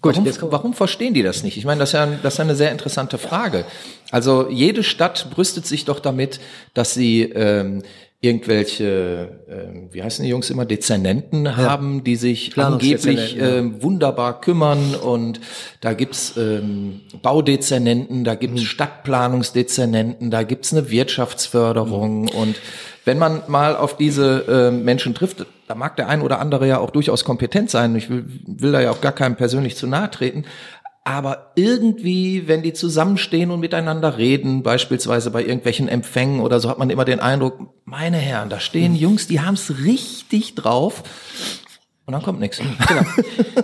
Gut, 0.00 0.16
warum, 0.16 0.52
warum 0.52 0.74
verstehen 0.74 1.14
die 1.14 1.22
das 1.22 1.42
nicht? 1.42 1.56
Ich 1.56 1.64
meine, 1.64 1.80
das 1.80 1.90
ist, 1.90 1.94
ja, 1.94 2.06
das 2.06 2.34
ist 2.34 2.38
ja 2.38 2.44
eine 2.44 2.56
sehr 2.56 2.72
interessante 2.72 3.18
Frage. 3.18 3.64
Also 4.10 4.48
jede 4.50 4.82
Stadt 4.82 5.28
brüstet 5.30 5.66
sich 5.66 5.84
doch 5.84 6.00
damit, 6.00 6.40
dass 6.74 6.92
sie 6.92 7.22
ähm, 7.22 7.82
irgendwelche, 8.24 9.40
äh, 9.48 9.92
wie 9.92 10.00
heißen 10.00 10.22
die 10.24 10.30
Jungs 10.30 10.48
immer, 10.48 10.64
Dezernenten 10.64 11.44
ja. 11.44 11.56
haben, 11.56 12.04
die 12.04 12.14
sich 12.14 12.56
angeblich 12.56 13.36
äh, 13.36 13.82
wunderbar 13.82 14.40
kümmern 14.40 14.94
und 14.94 15.40
da 15.80 15.92
gibt's 15.92 16.36
ähm, 16.36 17.00
Baudezernenten, 17.20 18.22
da 18.22 18.36
gibt's 18.36 18.62
mhm. 18.62 18.66
Stadtplanungsdezernenten, 18.66 20.30
da 20.30 20.44
gibt's 20.44 20.72
eine 20.72 20.88
Wirtschaftsförderung 20.88 22.22
mhm. 22.22 22.28
und 22.28 22.60
wenn 23.04 23.18
man 23.18 23.42
mal 23.48 23.74
auf 23.74 23.96
diese 23.96 24.44
äh, 24.46 24.70
Menschen 24.70 25.14
trifft, 25.14 25.44
da 25.66 25.74
mag 25.74 25.96
der 25.96 26.08
ein 26.08 26.22
oder 26.22 26.38
andere 26.38 26.68
ja 26.68 26.78
auch 26.78 26.90
durchaus 26.90 27.24
kompetent 27.24 27.70
sein. 27.70 27.96
Ich 27.96 28.08
will, 28.08 28.24
will 28.46 28.70
da 28.70 28.80
ja 28.80 28.92
auch 28.92 29.00
gar 29.00 29.10
keinem 29.10 29.34
persönlich 29.34 29.76
zu 29.76 29.88
nahe 29.88 30.08
treten. 30.08 30.44
Aber 31.04 31.52
irgendwie, 31.56 32.46
wenn 32.46 32.62
die 32.62 32.72
zusammenstehen 32.72 33.50
und 33.50 33.58
miteinander 33.58 34.18
reden, 34.18 34.62
beispielsweise 34.62 35.32
bei 35.32 35.42
irgendwelchen 35.42 35.88
Empfängen 35.88 36.40
oder 36.40 36.60
so, 36.60 36.68
hat 36.68 36.78
man 36.78 36.90
immer 36.90 37.04
den 37.04 37.18
Eindruck, 37.18 37.58
meine 37.84 38.18
Herren, 38.18 38.50
da 38.50 38.60
stehen 38.60 38.94
Jungs, 38.94 39.26
die 39.26 39.40
haben's 39.40 39.72
richtig 39.84 40.54
drauf. 40.54 41.02
Und 42.04 42.14
dann 42.14 42.22
kommt 42.22 42.40
nichts. 42.40 42.60
Genau. 42.88 43.02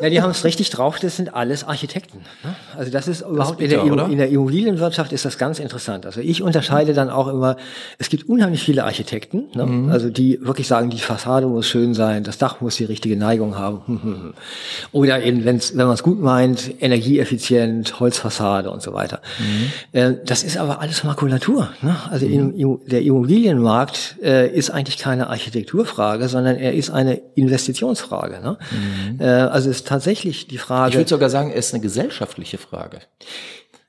Ja, 0.00 0.10
die 0.10 0.22
haben 0.22 0.30
es 0.30 0.44
richtig 0.44 0.70
drauf, 0.70 1.00
das 1.00 1.16
sind 1.16 1.34
alles 1.34 1.64
Architekten. 1.64 2.18
Ne? 2.44 2.54
Also 2.76 2.90
das 2.92 3.08
ist 3.08 3.22
überhaupt 3.22 3.60
das 3.60 3.68
bitter, 3.68 3.82
in, 3.82 3.96
der, 3.96 4.06
in, 4.06 4.18
der, 4.18 4.28
Immobilienwirtschaft 4.28 5.12
ist 5.12 5.24
das 5.24 5.38
ganz 5.38 5.58
interessant. 5.58 6.06
Also 6.06 6.20
ich 6.20 6.40
unterscheide 6.40 6.94
dann 6.94 7.10
auch 7.10 7.26
immer, 7.26 7.56
es 7.98 8.08
gibt 8.08 8.28
unheimlich 8.28 8.62
viele 8.62 8.84
Architekten, 8.84 9.46
ne? 9.54 9.66
mhm. 9.66 9.90
also 9.90 10.08
die 10.08 10.38
wirklich 10.40 10.68
sagen, 10.68 10.90
die 10.90 10.98
Fassade 10.98 11.46
muss 11.46 11.66
schön 11.66 11.94
sein, 11.94 12.22
das 12.22 12.38
Dach 12.38 12.60
muss 12.60 12.76
die 12.76 12.84
richtige 12.84 13.16
Neigung 13.16 13.56
haben. 13.56 14.34
Oder 14.92 15.22
eben, 15.22 15.44
wenn's, 15.44 15.76
wenn 15.76 15.86
man 15.86 15.94
es 15.94 16.04
gut 16.04 16.20
meint, 16.20 16.70
energieeffizient, 16.80 17.98
Holzfassade 17.98 18.70
und 18.70 18.82
so 18.82 18.94
weiter. 18.94 19.20
Mhm. 19.38 19.98
Äh, 19.98 20.14
das 20.24 20.44
ist 20.44 20.58
aber 20.58 20.80
alles 20.80 21.02
Makulatur. 21.02 21.70
Ne? 21.82 21.96
Also 22.08 22.26
mhm. 22.26 22.54
in, 22.54 22.78
der 22.86 23.02
Immobilienmarkt 23.02 24.16
äh, 24.22 24.48
ist 24.48 24.70
eigentlich 24.70 24.98
keine 24.98 25.28
Architekturfrage, 25.28 26.28
sondern 26.28 26.56
er 26.56 26.74
ist 26.74 26.90
eine 26.90 27.20
Investitionsfrage. 27.34 28.27
Frage. 28.28 28.42
Ne? 28.42 28.58
Mhm. 28.70 29.20
Äh, 29.20 29.24
also 29.24 29.70
ist 29.70 29.86
tatsächlich 29.86 30.46
die 30.48 30.58
Frage. 30.58 30.90
Ich 30.90 30.96
würde 30.96 31.08
sogar 31.08 31.30
sagen, 31.30 31.50
es 31.50 31.68
ist 31.68 31.74
eine 31.74 31.82
gesellschaftliche 31.82 32.58
Frage. 32.58 33.00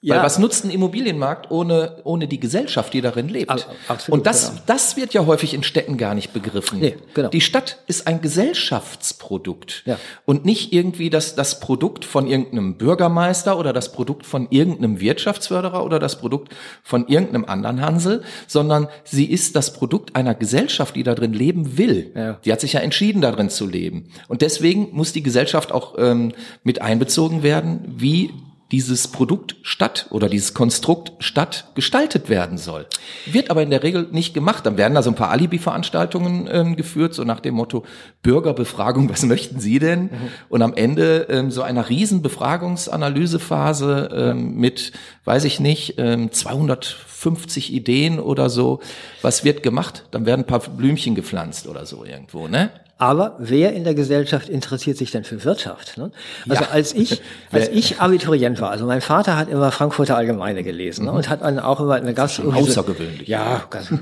Ja. 0.01 0.15
Weil 0.15 0.23
was 0.23 0.39
nutzt 0.39 0.63
ein 0.63 0.69
Immobilienmarkt 0.69 1.51
ohne, 1.51 1.97
ohne 2.05 2.29
die 2.29 2.39
Gesellschaft, 2.39 2.93
die 2.93 3.01
darin 3.01 3.27
lebt? 3.27 3.67
Absolut, 3.89 4.19
und 4.19 4.27
das, 4.27 4.51
genau. 4.51 4.62
das 4.65 4.95
wird 4.95 5.13
ja 5.13 5.25
häufig 5.25 5.53
in 5.53 5.62
Städten 5.62 5.97
gar 5.97 6.15
nicht 6.15 6.31
begriffen. 6.31 6.79
Nee, 6.79 6.95
genau. 7.13 7.27
Die 7.27 7.41
Stadt 7.41 7.79
ist 7.88 8.07
ein 8.07 8.21
Gesellschaftsprodukt 8.21 9.83
ja. 9.85 9.99
und 10.23 10.45
nicht 10.45 10.71
irgendwie 10.71 11.09
das, 11.09 11.35
das 11.35 11.59
Produkt 11.59 12.05
von 12.05 12.27
irgendeinem 12.27 12.77
Bürgermeister 12.77 13.59
oder 13.59 13.73
das 13.73 13.91
Produkt 13.91 14.25
von 14.25 14.47
irgendeinem 14.51 15.01
Wirtschaftsförderer 15.01 15.83
oder 15.83 15.99
das 15.99 16.17
Produkt 16.17 16.55
von 16.81 17.05
irgendeinem 17.09 17.43
anderen 17.43 17.81
Hansel, 17.81 18.23
sondern 18.47 18.88
sie 19.03 19.25
ist 19.25 19.57
das 19.57 19.73
Produkt 19.73 20.15
einer 20.15 20.33
Gesellschaft, 20.33 20.95
die 20.95 21.03
da 21.03 21.13
drin 21.13 21.33
leben 21.33 21.77
will. 21.77 22.13
Ja. 22.15 22.33
Die 22.45 22.53
hat 22.53 22.62
sich 22.62 22.71
ja 22.71 22.79
entschieden, 22.79 23.21
da 23.21 23.33
drin 23.33 23.49
zu 23.49 23.67
leben. 23.67 24.09
Und 24.29 24.43
deswegen 24.43 24.89
muss 24.93 25.12
die 25.12 25.23
Gesellschaft 25.23 25.73
auch 25.73 25.95
ähm, 25.97 26.31
mit 26.63 26.81
einbezogen 26.81 27.43
werden, 27.43 27.81
wie 27.97 28.31
dieses 28.71 29.08
Produkt 29.08 29.55
Stadt 29.63 30.08
oder 30.12 30.29
dieses 30.29 30.53
Konstrukt 30.53 31.13
Stadt 31.23 31.71
gestaltet 31.73 32.29
werden 32.29 32.58
soll. 32.60 32.86
Wird 33.25 33.49
aber 33.49 33.63
in 33.63 33.71
der 33.71 33.82
Regel 33.82 34.08
nicht 34.12 34.36
gemacht. 34.36 34.65
Dann 34.65 34.77
werden 34.77 34.93
da 34.93 35.01
so 35.01 35.10
ein 35.10 35.15
paar 35.15 35.32
Alibi-Veranstaltungen 35.32 36.47
ähm, 36.51 36.75
geführt, 36.75 37.15
so 37.15 37.23
nach 37.23 37.39
dem 37.39 37.55
Motto 37.55 37.84
Bürgerbefragung, 38.21 39.10
was 39.10 39.23
möchten 39.23 39.60
Sie 39.60 39.79
denn? 39.79 40.03
Mhm. 40.03 40.10
Und 40.49 40.62
am 40.62 40.73
Ende 40.75 41.27
ähm, 41.29 41.49
so 41.49 41.63
einer 41.63 41.89
riesen 41.89 42.21
Befragungsanalysephase 42.21 44.10
ähm, 44.13 44.55
mit, 44.55 44.91
weiß 45.25 45.45
ich 45.45 45.60
nicht, 45.60 45.95
ähm, 45.97 46.32
250 46.32 47.73
Ideen 47.73 48.19
oder 48.19 48.49
so. 48.49 48.82
Was 49.23 49.43
wird 49.43 49.63
gemacht? 49.63 50.05
Dann 50.12 50.27
werden 50.27 50.41
ein 50.41 50.47
paar 50.47 50.60
Blümchen 50.60 51.15
gepflanzt 51.15 51.67
oder 51.67 51.88
so 51.88 52.05
irgendwo, 52.05 52.47
ne? 52.47 52.69
Aber 53.01 53.38
wer 53.39 53.71
in 53.71 53.85
der 53.85 53.95
Gesellschaft 53.95 54.49
interessiert 54.49 54.97
sich 54.97 55.09
denn 55.09 55.23
für 55.23 55.45
Wirtschaft? 55.45 55.97
Ne? 55.97 56.12
Also 56.49 56.65
ja. 56.65 56.69
als 56.69 56.93
ich 56.93 57.21
als 57.51 57.69
ich 57.69 58.01
Abiturient 58.01 58.59
war, 58.59 58.71
also 58.71 58.85
mein 58.85 58.99
Vater 58.99 59.38
hat 59.38 59.47
immer 59.47 59.71
Frankfurter 59.71 60.17
Allgemeine 60.17 60.63
gelesen 60.63 61.05
ne? 61.05 61.12
Mhm. 61.12 61.17
und 61.17 61.29
hat 61.29 61.41
dann 61.41 61.59
auch 61.59 61.79
immer 61.79 61.95
eine 61.95 62.13
ganz 62.13 62.41
außergewöhnlich. 62.41 63.25
Ja, 63.29 63.63
ganz, 63.69 63.93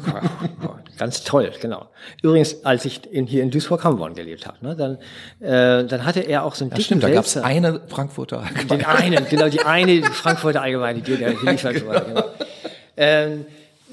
ganz 0.97 1.23
toll, 1.23 1.51
genau. 1.61 1.89
Übrigens, 2.23 2.65
als 2.65 2.85
ich 2.85 3.05
in, 3.11 3.27
hier 3.27 3.43
in 3.43 3.51
Duisburg-Hamborn 3.51 4.15
gelebt 4.15 4.47
habe, 4.47 4.57
ne, 4.61 4.75
dann 4.75 4.97
äh, 5.47 5.85
dann 5.85 6.03
hatte 6.03 6.21
er 6.21 6.43
auch 6.43 6.55
so 6.55 6.65
ein 6.65 6.71
ja, 6.71 6.81
stimmt, 6.81 7.03
da 7.03 7.11
gab 7.11 7.25
es 7.25 7.37
eine 7.37 7.81
Frankfurter 7.87 8.39
Allgemeine. 8.39 8.67
Den 8.67 8.85
einen, 8.85 9.29
genau 9.29 9.47
die 9.47 9.61
eine 9.61 10.03
Frankfurter 10.11 10.63
Allgemeine, 10.63 11.01
die 11.01 11.17
der 11.17 11.35
geliefert 11.35 11.85
wurde. 11.85 12.05
Genau. 12.07 12.23
Ähm, 12.97 13.45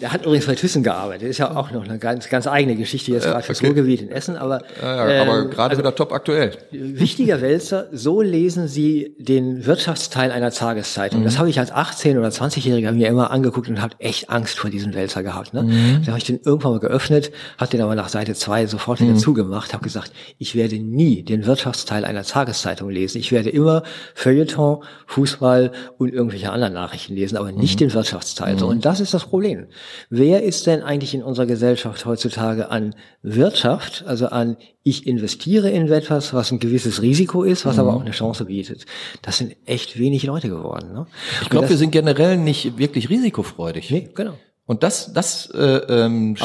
der 0.04 0.12
hat 0.12 0.26
übrigens 0.26 0.44
bei 0.44 0.54
Thyssen 0.54 0.82
gearbeitet. 0.82 1.30
Ist 1.30 1.38
ja 1.38 1.56
auch 1.56 1.70
noch 1.70 1.82
eine 1.82 1.98
ganz, 1.98 2.28
ganz 2.28 2.46
eigene 2.46 2.76
Geschichte 2.76 3.10
jetzt 3.10 3.24
gerade 3.24 3.42
fürs 3.42 3.60
okay. 3.60 3.68
Ruhrgebiet 3.68 4.02
in 4.02 4.10
Essen. 4.10 4.36
Aber, 4.36 4.60
ja, 4.82 5.10
ja, 5.10 5.22
aber 5.22 5.38
ähm, 5.38 5.50
gerade 5.50 5.70
also, 5.70 5.80
wieder 5.80 5.94
top 5.94 6.12
aktuell. 6.12 6.52
Wichtiger 6.70 7.40
Wälzer, 7.40 7.86
so 7.90 8.20
lesen 8.20 8.68
Sie 8.68 9.16
den 9.18 9.64
Wirtschaftsteil 9.64 10.30
einer 10.30 10.50
Tageszeitung. 10.50 11.20
Mhm. 11.20 11.24
Das 11.24 11.38
habe 11.38 11.48
ich 11.48 11.58
als 11.58 11.72
18- 11.72 12.18
oder 12.18 12.28
20-Jähriger 12.28 12.92
mir 12.92 13.08
immer 13.08 13.30
angeguckt 13.30 13.66
und 13.70 13.80
habe 13.80 13.94
echt 13.98 14.28
Angst 14.28 14.58
vor 14.58 14.68
diesem 14.68 14.92
Wälzer 14.92 15.22
gehabt. 15.22 15.54
Ne? 15.54 15.62
Mhm. 15.62 16.02
Da 16.04 16.08
habe 16.08 16.18
ich 16.18 16.24
den 16.24 16.38
irgendwann 16.44 16.72
mal 16.72 16.80
geöffnet, 16.80 17.32
habe 17.56 17.70
den 17.70 17.80
aber 17.80 17.94
nach 17.94 18.10
Seite 18.10 18.34
2 18.34 18.66
sofort 18.66 19.00
wieder 19.00 19.12
mhm. 19.12 19.18
zugemacht, 19.18 19.72
habe 19.72 19.84
gesagt, 19.84 20.12
ich 20.36 20.54
werde 20.54 20.78
nie 20.78 21.22
den 21.22 21.46
Wirtschaftsteil 21.46 22.04
einer 22.04 22.24
Tageszeitung 22.24 22.90
lesen. 22.90 23.16
Ich 23.20 23.32
werde 23.32 23.48
immer 23.48 23.84
Feuilleton, 24.14 24.84
Fußball 25.06 25.72
und 25.96 26.12
irgendwelche 26.12 26.52
anderen 26.52 26.74
Nachrichten 26.74 27.14
lesen, 27.14 27.38
aber 27.38 27.52
nicht 27.52 27.76
mhm. 27.76 27.86
den 27.86 27.94
Wirtschaftsteil. 27.94 28.58
So, 28.58 28.66
mhm. 28.66 28.72
und 28.72 28.84
das 28.84 29.00
ist 29.00 29.14
das 29.14 29.24
Problem. 29.24 29.66
Wer 30.11 30.42
ist 30.42 30.66
denn 30.66 30.83
eigentlich 30.83 31.14
in 31.14 31.22
unserer 31.22 31.46
Gesellschaft 31.46 32.07
heutzutage 32.07 32.70
an 32.70 32.94
Wirtschaft, 33.22 34.04
also 34.07 34.26
an 34.26 34.57
ich 34.83 35.07
investiere 35.07 35.70
in 35.70 35.90
etwas, 35.90 36.35
was 36.35 36.50
ein 36.50 36.59
gewisses 36.59 37.02
Risiko 37.02 37.42
ist, 37.42 37.64
was 37.64 37.76
mhm. 37.76 37.80
aber 37.80 37.94
auch 37.94 38.00
eine 38.00 38.11
Chance 38.11 38.44
bietet? 38.46 38.87
Das 39.22 39.38
sind 39.38 39.57
echt 39.66 39.98
wenig 39.98 40.24
Leute 40.24 40.48
geworden. 40.48 40.92
Ne? 40.92 41.07
Ich 41.42 41.50
glaube, 41.50 41.68
wir 41.68 41.76
sind 41.76 41.90
generell 41.90 42.37
nicht 42.37 42.78
wirklich 42.78 43.09
risikofreudig. 43.11 43.90
Nee, 43.90 44.09
genau. 44.14 44.35
Und 44.66 44.83
das, 44.83 45.12
das 45.12 45.50
äh, 45.50 45.59
ähm, 45.61 46.37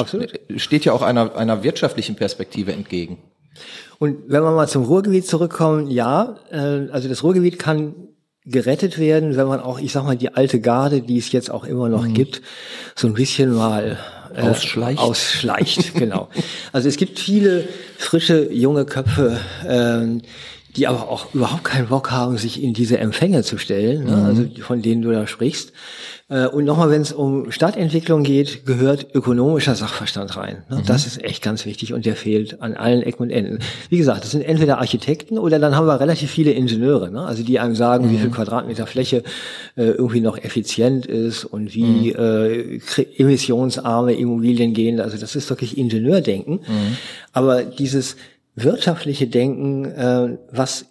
steht 0.58 0.86
ja 0.86 0.94
auch 0.94 1.02
einer, 1.02 1.36
einer 1.36 1.64
wirtschaftlichen 1.64 2.16
Perspektive 2.16 2.74
entgegen. 2.74 3.18
Und 3.98 4.18
wenn 4.28 4.44
wir 4.44 4.52
mal 4.52 4.68
zum 4.68 4.84
Ruhrgebiet 4.84 5.26
zurückkommen, 5.28 5.90
ja, 5.90 6.38
äh, 6.52 6.90
also 6.92 7.08
das 7.08 7.24
Ruhrgebiet 7.24 7.60
kann 7.60 7.96
gerettet 8.50 8.98
werden, 8.98 9.38
wenn 9.38 9.48
man 9.48 9.60
auch, 9.60 9.80
ich 9.80 9.92
sag 9.92 10.04
mal, 10.04 10.18
die 10.18 10.34
alte 10.34 10.60
Garde, 10.60 11.02
die 11.02 11.18
es 11.18 11.32
jetzt 11.32 11.52
auch 11.52 11.64
immer 11.64 11.90
noch 11.90 12.04
mhm. 12.04 12.14
gibt, 12.14 12.42
so 12.96 13.08
ein 13.08 13.14
bisschen 13.14 13.54
mal 13.54 13.98
äh, 14.34 14.42
ausschleicht. 14.42 15.00
Ausschleicht, 15.00 15.94
genau. 15.96 16.30
Also 16.72 16.88
es 16.88 16.98
gibt 16.98 17.20
viele 17.20 17.68
frische 17.98 18.52
junge 18.52 18.86
Köpfe, 18.86 19.40
ähm, 19.68 20.22
die 20.80 20.88
aber 20.88 21.10
auch 21.10 21.34
überhaupt 21.34 21.66
keinen 21.66 21.88
Bock 21.88 22.10
haben, 22.10 22.38
sich 22.38 22.64
in 22.64 22.74
diese 22.74 22.98
Empfänge 22.98 23.44
zu 23.44 23.58
stellen, 23.58 24.06
ne? 24.06 24.24
also 24.26 24.46
von 24.62 24.82
denen 24.82 25.02
du 25.02 25.12
da 25.12 25.28
sprichst. 25.28 25.74
Äh, 26.30 26.48
und 26.48 26.64
nochmal, 26.64 26.90
wenn 26.90 27.02
es 27.02 27.12
um 27.12 27.52
Stadtentwicklung 27.52 28.24
geht, 28.24 28.66
gehört 28.66 29.08
ökonomischer 29.14 29.76
Sachverstand 29.76 30.38
rein. 30.38 30.64
Ne? 30.70 30.78
Mhm. 30.78 30.86
Das 30.86 31.06
ist 31.06 31.22
echt 31.22 31.44
ganz 31.44 31.66
wichtig 31.66 31.94
und 31.94 32.06
der 32.06 32.16
fehlt 32.16 32.62
an 32.62 32.76
allen 32.76 33.02
Ecken 33.02 33.24
und 33.24 33.30
Enden. 33.30 33.60
Wie 33.90 33.98
gesagt, 33.98 34.24
das 34.24 34.32
sind 34.32 34.42
entweder 34.42 34.78
Architekten 34.78 35.38
oder 35.38 35.60
dann 35.60 35.76
haben 35.76 35.86
wir 35.86 36.00
relativ 36.00 36.32
viele 36.32 36.52
Ingenieure, 36.52 37.12
ne? 37.12 37.26
also 37.26 37.44
die 37.44 37.60
einem 37.60 37.76
sagen, 37.76 38.08
mhm. 38.08 38.12
wie 38.12 38.18
viel 38.20 38.30
Quadratmeter 38.30 38.88
Fläche 38.88 39.24
äh, 39.76 39.84
irgendwie 39.84 40.22
noch 40.22 40.38
effizient 40.38 41.06
ist 41.06 41.44
und 41.44 41.76
wie 41.76 42.14
mhm. 42.14 42.80
äh, 42.80 42.80
emissionsarme 43.18 44.14
Immobilien 44.14 44.74
gehen. 44.74 45.02
Also 45.02 45.18
das 45.18 45.36
ist 45.36 45.50
wirklich 45.50 45.78
Ingenieurdenken. 45.78 46.62
Mhm. 46.66 46.98
Aber 47.34 47.64
dieses 47.64 48.16
wirtschaftliche 48.64 49.28
Denken, 49.28 49.86
äh, 49.86 50.38
was 50.52 50.86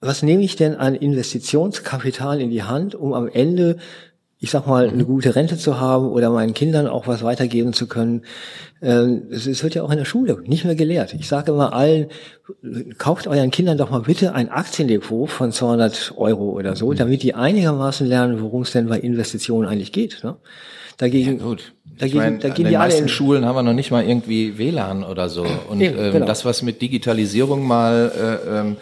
was 0.00 0.22
nehme 0.22 0.44
ich 0.44 0.54
denn 0.54 0.76
an 0.76 0.94
Investitionskapital 0.94 2.40
in 2.40 2.50
die 2.50 2.62
Hand, 2.62 2.94
um 2.94 3.14
am 3.14 3.26
Ende 3.26 3.78
ich 4.40 4.52
sag 4.52 4.66
mal, 4.68 4.88
eine 4.88 5.04
gute 5.04 5.34
Rente 5.34 5.58
zu 5.58 5.80
haben 5.80 6.08
oder 6.08 6.30
meinen 6.30 6.54
Kindern 6.54 6.86
auch 6.86 7.08
was 7.08 7.24
weitergeben 7.24 7.72
zu 7.72 7.88
können. 7.88 8.22
Ähm, 8.80 9.24
es 9.32 9.64
wird 9.64 9.74
ja 9.74 9.82
auch 9.82 9.90
in 9.90 9.98
der 9.98 10.04
Schule 10.04 10.40
nicht 10.46 10.64
mehr 10.64 10.76
gelehrt. 10.76 11.12
Ich 11.14 11.26
sage 11.26 11.50
immer 11.50 11.72
allen, 11.72 12.06
kauft 12.98 13.26
euren 13.26 13.50
Kindern 13.50 13.78
doch 13.78 13.90
mal 13.90 14.02
bitte 14.02 14.34
ein 14.34 14.48
Aktiendepot 14.48 15.28
von 15.28 15.50
200 15.50 16.14
Euro 16.16 16.50
oder 16.50 16.76
so, 16.76 16.90
mhm. 16.90 16.96
damit 16.96 17.24
die 17.24 17.34
einigermaßen 17.34 18.06
lernen, 18.06 18.40
worum 18.40 18.62
es 18.62 18.70
denn 18.70 18.86
bei 18.86 19.00
Investitionen 19.00 19.66
eigentlich 19.66 19.90
geht. 19.90 20.22
Ne? 20.22 20.36
Dagegen, 20.98 21.38
ja, 21.38 21.44
gut. 21.44 21.72
Dagegen, 21.84 22.06
ich 22.06 22.14
meine, 22.14 22.38
dagegen 22.38 22.66
an 22.66 22.72
den 22.72 22.78
meisten 22.78 23.08
Schulen 23.08 23.44
haben 23.44 23.56
wir 23.56 23.62
noch 23.62 23.72
nicht 23.72 23.90
mal 23.90 24.06
irgendwie 24.06 24.58
WLAN 24.58 25.04
oder 25.04 25.28
so. 25.28 25.46
Und 25.68 25.80
ähm, 25.80 26.12
genau. 26.12 26.26
das, 26.26 26.44
was 26.44 26.62
mit 26.62 26.82
Digitalisierung 26.82 27.66
mal 27.66 28.12
äh, 28.44 28.58
ähm, 28.58 28.76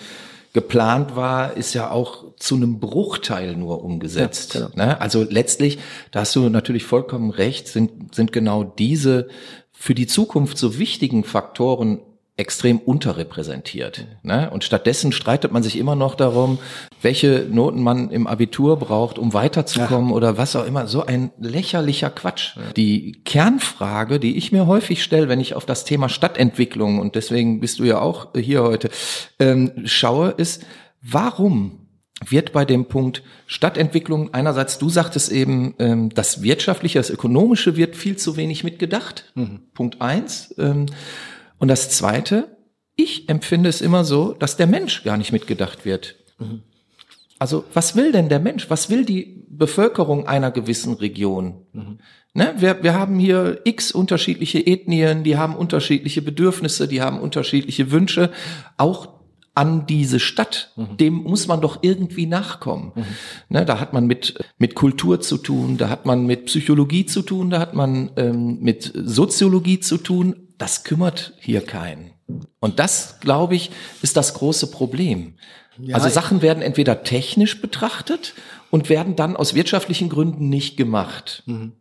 geplant 0.53 1.15
war, 1.17 1.57
ist 1.57 1.75
ja 1.75 1.91
auch 1.91 2.25
zu 2.39 2.57
einem 2.57 2.81
Bruchteil 2.81 3.57
nur 3.57 3.85
umgesetzt. 3.85 4.55
Ja, 4.55 4.69
genau. 4.69 4.87
ne? 4.87 5.01
Also 5.01 5.27
letztlich, 5.29 5.79
da 6.11 6.21
hast 6.21 6.35
du 6.35 6.49
natürlich 6.49 6.85
vollkommen 6.85 7.31
recht, 7.31 7.69
sind, 7.69 8.15
sind 8.15 8.33
genau 8.33 8.65
diese 8.65 9.29
für 9.73 9.95
die 9.95 10.07
Zukunft 10.07 10.57
so 10.57 10.79
wichtigen 10.79 11.25
Faktoren 11.25 12.01
extrem 12.39 12.79
unterrepräsentiert. 12.79 14.07
Ne? 14.23 14.51
Und 14.51 14.63
stattdessen 14.63 15.13
streitet 15.13 15.53
man 15.53 15.63
sich 15.63 15.79
immer 15.79 15.97
noch 15.97 16.15
darum, 16.15 16.59
welche 17.01 17.47
Noten 17.51 17.83
man 17.83 18.11
im 18.11 18.27
Abitur 18.27 18.79
braucht, 18.79 19.19
um 19.19 19.33
weiterzukommen 19.33 20.11
ja. 20.11 20.17
oder 20.17 20.37
was 20.37 20.55
auch 20.55 20.67
immer. 20.67 20.87
So 20.87 21.05
ein 21.07 21.31
lächerlicher 21.39 22.11
Quatsch. 22.11 22.57
Ja. 22.57 22.63
Die 22.77 23.23
Kernfrage, 23.25 24.21
die 24.21 24.37
ich 24.37 24.53
mir 24.53 24.67
häufig 24.67 25.03
stelle, 25.03 25.31
wenn 25.31 25.41
ich 25.41 25.55
auf 25.55 25.65
das 25.65 25.85
Thema 25.85 26.11
Stadtentwicklung, 26.11 26.99
und 26.99 27.15
deswegen 27.15 27.61
bist 27.61 27.79
du 27.79 27.85
ja 27.85 28.01
auch 28.01 28.29
hier 28.37 28.63
heute, 28.63 28.91
ähm, 29.39 29.73
schaue, 29.87 30.31
ist, 30.31 30.67
warum 31.01 31.87
wird 32.27 32.53
bei 32.53 32.65
dem 32.65 32.87
Punkt 32.87 33.23
Stadtentwicklung 33.47 34.33
einerseits, 34.35 34.79
du 34.79 34.91
sagtest 34.91 35.31
eben, 35.33 35.75
ähm, 35.79 36.11
das 36.11 36.43
Wirtschaftliche, 36.43 36.99
das 36.99 37.11
Ökonomische 37.11 37.77
wird 37.77 37.97
viel 37.97 38.17
zu 38.17 38.37
wenig 38.37 38.65
mitgedacht. 38.65 39.33
Mhm. 39.35 39.61
Punkt 39.75 40.01
eins. 40.01 40.55
Ähm, 40.59 40.87
und 41.59 41.69
das 41.69 41.91
Zweite, 41.91 42.57
ich 42.97 43.29
empfinde 43.29 43.69
es 43.69 43.81
immer 43.81 44.05
so, 44.05 44.33
dass 44.33 44.57
der 44.57 44.67
Mensch 44.67 45.05
gar 45.05 45.17
nicht 45.17 45.33
mitgedacht 45.33 45.85
wird. 45.85 46.17
Mhm. 46.39 46.63
Also 47.39 47.65
was 47.75 47.97
will 47.97 48.13
denn 48.13 48.29
der 48.29 48.41
Mensch? 48.41 48.71
Was 48.71 48.89
will 48.89 49.05
die 49.05 49.45
Bevölkerung 49.49 50.27
einer 50.27 50.51
gewissen 50.51 50.95
Region? 50.95 51.67
Mhm. 51.73 51.99
Ne, 52.33 52.55
wir, 52.59 52.83
wir 52.83 52.93
haben 52.93 53.19
hier 53.19 53.61
x 53.65 53.93
unterschiedliche 53.93 54.67
Ethnien, 54.67 55.25
die 55.25 55.39
haben 55.39 55.57
unterschiedliche 55.57 56.21
Bedürfnisse, 56.21 56.87
die 56.87 57.01
haben 57.01 57.19
unterschiedliche 57.19 57.91
Wünsche. 57.91 58.31
Auch 58.77 59.17
an 59.55 59.87
diese 59.87 60.21
Stadt, 60.21 60.71
mhm. 60.77 60.99
dem 60.99 61.15
muss 61.15 61.49
man 61.49 61.63
doch 61.63 61.79
irgendwie 61.81 62.27
nachkommen. 62.27 62.93
Mhm. 62.95 63.05
Ne, 63.49 63.65
da 63.65 63.81
hat 63.81 63.95
man 63.95 64.07
mit, 64.07 64.39
mit 64.59 64.75
Kultur 64.75 65.23
zu 65.23 65.39
tun, 65.39 65.79
da 65.79 65.89
hat 65.89 66.05
man 66.05 66.27
mit 66.27 66.47
Psychologie 66.47 67.07
zu 67.07 67.23
tun, 67.23 67.49
da 67.49 67.59
hat 67.59 67.75
man 67.75 68.11
ähm, 68.17 68.59
mit 68.61 68.93
Soziologie 68.95 69.81
zu 69.81 69.97
tun. 69.97 70.46
Das 70.59 70.85
kümmert 70.85 71.35
hier 71.39 71.61
keinen. 71.61 72.13
Und 72.61 72.79
das, 72.79 73.21
glaube 73.21 73.55
ich, 73.55 73.71
ist 74.03 74.17
das 74.17 74.35
große 74.35 74.71
Problem. 74.71 75.35
Ja, 75.79 75.97
also 75.97 76.09
Sachen 76.09 76.43
werden 76.43 76.63
entweder 76.63 77.03
technisch 77.03 77.61
betrachtet 77.61 78.35
und 78.71 78.89
werden 78.89 79.17
dann 79.17 79.37
aus 79.37 79.55
wirtschaftlichen 79.55 80.09
Gründen 80.09 80.49
nicht 80.49 80.77
gemacht. 80.77 81.43
Mhm. 81.47 81.73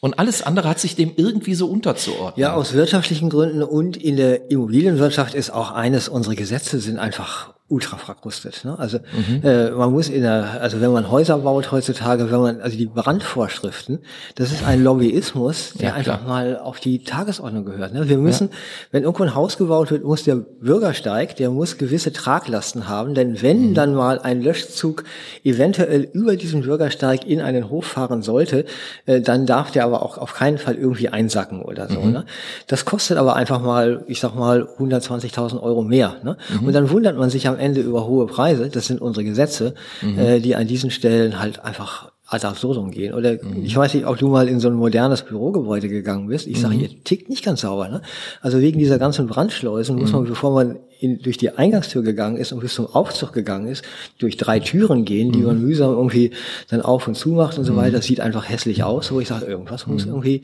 Und 0.00 0.18
alles 0.18 0.42
andere 0.42 0.68
hat 0.68 0.80
sich 0.80 0.96
dem 0.96 1.12
irgendwie 1.16 1.54
so 1.54 1.68
unterzuordnen. 1.68 2.40
Ja, 2.40 2.54
aus 2.54 2.72
wirtschaftlichen 2.72 3.28
Gründen 3.28 3.62
und 3.62 3.96
in 3.98 4.16
der 4.16 4.50
Immobilienwirtschaft 4.50 5.34
ist 5.34 5.50
auch 5.50 5.72
eines, 5.72 6.08
unsere 6.08 6.36
Gesetze 6.36 6.80
sind 6.80 6.98
einfach 6.98 7.54
ultra 7.70 7.96
verkrustet. 7.96 8.64
Ne? 8.64 8.76
Also 8.78 8.98
mhm. 8.98 9.42
äh, 9.42 9.70
man 9.70 9.92
muss 9.92 10.08
in 10.08 10.22
der, 10.22 10.60
also 10.60 10.80
wenn 10.80 10.92
man 10.92 11.10
Häuser 11.10 11.38
baut 11.38 11.70
heutzutage, 11.70 12.30
wenn 12.30 12.40
man, 12.40 12.60
also 12.60 12.76
die 12.76 12.86
Brandvorschriften, 12.86 14.00
das 14.34 14.50
ist 14.50 14.64
ein 14.64 14.82
Lobbyismus, 14.82 15.74
der 15.74 15.90
ja, 15.90 15.94
einfach 15.94 16.26
mal 16.26 16.58
auf 16.58 16.80
die 16.80 17.04
Tagesordnung 17.04 17.64
gehört. 17.64 17.94
Ne? 17.94 18.08
Wir 18.08 18.18
müssen, 18.18 18.48
ja. 18.48 18.56
wenn 18.90 19.04
irgendwo 19.04 19.22
ein 19.22 19.34
Haus 19.36 19.56
gebaut 19.56 19.92
wird, 19.92 20.04
muss 20.04 20.24
der 20.24 20.34
Bürgersteig, 20.34 21.36
der 21.36 21.50
muss 21.50 21.78
gewisse 21.78 22.12
Traglasten 22.12 22.88
haben, 22.88 23.14
denn 23.14 23.40
wenn 23.40 23.70
mhm. 23.70 23.74
dann 23.74 23.94
mal 23.94 24.18
ein 24.18 24.42
Löschzug 24.42 25.04
eventuell 25.44 26.08
über 26.12 26.34
diesen 26.34 26.62
Bürgersteig 26.62 27.24
in 27.24 27.40
einen 27.40 27.70
Hof 27.70 27.86
fahren 27.86 28.22
sollte, 28.22 28.64
äh, 29.06 29.20
dann 29.20 29.46
darf 29.46 29.70
der 29.70 29.84
aber 29.84 30.02
auch 30.02 30.18
auf 30.18 30.34
keinen 30.34 30.58
Fall 30.58 30.74
irgendwie 30.74 31.08
einsacken 31.08 31.62
oder 31.62 31.88
so. 31.88 32.00
Mhm. 32.00 32.12
Ne? 32.12 32.24
Das 32.66 32.84
kostet 32.84 33.16
aber 33.16 33.36
einfach 33.36 33.62
mal, 33.62 34.02
ich 34.08 34.18
sag 34.18 34.34
mal, 34.34 34.68
120.000 34.78 35.62
Euro 35.62 35.82
mehr. 35.82 36.16
Ne? 36.24 36.36
Mhm. 36.60 36.66
Und 36.66 36.72
dann 36.72 36.90
wundert 36.90 37.16
man 37.16 37.30
sich 37.30 37.46
am 37.46 37.59
Ende 37.60 37.80
über 37.80 38.06
hohe 38.06 38.26
Preise. 38.26 38.68
Das 38.68 38.86
sind 38.86 39.00
unsere 39.00 39.24
Gesetze, 39.24 39.74
mhm. 40.02 40.18
äh, 40.18 40.40
die 40.40 40.56
an 40.56 40.66
diesen 40.66 40.90
Stellen 40.90 41.38
halt 41.38 41.64
einfach 41.64 42.10
ad 42.30 42.46
absurdum 42.46 42.92
gehen. 42.92 43.12
Oder 43.12 43.32
mhm. 43.32 43.64
ich 43.64 43.76
weiß 43.76 43.92
nicht, 43.94 44.06
ob 44.06 44.16
du 44.16 44.28
mal 44.28 44.48
in 44.48 44.60
so 44.60 44.68
ein 44.68 44.74
modernes 44.74 45.22
Bürogebäude 45.22 45.88
gegangen 45.88 46.28
bist. 46.28 46.46
Ich 46.46 46.60
sage, 46.60 46.76
mhm. 46.76 46.80
ihr 46.80 47.04
tickt 47.04 47.28
nicht 47.28 47.44
ganz 47.44 47.62
sauber. 47.62 47.88
Ne? 47.88 48.02
Also 48.40 48.60
wegen 48.60 48.78
dieser 48.78 48.98
ganzen 48.98 49.26
Brandschleusen 49.26 49.98
muss 49.98 50.12
man, 50.12 50.22
mhm. 50.22 50.28
bevor 50.28 50.52
man 50.52 50.78
in, 51.00 51.20
durch 51.20 51.38
die 51.38 51.50
Eingangstür 51.50 52.02
gegangen 52.02 52.36
ist 52.36 52.52
und 52.52 52.60
bis 52.60 52.74
zum 52.74 52.86
Aufzug 52.86 53.32
gegangen 53.32 53.66
ist, 53.66 53.84
durch 54.18 54.36
drei 54.36 54.60
Türen 54.60 55.04
gehen, 55.04 55.32
die 55.32 55.40
mhm. 55.40 55.46
man 55.46 55.60
mühsam 55.60 55.90
irgendwie 55.90 56.30
dann 56.68 56.82
auf 56.82 57.08
und 57.08 57.16
zu 57.16 57.30
macht 57.30 57.58
und 57.58 57.64
so 57.64 57.74
weiter. 57.74 57.96
Das 57.96 58.06
sieht 58.06 58.20
einfach 58.20 58.48
hässlich 58.48 58.84
aus, 58.84 59.10
wo 59.10 59.18
ich 59.18 59.26
sage, 59.26 59.46
irgendwas 59.46 59.88
muss 59.88 60.06
irgendwie. 60.06 60.42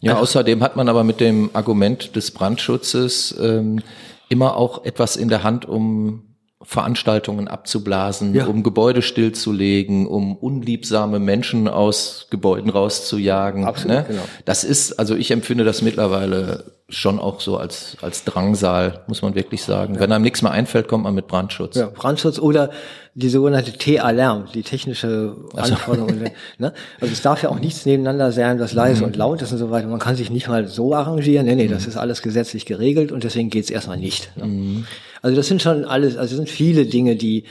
Ja, 0.00 0.18
außerdem 0.18 0.62
hat 0.62 0.76
man 0.76 0.88
aber 0.88 1.04
mit 1.04 1.20
dem 1.20 1.50
Argument 1.52 2.16
des 2.16 2.30
Brandschutzes 2.30 3.34
ähm, 3.38 3.80
immer 4.28 4.56
auch 4.56 4.84
etwas 4.84 5.16
in 5.16 5.28
der 5.28 5.42
Hand, 5.42 5.66
um 5.66 6.22
Veranstaltungen 6.68 7.48
abzublasen, 7.48 8.34
ja. 8.34 8.44
um 8.44 8.62
Gebäude 8.62 9.00
stillzulegen, 9.00 10.06
um 10.06 10.36
unliebsame 10.36 11.18
Menschen 11.18 11.66
aus 11.66 12.26
Gebäuden 12.28 12.68
rauszujagen. 12.68 13.64
Absolut, 13.64 13.96
ne? 13.96 14.04
genau. 14.06 14.22
Das 14.44 14.64
ist, 14.64 14.98
also 14.98 15.16
ich 15.16 15.30
empfinde 15.30 15.64
das 15.64 15.80
mittlerweile 15.80 16.64
schon 16.90 17.20
auch 17.20 17.40
so 17.40 17.56
als, 17.56 17.96
als 18.02 18.24
Drangsal, 18.24 19.00
muss 19.06 19.22
man 19.22 19.34
wirklich 19.34 19.62
sagen. 19.62 19.94
Ja. 19.94 20.00
Wenn 20.00 20.12
einem 20.12 20.24
nichts 20.24 20.42
mehr 20.42 20.52
einfällt, 20.52 20.88
kommt 20.88 21.04
man 21.04 21.14
mit 21.14 21.26
Brandschutz. 21.26 21.74
Ja, 21.76 21.86
Brandschutz 21.86 22.38
oder 22.38 22.68
die 23.14 23.30
sogenannte 23.30 23.72
T-Alarm, 23.72 24.48
die 24.52 24.62
technische 24.62 25.36
Anforderung. 25.56 26.10
Also. 26.10 26.24
ne? 26.58 26.74
also 27.00 27.12
es 27.14 27.22
darf 27.22 27.42
ja 27.42 27.48
auch 27.48 27.60
nichts 27.60 27.86
nebeneinander 27.86 28.30
sein, 28.30 28.60
was 28.60 28.74
leise 28.74 29.00
mhm. 29.00 29.06
und 29.06 29.16
laut 29.16 29.40
ist 29.40 29.52
und 29.52 29.58
so 29.58 29.70
weiter. 29.70 29.86
Man 29.86 30.00
kann 30.00 30.16
sich 30.16 30.30
nicht 30.30 30.48
mal 30.48 30.68
so 30.68 30.94
arrangieren. 30.94 31.46
Nee, 31.46 31.54
nee, 31.54 31.66
mhm. 31.66 31.72
das 31.72 31.86
ist 31.86 31.96
alles 31.96 32.20
gesetzlich 32.20 32.66
geregelt 32.66 33.10
und 33.10 33.24
deswegen 33.24 33.48
geht's 33.48 33.70
erstmal 33.70 33.96
nicht. 33.96 34.36
Ne? 34.36 34.44
Mhm. 34.44 34.86
Also 35.22 35.36
das 35.36 35.46
sind 35.46 35.62
schon 35.62 35.84
alles, 35.84 36.16
also 36.16 36.36
sind 36.36 36.48
viele 36.48 36.86
Dinge, 36.86 37.16
die 37.16 37.44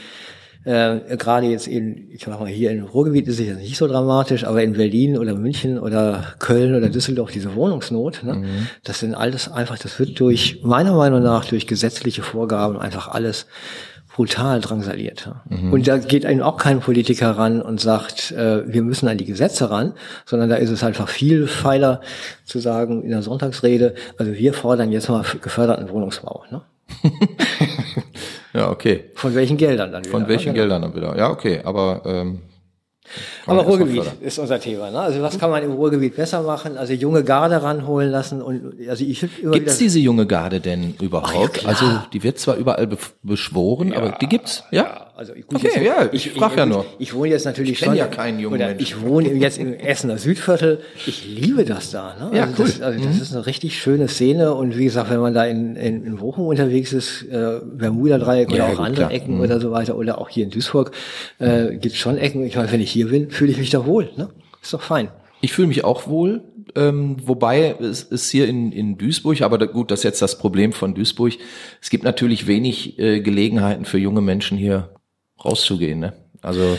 äh, 0.67 1.15
gerade 1.15 1.47
jetzt 1.47 1.67
in, 1.67 2.09
ich 2.11 2.25
sag 2.25 2.39
mal, 2.39 2.49
hier 2.49 2.71
im 2.71 2.83
Ruhrgebiet 2.83 3.27
ist 3.27 3.39
es 3.39 3.47
ja 3.47 3.53
nicht 3.53 3.77
so 3.77 3.87
dramatisch, 3.87 4.43
aber 4.43 4.61
in 4.63 4.73
Berlin 4.73 5.17
oder 5.17 5.33
München 5.33 5.79
oder 5.79 6.35
Köln 6.39 6.75
oder 6.75 6.89
Düsseldorf 6.89 7.31
diese 7.31 7.55
Wohnungsnot, 7.55 8.23
ne, 8.23 8.33
mhm. 8.33 8.67
das 8.83 8.99
sind 8.99 9.15
alles 9.15 9.49
einfach, 9.49 9.79
das 9.79 9.97
wird 9.97 10.19
durch, 10.19 10.59
meiner 10.63 10.93
Meinung 10.93 11.23
nach, 11.23 11.45
durch 11.45 11.67
gesetzliche 11.67 12.21
Vorgaben 12.21 12.77
einfach 12.77 13.07
alles 13.07 13.45
brutal 14.13 14.59
drangsaliert. 14.59 15.29
Mhm. 15.47 15.71
Und 15.71 15.87
da 15.87 15.99
geht 15.99 16.25
einem 16.25 16.41
auch 16.41 16.57
kein 16.57 16.81
Politiker 16.81 17.31
ran 17.31 17.61
und 17.61 17.79
sagt, 17.79 18.31
äh, 18.31 18.67
wir 18.67 18.81
müssen 18.81 19.07
an 19.07 19.17
die 19.17 19.25
Gesetze 19.25 19.69
ran, 19.69 19.93
sondern 20.25 20.49
da 20.49 20.55
ist 20.55 20.71
es 20.71 20.83
einfach 20.83 21.07
viel 21.07 21.47
feiler 21.47 22.01
zu 22.43 22.59
sagen 22.59 23.03
in 23.03 23.11
der 23.11 23.21
Sonntagsrede, 23.21 23.93
also 24.17 24.33
wir 24.33 24.53
fordern 24.53 24.91
jetzt 24.91 25.07
mal 25.07 25.23
geförderten 25.41 25.89
Wohnungsbau. 25.89 26.43
Ne? 26.51 26.61
ja, 28.53 28.69
okay. 28.69 29.05
Von 29.15 29.35
welchen 29.35 29.57
Geldern 29.57 29.91
dann 29.91 30.03
wieder? 30.03 30.11
Von 30.11 30.27
welchen 30.27 30.53
genau. 30.53 30.55
Geldern 30.55 30.81
dann 30.81 30.95
wieder? 30.95 31.17
Ja, 31.17 31.29
okay, 31.29 31.61
aber 31.63 32.01
ähm, 32.05 32.41
aber 33.45 33.61
Ruhrgebiet 33.61 34.03
ist 34.21 34.37
unser 34.37 34.59
Thema. 34.59 34.91
Ne? 34.91 34.99
Also 34.99 35.21
was 35.21 35.39
kann 35.39 35.49
man 35.49 35.63
im 35.63 35.71
Ruhrgebiet 35.71 36.15
besser 36.15 36.41
machen? 36.41 36.77
Also 36.77 36.93
junge 36.93 37.23
Garde 37.23 37.61
ranholen 37.61 38.11
lassen 38.11 38.41
und 38.41 38.75
also 38.89 39.03
ich 39.03 39.25
immer 39.41 39.53
Gibt's 39.53 39.77
diese 39.77 39.99
junge 39.99 40.25
Garde 40.25 40.59
denn 40.59 40.95
überhaupt? 41.01 41.59
Ach, 41.59 41.63
ja, 41.63 41.69
also 41.69 41.85
die 42.11 42.23
wird 42.23 42.39
zwar 42.39 42.57
überall 42.57 42.87
be 42.87 42.97
beschworen, 43.23 43.91
ja, 43.91 43.97
aber 43.97 44.11
die 44.19 44.27
gibt's, 44.27 44.63
ja? 44.71 45.06
Also 45.17 45.33
gut, 45.33 45.55
okay, 45.55 45.69
jetzt, 45.73 45.81
ja, 45.81 46.09
ich, 46.11 46.27
ich 46.27 46.33
frage 46.33 46.57
ja 46.57 46.65
nur. 46.67 46.85
Ich 46.99 47.11
wohne 47.15 47.31
jetzt 47.31 47.45
natürlich 47.45 47.71
ich 47.71 47.79
schon. 47.79 47.95
ja 47.95 48.05
keinen 48.05 48.39
jungen 48.39 48.57
oder 48.57 48.67
Menschen. 48.67 48.83
Ich 48.83 49.01
wohne 49.01 49.33
jetzt 49.33 49.57
im 49.57 49.73
Essener 49.73 50.19
Südviertel. 50.19 50.79
Ich 51.07 51.25
liebe 51.25 51.65
das 51.65 51.89
da. 51.89 52.15
Ne? 52.19 52.37
Ja, 52.37 52.43
also 52.43 52.61
cool. 52.61 52.65
Das, 52.67 52.81
also 52.81 53.03
das 53.03 53.15
mhm. 53.15 53.21
ist 53.23 53.33
eine 53.33 53.45
richtig 53.47 53.81
schöne 53.81 54.09
Szene 54.09 54.53
und 54.53 54.77
wie 54.77 54.83
gesagt, 54.83 55.09
wenn 55.09 55.19
man 55.19 55.33
da 55.33 55.45
in, 55.45 55.75
in, 55.75 56.05
in 56.05 56.17
Bochum 56.17 56.45
unterwegs 56.45 56.93
ist, 56.93 57.23
äh, 57.23 57.59
Bermuda-Dreieck 57.65 58.49
oder 58.49 58.57
ja, 58.57 58.65
auch 58.65 58.77
gut, 58.77 58.85
andere 58.85 59.07
klar. 59.07 59.11
Ecken 59.11 59.37
mhm. 59.37 59.41
oder 59.41 59.59
so 59.59 59.71
weiter 59.71 59.97
oder 59.97 60.21
auch 60.21 60.29
hier 60.29 60.43
in 60.43 60.51
Duisburg, 60.51 60.91
äh, 61.39 61.71
gibt 61.71 61.95
es 61.95 61.97
schon 61.97 62.19
Ecken. 62.19 62.45
Ich 62.45 62.55
meine, 62.55 62.71
wenn 62.71 62.81
ich 62.81 62.91
hier 62.91 63.07
bin, 63.07 63.31
fühle 63.31 63.51
ich 63.51 63.57
mich 63.57 63.71
da 63.71 63.87
wohl. 63.87 64.11
Ne? 64.17 64.29
Ist 64.61 64.71
doch 64.71 64.83
fein. 64.83 65.09
Ich 65.41 65.51
fühle 65.51 65.67
mich 65.67 65.83
auch 65.83 66.07
wohl, 66.07 66.43
ähm, 66.75 67.17
wobei 67.25 67.75
es 67.79 68.03
ist 68.03 68.29
hier 68.29 68.47
in, 68.47 68.71
in 68.71 68.99
Duisburg, 68.99 69.41
aber 69.41 69.57
da, 69.57 69.65
gut, 69.65 69.89
das 69.89 70.01
ist 70.01 70.03
jetzt 70.03 70.21
das 70.21 70.37
Problem 70.37 70.73
von 70.73 70.93
Duisburg. 70.93 71.33
Es 71.81 71.89
gibt 71.89 72.03
natürlich 72.03 72.45
wenig 72.45 72.99
äh, 72.99 73.21
Gelegenheiten 73.21 73.85
für 73.85 73.97
junge 73.97 74.21
Menschen 74.21 74.59
hier 74.59 74.89
rauszugehen. 75.47 75.99
Ne? 75.99 76.13
Also 76.41 76.77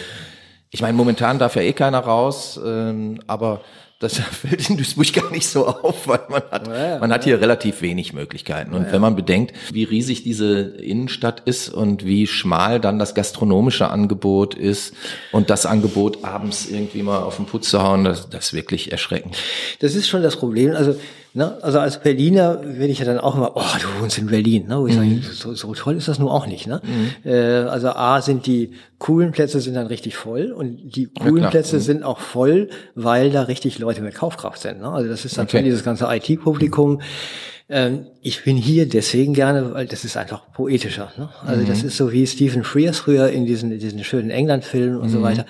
ich 0.71 0.83
meine, 0.83 0.97
momentan 0.97 1.39
darf 1.39 1.57
ja 1.57 1.63
eh 1.63 1.73
keiner 1.73 2.01
raus, 2.01 2.61
ähm, 2.65 3.21
aber 3.27 3.63
das 4.01 4.19
fällt 4.19 4.71
in 4.71 4.77
Duisburg 4.77 5.13
gar 5.13 5.31
nicht 5.33 5.49
so 5.49 5.67
auf, 5.67 6.07
weil 6.07 6.21
man 6.29 6.43
hat, 6.51 6.69
ja, 6.69 6.99
man 6.99 7.13
hat 7.13 7.25
hier 7.25 7.41
relativ 7.41 7.83
wenig 7.83 8.13
Möglichkeiten. 8.13 8.73
Und 8.73 8.85
ja, 8.85 8.93
wenn 8.93 9.01
man 9.01 9.17
bedenkt, 9.17 9.55
wie 9.73 9.85
riesig 9.85 10.23
diese 10.23 10.61
Innenstadt 10.61 11.41
ist 11.47 11.69
und 11.69 12.05
wie 12.05 12.27
schmal 12.27 12.81
dann 12.81 12.99
das 12.99 13.15
gastronomische 13.15 13.91
Angebot 13.91 14.55
ist 14.55 14.95
und 15.33 15.51
das 15.51 15.67
Angebot 15.67 16.25
abends 16.25 16.69
irgendwie 16.69 17.03
mal 17.03 17.19
auf 17.19 17.37
den 17.37 17.47
Putz 17.47 17.71
zu 17.71 17.83
hauen, 17.83 18.05
das, 18.05 18.31
das 18.31 18.47
ist 18.47 18.53
wirklich 18.53 18.93
erschreckend. 18.93 19.37
Das 19.81 19.95
ist 19.95 20.07
schon 20.07 20.23
das 20.23 20.37
Problem. 20.37 20.77
Also 20.77 20.95
Ne? 21.35 21.59
Also 21.63 21.79
als 21.79 22.01
Berliner 22.01 22.61
werde 22.65 22.93
ich 22.93 22.99
ja 22.99 23.05
dann 23.05 23.19
auch 23.19 23.37
immer, 23.37 23.53
oh, 23.55 23.63
du 23.81 24.03
wohnst 24.03 24.19
in 24.19 24.27
Berlin. 24.27 24.67
Ne? 24.67 24.79
Wo 24.79 24.87
ich 24.87 24.97
mhm. 24.97 25.23
sage, 25.23 25.35
so, 25.35 25.55
so 25.55 25.75
toll 25.75 25.97
ist 25.97 26.09
das 26.09 26.19
nur 26.19 26.33
auch 26.33 26.47
nicht. 26.47 26.67
Ne? 26.67 26.81
Mhm. 26.83 27.31
Äh, 27.31 27.37
also 27.69 27.91
A 27.91 28.21
sind 28.23 28.47
die 28.47 28.73
coolen 28.99 29.33
Plätze 29.33 29.61
sind 29.61 29.75
dann 29.75 29.87
richtig 29.87 30.17
voll 30.17 30.53
und 30.53 30.97
die 30.97 31.07
coolen 31.07 31.45
ja, 31.45 31.51
Plätze 31.51 31.77
mhm. 31.77 31.81
sind 31.81 32.03
auch 32.03 32.19
voll, 32.19 32.71
weil 32.95 33.31
da 33.31 33.43
richtig 33.43 33.79
Leute 33.79 34.01
mit 34.01 34.15
Kaufkraft 34.15 34.61
sind. 34.61 34.81
Ne? 34.81 34.91
Also 34.91 35.09
das 35.09 35.25
ist 35.25 35.37
dann 35.39 35.47
okay. 35.47 35.63
dieses 35.63 35.85
ganze 35.85 36.07
IT-Publikum. 36.09 37.03
Ähm, 37.69 38.07
ich 38.23 38.45
bin 38.45 38.57
hier 38.57 38.89
deswegen 38.89 39.35
gerne, 39.35 39.75
weil 39.75 39.87
das 39.87 40.05
ist 40.05 40.17
einfach 40.17 40.51
poetischer. 40.53 41.13
Ne? 41.19 41.29
Also 41.47 41.65
das 41.65 41.83
mhm. 41.83 41.89
ist 41.89 41.97
so 41.99 42.11
wie 42.11 42.27
Stephen 42.27 42.65
Frears 42.65 42.99
früher 42.99 43.29
in 43.29 43.45
diesen, 43.45 43.79
diesen 43.79 44.03
schönen 44.03 44.31
England-Filmen 44.31 44.99
und 44.99 45.11
so 45.11 45.19
mhm. 45.19 45.25
weiter 45.25 45.47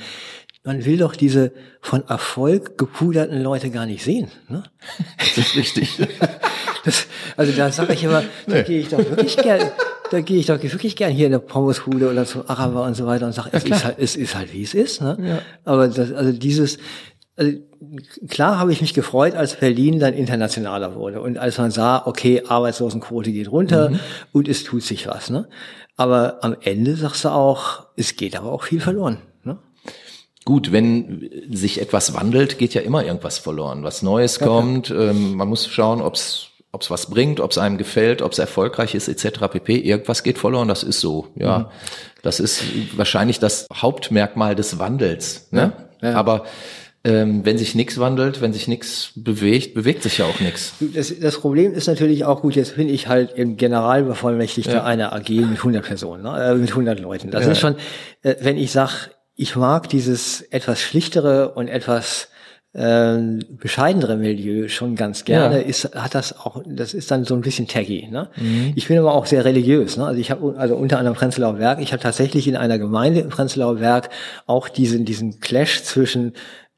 man 0.64 0.84
will 0.84 0.98
doch 0.98 1.16
diese 1.16 1.52
von 1.80 2.06
Erfolg 2.08 2.76
gepuderten 2.78 3.42
Leute 3.42 3.70
gar 3.70 3.86
nicht 3.86 4.04
sehen. 4.04 4.28
Ne? 4.48 4.62
Das 5.18 5.38
ist 5.38 5.56
richtig. 5.56 5.98
Das, 6.84 7.06
also 7.36 7.52
da 7.52 7.70
sage 7.72 7.92
ich 7.92 8.04
immer, 8.04 8.22
da 8.46 8.54
nee. 8.54 8.62
gehe 8.62 8.80
ich 8.80 8.88
doch 8.88 8.98
wirklich 8.98 9.36
gern, 9.36 9.60
da 10.10 10.20
gehe 10.20 10.38
ich 10.38 10.46
doch 10.46 10.62
wirklich 10.62 10.94
gern 10.96 11.12
hier 11.12 11.26
in 11.26 11.34
eine 11.34 11.40
Pommeshude 11.40 12.08
oder 12.08 12.24
zum 12.24 12.48
Araber 12.48 12.84
und 12.84 12.94
so 12.94 13.04
weiter 13.04 13.26
und 13.26 13.32
sage, 13.32 13.50
es, 13.52 13.64
ist 13.64 13.84
halt, 13.84 13.98
es 13.98 14.16
ist 14.16 14.36
halt 14.36 14.54
wie 14.54 14.62
es 14.62 14.74
ist. 14.74 15.02
Ne? 15.02 15.18
Ja. 15.20 15.38
Aber 15.64 15.88
das, 15.88 16.12
also 16.12 16.32
dieses, 16.32 16.78
also 17.36 17.52
klar 18.28 18.58
habe 18.58 18.72
ich 18.72 18.80
mich 18.80 18.94
gefreut, 18.94 19.34
als 19.34 19.56
Berlin 19.56 19.98
dann 19.98 20.14
internationaler 20.14 20.94
wurde 20.94 21.20
und 21.20 21.36
als 21.36 21.58
man 21.58 21.70
sah, 21.70 22.06
okay, 22.06 22.42
Arbeitslosenquote 22.46 23.32
geht 23.32 23.50
runter 23.50 23.90
mhm. 23.90 24.00
und 24.32 24.48
es 24.48 24.64
tut 24.64 24.82
sich 24.82 25.06
was. 25.06 25.30
Ne? 25.30 25.48
Aber 25.96 26.38
am 26.42 26.56
Ende 26.60 26.96
sagst 26.96 27.24
du 27.24 27.30
auch, 27.30 27.86
es 27.96 28.16
geht 28.16 28.36
aber 28.36 28.52
auch 28.52 28.62
viel 28.62 28.80
verloren. 28.80 29.18
Gut, 30.48 30.72
wenn 30.72 31.28
sich 31.50 31.78
etwas 31.78 32.14
wandelt, 32.14 32.56
geht 32.56 32.72
ja 32.72 32.80
immer 32.80 33.04
irgendwas 33.04 33.36
verloren. 33.36 33.82
Was 33.82 34.00
Neues 34.00 34.38
kommt, 34.38 34.90
ähm, 34.90 35.34
man 35.34 35.46
muss 35.46 35.68
schauen, 35.68 36.00
ob 36.00 36.14
es 36.14 36.46
ob 36.72 36.80
es 36.80 36.90
was 36.90 37.10
bringt, 37.10 37.38
ob 37.38 37.50
es 37.50 37.58
einem 37.58 37.76
gefällt, 37.76 38.22
ob 38.22 38.32
es 38.32 38.38
erfolgreich 38.38 38.94
ist, 38.94 39.08
etc. 39.08 39.40
pp. 39.50 39.76
Irgendwas 39.76 40.22
geht 40.22 40.38
verloren, 40.38 40.66
das 40.66 40.84
ist 40.84 41.00
so. 41.00 41.26
Ja, 41.34 41.58
mhm. 41.58 41.64
das 42.22 42.40
ist 42.40 42.62
wahrscheinlich 42.96 43.40
das 43.40 43.66
Hauptmerkmal 43.70 44.54
des 44.54 44.78
Wandels. 44.78 45.48
Ne? 45.50 45.74
Ja, 46.00 46.08
ja. 46.12 46.16
Aber 46.16 46.44
ähm, 47.04 47.44
wenn 47.44 47.58
sich 47.58 47.74
nichts 47.74 47.98
wandelt, 47.98 48.40
wenn 48.40 48.54
sich 48.54 48.68
nichts 48.68 49.12
bewegt, 49.16 49.74
bewegt 49.74 50.02
sich 50.02 50.16
ja 50.16 50.24
auch 50.24 50.40
nichts. 50.40 50.72
Das, 50.80 51.12
das, 51.20 51.38
Problem 51.38 51.74
ist 51.74 51.88
natürlich 51.88 52.24
auch 52.24 52.40
gut, 52.40 52.56
jetzt 52.56 52.76
bin 52.76 52.88
ich 52.88 53.06
halt 53.06 53.32
im 53.32 53.58
Generalbevollmächtigter 53.58 54.72
ja. 54.72 54.84
einer 54.84 55.12
AG 55.12 55.28
mit 55.28 55.58
100 55.58 55.84
Personen, 55.84 56.22
ne? 56.22 56.42
äh, 56.42 56.54
mit 56.54 56.70
100 56.70 57.00
Leuten. 57.00 57.30
Das 57.30 57.44
ja. 57.44 57.52
ist 57.52 57.58
schon, 57.58 57.76
äh, 58.22 58.36
wenn 58.40 58.56
ich 58.56 58.72
sag 58.72 59.10
ich 59.40 59.54
mag 59.54 59.88
dieses 59.88 60.42
etwas 60.42 60.80
schlichtere 60.80 61.52
und 61.52 61.68
etwas 61.68 62.28
äh, 62.72 63.18
bescheidenere 63.50 64.16
Milieu 64.16 64.66
schon 64.66 64.96
ganz 64.96 65.24
gerne. 65.24 65.60
Ja. 65.60 65.62
Ist 65.62 65.94
hat 65.94 66.16
das 66.16 66.36
auch, 66.36 66.60
das 66.66 66.92
ist 66.92 67.12
dann 67.12 67.24
so 67.24 67.36
ein 67.36 67.40
bisschen 67.40 67.68
taggy. 67.68 68.08
Ne? 68.10 68.30
Mhm. 68.36 68.72
Ich 68.74 68.88
bin 68.88 68.98
aber 68.98 69.14
auch 69.14 69.26
sehr 69.26 69.44
religiös. 69.44 69.96
Ne? 69.96 70.06
Also 70.06 70.20
ich 70.20 70.32
habe 70.32 70.56
also 70.58 70.74
unter 70.74 70.98
anderem 70.98 71.16
Prenzlauer 71.16 71.60
Werk. 71.60 71.80
Ich 71.80 71.92
habe 71.92 72.02
tatsächlich 72.02 72.48
in 72.48 72.56
einer 72.56 72.78
Gemeinde 72.78 73.20
im 73.20 73.28
Prenzlauer 73.28 73.78
Werk 73.78 74.10
auch 74.46 74.68
diesen 74.68 75.04
diesen 75.04 75.38
Clash 75.38 75.84
zwischen 75.84 76.32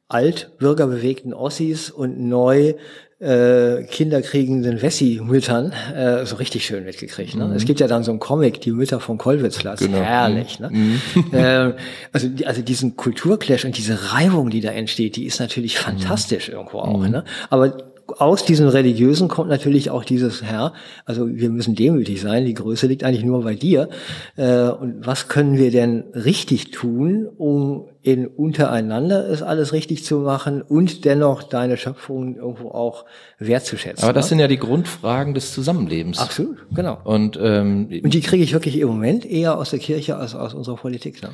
altbürgerbewegten 0.08 1.32
Ossis 1.32 1.88
und 1.88 2.20
neu 2.20 2.74
äh, 3.20 3.84
kinderkriegenden 3.84 4.80
Wessi-Müttern 4.80 5.72
äh, 5.94 6.24
so 6.24 6.36
richtig 6.36 6.64
schön 6.64 6.84
mitgekriegt. 6.84 7.34
Ne? 7.34 7.46
Mhm. 7.46 7.52
Es 7.52 7.66
gibt 7.66 7.78
ja 7.78 7.86
dann 7.86 8.02
so 8.02 8.10
einen 8.10 8.18
Comic, 8.18 8.62
die 8.62 8.72
Mütter 8.72 8.98
vom 8.98 9.18
Kollwitzplatz, 9.18 9.80
genau. 9.80 9.98
herrlich. 9.98 10.58
Ne? 10.58 10.70
Mhm. 10.70 11.00
äh, 11.32 11.74
also, 12.12 12.28
also 12.46 12.62
diesen 12.62 12.96
Kulturclash 12.96 13.66
und 13.66 13.76
diese 13.76 14.12
Reibung, 14.12 14.48
die 14.48 14.62
da 14.62 14.70
entsteht, 14.70 15.16
die 15.16 15.26
ist 15.26 15.38
natürlich 15.38 15.74
mhm. 15.74 15.82
fantastisch 15.82 16.48
irgendwo 16.48 16.78
auch. 16.78 16.98
Mhm. 16.98 17.10
Ne? 17.10 17.24
Aber 17.50 17.76
aus 18.18 18.44
diesem 18.44 18.68
Religiösen 18.68 19.28
kommt 19.28 19.50
natürlich 19.50 19.90
auch 19.90 20.04
dieses 20.04 20.42
Herr, 20.42 20.72
also 21.04 21.28
wir 21.28 21.50
müssen 21.50 21.74
demütig 21.74 22.20
sein, 22.20 22.44
die 22.44 22.54
Größe 22.54 22.86
liegt 22.86 23.04
eigentlich 23.04 23.24
nur 23.24 23.44
bei 23.44 23.54
dir. 23.54 23.90
Äh, 24.36 24.68
und 24.70 25.06
was 25.06 25.28
können 25.28 25.58
wir 25.58 25.70
denn 25.70 26.04
richtig 26.14 26.70
tun, 26.70 27.28
um 27.36 27.89
in 28.02 28.26
untereinander 28.26 29.28
es 29.28 29.42
alles 29.42 29.72
richtig 29.72 30.04
zu 30.04 30.20
machen 30.20 30.62
und 30.62 31.04
dennoch 31.04 31.42
deine 31.42 31.76
Schöpfung 31.76 32.36
irgendwo 32.36 32.70
auch 32.70 33.04
wertzuschätzen. 33.38 34.04
Aber 34.04 34.12
das 34.12 34.26
ne? 34.26 34.28
sind 34.30 34.38
ja 34.40 34.48
die 34.48 34.56
Grundfragen 34.56 35.34
des 35.34 35.52
Zusammenlebens. 35.52 36.18
Absolut, 36.18 36.58
genau. 36.74 36.98
Und, 37.04 37.38
ähm, 37.40 37.88
und 38.02 38.14
die 38.14 38.20
kriege 38.20 38.42
ich 38.42 38.52
wirklich 38.52 38.78
im 38.78 38.88
Moment 38.88 39.26
eher 39.26 39.58
aus 39.58 39.70
der 39.70 39.78
Kirche 39.78 40.16
als 40.16 40.34
aus 40.34 40.54
unserer 40.54 40.76
Politik. 40.76 41.22
Ne? 41.22 41.30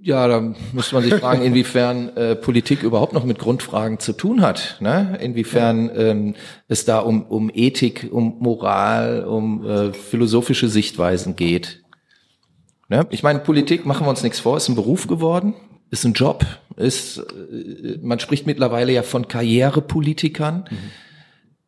Ja, 0.00 0.26
da 0.26 0.54
müsste 0.72 0.94
man 0.94 1.04
sich 1.04 1.14
fragen, 1.14 1.42
inwiefern 1.42 2.16
äh, 2.16 2.34
Politik 2.34 2.82
überhaupt 2.82 3.12
noch 3.12 3.24
mit 3.24 3.38
Grundfragen 3.38 3.98
zu 3.98 4.14
tun 4.14 4.40
hat. 4.40 4.78
Ne? 4.80 5.18
Inwiefern 5.20 5.90
ähm, 5.94 6.34
es 6.68 6.86
da 6.86 7.00
um, 7.00 7.24
um 7.24 7.50
Ethik, 7.52 8.08
um 8.10 8.36
Moral, 8.38 9.24
um 9.24 9.66
äh, 9.66 9.92
philosophische 9.92 10.68
Sichtweisen 10.68 11.36
geht. 11.36 11.82
Ne? 12.88 13.06
Ich 13.10 13.22
meine, 13.22 13.38
Politik, 13.40 13.84
machen 13.86 14.06
wir 14.06 14.10
uns 14.10 14.22
nichts 14.22 14.40
vor, 14.40 14.56
ist 14.56 14.68
ein 14.68 14.74
Beruf 14.74 15.06
geworden, 15.06 15.54
ist 15.90 16.04
ein 16.04 16.14
Job, 16.14 16.44
ist, 16.76 17.18
äh, 17.18 17.98
man 18.00 18.18
spricht 18.18 18.46
mittlerweile 18.46 18.92
ja 18.92 19.02
von 19.02 19.28
Karrierepolitikern. 19.28 20.68
Mhm. 20.70 20.90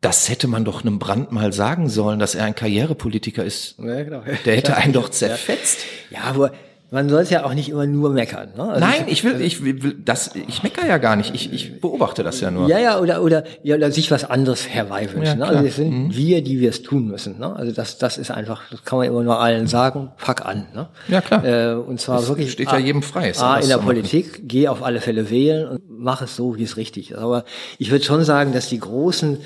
Das 0.01 0.29
hätte 0.29 0.47
man 0.47 0.65
doch 0.65 0.81
einem 0.81 0.97
Brand 0.97 1.31
mal 1.31 1.53
sagen 1.53 1.87
sollen, 1.87 2.17
dass 2.17 2.33
er 2.33 2.45
ein 2.45 2.55
Karrierepolitiker 2.55 3.43
ist. 3.43 3.77
Ja, 3.77 4.03
genau. 4.03 4.23
Der 4.45 4.55
hätte 4.55 4.75
einen 4.75 4.93
doch 4.93 5.09
zerfetzt. 5.11 5.85
Ja, 6.09 6.21
aber 6.21 6.53
man 6.91 7.07
soll 7.07 7.21
es 7.21 7.29
ja 7.29 7.45
auch 7.45 7.53
nicht 7.53 7.69
immer 7.69 7.87
nur 7.87 8.09
meckern. 8.09 8.49
Ne? 8.57 8.63
Also 8.63 8.79
Nein, 8.81 9.05
ich 9.07 9.23
will, 9.23 9.39
ich 9.39 9.63
will, 9.63 9.95
das, 10.03 10.35
ich 10.35 10.61
meckere 10.61 10.85
ja 10.85 10.97
gar 10.97 11.15
nicht. 11.15 11.33
Ich, 11.33 11.51
ich 11.53 11.79
beobachte 11.79 12.21
das 12.21 12.41
ja 12.41 12.51
nur. 12.51 12.67
Ja, 12.67 12.79
ja, 12.79 12.99
oder 12.99 13.21
oder 13.21 13.45
ja, 13.63 13.77
oder 13.77 13.93
sich 13.93 14.11
was 14.11 14.29
anderes 14.29 14.67
herbeiwünschen. 14.67 15.39
Ja, 15.39 15.45
ne? 15.45 15.47
Also 15.47 15.65
es 15.65 15.77
sind 15.77 15.89
mhm. 15.89 16.15
wir, 16.15 16.43
die 16.43 16.59
wir 16.59 16.69
es 16.69 16.83
tun 16.83 17.07
müssen. 17.07 17.39
Ne? 17.39 17.55
Also 17.55 17.71
das, 17.71 17.97
das 17.97 18.17
ist 18.17 18.29
einfach, 18.29 18.63
das 18.69 18.83
kann 18.83 18.99
man 18.99 19.07
immer 19.07 19.23
nur 19.23 19.39
allen 19.39 19.67
sagen. 19.67 20.11
Pack 20.17 20.45
an. 20.45 20.67
Ne? 20.75 20.89
Ja 21.07 21.21
klar. 21.21 21.45
Äh, 21.45 21.75
und 21.75 22.01
zwar 22.01 22.17
das 22.17 22.27
wirklich. 22.27 22.51
Steht 22.51 22.69
ja 22.69 22.77
jedem 22.77 23.03
frei. 23.03 23.31
A, 23.39 23.59
in 23.59 23.69
der 23.69 23.77
Politik, 23.77 24.41
geh 24.49 24.67
auf 24.67 24.83
alle 24.83 24.99
Fälle 24.99 25.29
wählen 25.29 25.69
und 25.69 25.81
mach 25.87 26.21
es 26.21 26.35
so, 26.35 26.57
wie 26.57 26.63
es 26.63 26.75
richtig 26.75 27.11
ist. 27.11 27.17
Aber 27.17 27.45
ich 27.77 27.89
würde 27.91 28.03
schon 28.03 28.25
sagen, 28.25 28.51
dass 28.51 28.67
die 28.67 28.79
großen 28.79 29.37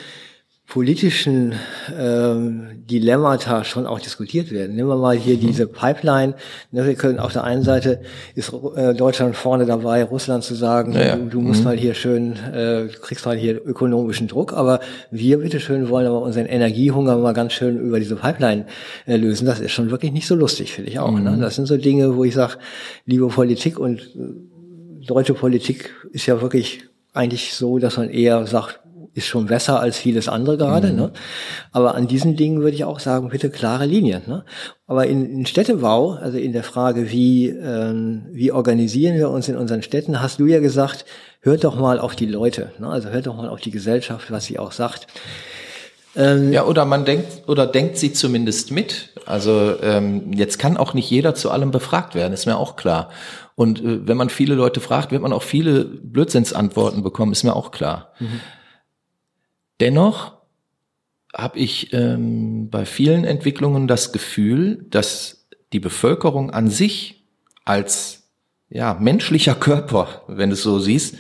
politischen 0.68 1.54
ähm, 1.98 2.84
Dilemmata 2.90 3.64
schon 3.64 3.86
auch 3.86 4.00
diskutiert 4.00 4.52
werden. 4.52 4.76
Nehmen 4.76 4.90
wir 4.90 4.98
mal 4.98 5.16
hier 5.16 5.38
diese 5.38 5.68
Pipeline. 5.68 6.34
Ne, 6.72 6.86
wir 6.86 6.96
können 6.96 7.20
auf 7.20 7.34
der 7.34 7.44
einen 7.44 7.64
Seite 7.64 8.02
ist 8.34 8.52
äh, 8.76 8.96
Deutschland 8.96 9.36
vorne 9.36 9.66
dabei, 9.66 10.04
Russland 10.04 10.44
zu 10.44 10.56
sagen, 10.56 10.94
ja, 10.94 11.06
ja. 11.06 11.16
Du, 11.18 11.30
du, 11.30 11.42
musst 11.42 11.60
mhm. 11.60 11.66
mal 11.66 11.78
hier 11.78 11.94
schön, 11.94 12.34
äh, 12.52 12.88
kriegst 13.00 13.26
mal 13.26 13.38
hier 13.38 13.64
ökonomischen 13.64 14.28
Druck, 14.28 14.54
aber 14.54 14.80
wir 15.12 15.38
bitteschön 15.38 15.90
wollen 15.90 16.08
aber 16.08 16.22
unseren 16.22 16.48
Energiehunger 16.48 17.16
mal 17.18 17.34
ganz 17.34 17.54
schön 17.54 17.80
über 17.80 18.00
diese 18.00 18.16
Pipeline 18.16 18.66
äh, 19.06 19.18
lösen. 19.18 19.46
Das 19.46 19.60
ist 19.60 19.72
schon 19.72 19.92
wirklich 19.92 20.14
nicht 20.14 20.28
so 20.28 20.36
lustig, 20.36 20.74
finde 20.74 20.90
ich 20.90 20.98
auch. 20.98 21.12
Ne? 21.12 21.30
Mhm. 21.30 21.38
Ne? 21.38 21.42
Das 21.42 21.56
sind 21.56 21.68
so 21.68 21.78
Dinge, 21.78 22.16
wo 22.16 22.24
ich 22.24 22.34
sage, 22.34 22.58
liebe 23.06 23.28
Politik 23.28 23.78
und 23.78 24.00
äh, 24.00 25.06
deutsche 25.06 25.36
Politik 25.36 25.94
ist 26.12 26.26
ja 26.26 26.42
wirklich 26.42 26.86
eigentlich 27.14 27.54
so, 27.54 27.78
dass 27.78 27.98
man 27.98 28.10
eher 28.10 28.46
sagt, 28.48 28.80
ist 29.16 29.28
schon 29.28 29.46
besser 29.46 29.80
als 29.80 29.98
vieles 29.98 30.28
andere 30.28 30.58
gerade. 30.58 30.92
Mhm. 30.92 30.96
Ne? 30.98 31.12
Aber 31.72 31.96
an 31.96 32.08
diesen 32.08 32.36
Dingen 32.36 32.62
würde 32.62 32.76
ich 32.76 32.84
auch 32.84 33.00
sagen, 33.00 33.30
bitte 33.30 33.50
klare 33.50 33.86
Linien. 33.86 34.24
Ne? 34.28 34.44
Aber 34.88 35.08
in, 35.08 35.26
in 35.26 35.46
Städtebau, 35.46 36.12
also 36.12 36.38
in 36.38 36.52
der 36.52 36.64
Frage, 36.64 37.10
wie, 37.10 37.48
ähm, 37.48 38.26
wie 38.32 38.52
organisieren 38.52 39.18
wir 39.18 39.30
uns 39.30 39.48
in 39.48 39.56
unseren 39.56 39.82
Städten, 39.82 40.22
hast 40.22 40.40
du 40.40 40.48
ja 40.48 40.60
gesagt, 40.60 41.06
hört 41.40 41.64
doch 41.64 41.80
mal 41.80 41.98
auf 41.98 42.18
die 42.18 42.26
Leute. 42.26 42.72
Ne? 42.78 42.90
Also 42.90 43.10
hört 43.10 43.28
doch 43.28 43.38
mal 43.38 43.48
auf 43.48 43.62
die 43.62 43.72
Gesellschaft, 43.72 44.32
was 44.32 44.46
sie 44.46 44.60
auch 44.60 44.74
sagt. 44.74 45.08
Ähm, 46.18 46.52
ja, 46.52 46.66
oder 46.66 46.84
man 46.84 47.06
denkt 47.06 47.48
oder 47.48 47.66
denkt 47.68 47.98
sie 47.98 48.12
zumindest 48.12 48.72
mit. 48.72 49.10
Also 49.26 49.76
ähm, 49.82 50.34
jetzt 50.34 50.60
kann 50.60 50.76
auch 50.76 50.94
nicht 50.94 51.10
jeder 51.10 51.36
zu 51.36 51.52
allem 51.52 51.72
befragt 51.72 52.16
werden, 52.16 52.34
ist 52.34 52.46
mir 52.46 52.58
auch 52.58 52.76
klar. 52.76 53.10
Und 53.56 53.80
äh, 53.80 54.06
wenn 54.08 54.18
man 54.18 54.30
viele 54.30 54.56
Leute 54.56 54.82
fragt, 54.82 55.12
wird 55.12 55.22
man 55.22 55.32
auch 55.32 55.44
viele 55.44 55.86
Blödsinnsantworten 55.86 57.02
bekommen, 57.02 57.32
ist 57.32 57.44
mir 57.44 57.56
auch 57.56 57.72
klar. 57.72 58.12
Mhm. 58.20 58.42
Dennoch 59.80 60.34
habe 61.34 61.60
ich 61.60 61.92
ähm, 61.94 62.70
bei 62.70 62.86
vielen 62.86 63.26
Entwicklungen 63.26 63.88
das 63.88 64.14
Gefühl, 64.14 64.86
dass 64.90 65.48
die 65.74 65.80
Bevölkerung 65.80 66.52
an 66.52 66.70
sich 66.70 67.26
als 67.66 68.24
ja, 68.70 68.94
menschlicher 68.94 69.56
Körper, 69.56 70.24
wenn 70.28 70.50
du 70.50 70.54
es 70.54 70.62
so 70.62 70.80
siehst, 70.80 71.16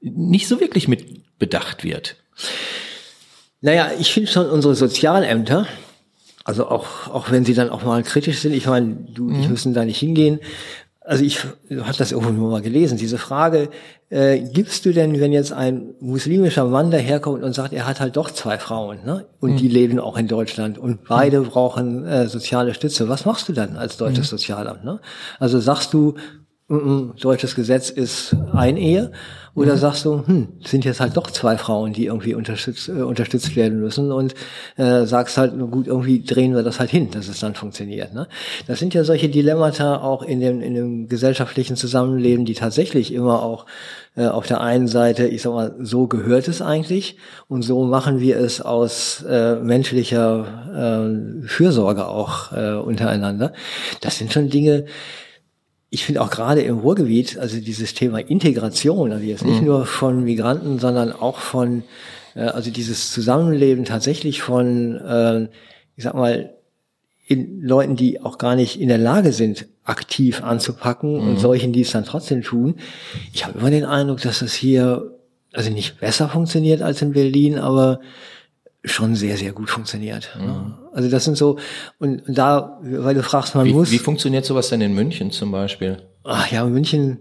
nicht 0.00 0.46
so 0.46 0.60
wirklich 0.60 0.88
mit 0.88 1.38
bedacht 1.38 1.84
wird. 1.84 2.16
Naja, 3.60 3.90
ich 3.98 4.12
finde 4.12 4.30
schon 4.30 4.48
unsere 4.48 4.74
Sozialämter, 4.74 5.66
also 6.44 6.68
auch, 6.68 7.08
auch 7.08 7.30
wenn 7.30 7.44
sie 7.44 7.54
dann 7.54 7.70
auch 7.70 7.82
mal 7.82 8.02
kritisch 8.02 8.38
sind, 8.38 8.52
ich 8.52 8.66
meine, 8.66 8.94
du, 8.94 9.24
mhm. 9.24 9.42
die 9.42 9.48
müssen 9.48 9.74
da 9.74 9.84
nicht 9.84 9.98
hingehen. 9.98 10.38
Also 11.06 11.22
ich 11.22 11.44
habe 11.44 11.96
das 11.96 12.10
irgendwo 12.10 12.32
nur 12.32 12.50
mal 12.50 12.62
gelesen, 12.62 12.98
diese 12.98 13.16
Frage, 13.16 13.68
äh, 14.10 14.40
gibst 14.40 14.84
du 14.84 14.92
denn, 14.92 15.20
wenn 15.20 15.32
jetzt 15.32 15.52
ein 15.52 15.94
muslimischer 16.00 16.64
Mann 16.64 16.90
daherkommt 16.90 17.44
und 17.44 17.54
sagt, 17.54 17.72
er 17.72 17.86
hat 17.86 18.00
halt 18.00 18.16
doch 18.16 18.28
zwei 18.32 18.58
Frauen, 18.58 19.04
ne? 19.04 19.26
Und 19.38 19.52
mhm. 19.52 19.56
die 19.56 19.68
leben 19.68 20.00
auch 20.00 20.18
in 20.18 20.26
Deutschland 20.26 20.78
und 20.78 21.04
beide 21.04 21.40
mhm. 21.40 21.44
brauchen 21.46 22.04
äh, 22.04 22.26
soziale 22.26 22.74
Stütze, 22.74 23.08
was 23.08 23.24
machst 23.24 23.48
du 23.48 23.52
dann 23.52 23.76
als 23.76 23.98
deutsches 23.98 24.32
mhm. 24.32 24.36
Sozialamt? 24.38 24.84
Ne? 24.84 24.98
Also 25.38 25.60
sagst 25.60 25.94
du, 25.94 26.14
mm, 26.68 27.16
deutsches 27.20 27.54
Gesetz 27.54 27.90
ist 27.90 28.36
ein 28.52 28.76
Ehe 28.76 29.12
oder 29.56 29.72
mhm. 29.72 29.78
sagst 29.78 30.04
du, 30.04 30.26
hm, 30.26 30.48
sind 30.64 30.84
jetzt 30.84 31.00
halt 31.00 31.16
doch 31.16 31.30
zwei 31.30 31.56
Frauen, 31.56 31.94
die 31.94 32.06
irgendwie 32.06 32.34
unterstützt, 32.34 32.88
äh, 32.88 33.02
unterstützt 33.02 33.56
werden 33.56 33.80
müssen 33.80 34.12
und 34.12 34.34
äh, 34.76 35.06
sagst 35.06 35.38
halt, 35.38 35.58
gut, 35.70 35.86
irgendwie 35.86 36.22
drehen 36.22 36.54
wir 36.54 36.62
das 36.62 36.78
halt 36.78 36.90
hin, 36.90 37.10
dass 37.10 37.26
es 37.28 37.40
dann 37.40 37.54
funktioniert. 37.54 38.12
Ne? 38.12 38.28
Das 38.66 38.78
sind 38.78 38.92
ja 38.92 39.02
solche 39.02 39.30
Dilemmata 39.30 40.02
auch 40.02 40.22
in 40.22 40.40
dem, 40.40 40.60
in 40.60 40.74
dem 40.74 41.08
gesellschaftlichen 41.08 41.76
Zusammenleben, 41.76 42.44
die 42.44 42.52
tatsächlich 42.52 43.14
immer 43.14 43.42
auch 43.42 43.64
äh, 44.14 44.26
auf 44.26 44.46
der 44.46 44.60
einen 44.60 44.88
Seite, 44.88 45.26
ich 45.26 45.40
sag 45.40 45.54
mal, 45.54 45.74
so 45.80 46.06
gehört 46.06 46.48
es 46.48 46.60
eigentlich 46.60 47.16
und 47.48 47.62
so 47.62 47.84
machen 47.84 48.20
wir 48.20 48.38
es 48.38 48.60
aus 48.60 49.24
äh, 49.26 49.56
menschlicher 49.56 51.40
äh, 51.42 51.46
Fürsorge 51.46 52.08
auch 52.08 52.52
äh, 52.52 52.74
untereinander. 52.74 53.54
Das 54.02 54.18
sind 54.18 54.34
schon 54.34 54.50
Dinge, 54.50 54.84
ich 55.90 56.04
finde 56.04 56.20
auch 56.20 56.30
gerade 56.30 56.62
im 56.62 56.78
Ruhrgebiet, 56.78 57.38
also 57.38 57.58
dieses 57.60 57.94
Thema 57.94 58.18
Integration, 58.18 59.12
also 59.12 59.24
jetzt 59.24 59.44
nicht 59.44 59.60
mhm. 59.60 59.66
nur 59.66 59.86
von 59.86 60.24
Migranten, 60.24 60.78
sondern 60.78 61.12
auch 61.12 61.38
von, 61.38 61.84
äh, 62.34 62.40
also 62.40 62.70
dieses 62.70 63.12
Zusammenleben 63.12 63.84
tatsächlich 63.84 64.42
von, 64.42 64.96
äh, 64.96 65.42
ich 65.96 66.04
sag 66.04 66.14
mal, 66.14 66.50
in 67.28 67.60
Leuten, 67.60 67.96
die 67.96 68.20
auch 68.20 68.38
gar 68.38 68.54
nicht 68.54 68.80
in 68.80 68.88
der 68.88 68.98
Lage 68.98 69.32
sind, 69.32 69.66
aktiv 69.84 70.42
anzupacken 70.42 71.14
mhm. 71.14 71.28
und 71.28 71.40
solchen, 71.40 71.72
die 71.72 71.82
es 71.82 71.90
dann 71.92 72.04
trotzdem 72.04 72.42
tun. 72.42 72.76
Ich 73.32 73.44
habe 73.46 73.58
immer 73.58 73.70
den 73.70 73.84
Eindruck, 73.84 74.20
dass 74.20 74.40
das 74.40 74.54
hier 74.54 75.12
also 75.52 75.70
nicht 75.70 75.98
besser 76.00 76.28
funktioniert 76.28 76.82
als 76.82 77.02
in 77.02 77.12
Berlin, 77.12 77.58
aber 77.58 78.00
schon 78.86 79.14
sehr, 79.14 79.36
sehr 79.36 79.52
gut 79.52 79.68
funktioniert. 79.68 80.30
Mhm. 80.40 80.74
Also 80.92 81.10
das 81.10 81.24
sind 81.24 81.36
so, 81.36 81.58
und 81.98 82.22
da, 82.26 82.78
weil 82.82 83.14
du 83.14 83.22
fragst, 83.22 83.54
man 83.54 83.66
wie, 83.66 83.72
muss. 83.72 83.90
Wie 83.90 83.98
funktioniert 83.98 84.44
sowas 84.44 84.68
denn 84.68 84.80
in 84.80 84.94
München 84.94 85.30
zum 85.30 85.52
Beispiel? 85.52 85.98
Ach 86.24 86.50
ja, 86.50 86.64
München. 86.64 87.18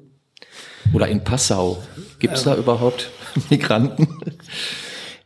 Oder 0.94 1.08
in 1.08 1.24
Passau. 1.24 1.82
Gibt 2.20 2.36
es 2.36 2.42
äh, 2.44 2.46
da 2.46 2.56
überhaupt 2.56 3.10
Migranten? 3.50 4.08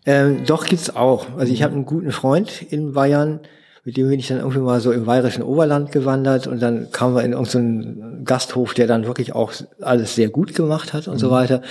Ähm, 0.06 0.46
doch 0.46 0.66
gibt's 0.66 0.96
auch. 0.96 1.28
Also 1.38 1.54
ich 1.54 1.62
habe 1.62 1.76
einen 1.76 1.86
guten 1.86 2.12
Freund 2.12 2.62
in 2.62 2.94
Bayern, 2.94 3.42
mit 3.84 3.98
dem 3.98 4.10
bin 4.10 4.20
ich 4.20 4.28
dann 4.28 4.40
irgendwie 4.40 4.60
mal 4.60 4.82
so 4.82 4.92
im 4.92 5.06
bayerischen 5.06 5.44
Oberland 5.44 5.92
gewandert 5.92 6.48
und 6.48 6.62
dann 6.62 6.92
kamen 6.92 7.16
wir 7.16 7.24
in 7.24 7.34
irgendeinen 7.34 8.24
Gasthof, 8.26 8.74
der 8.74 8.88
dann 8.88 9.06
wirklich 9.06 9.34
auch 9.34 9.52
alles 9.82 10.16
sehr 10.16 10.30
gut 10.30 10.56
gemacht 10.56 10.94
hat 10.94 11.08
und 11.08 11.16
mhm. 11.16 11.20
so 11.20 11.32
weiter. 11.32 11.62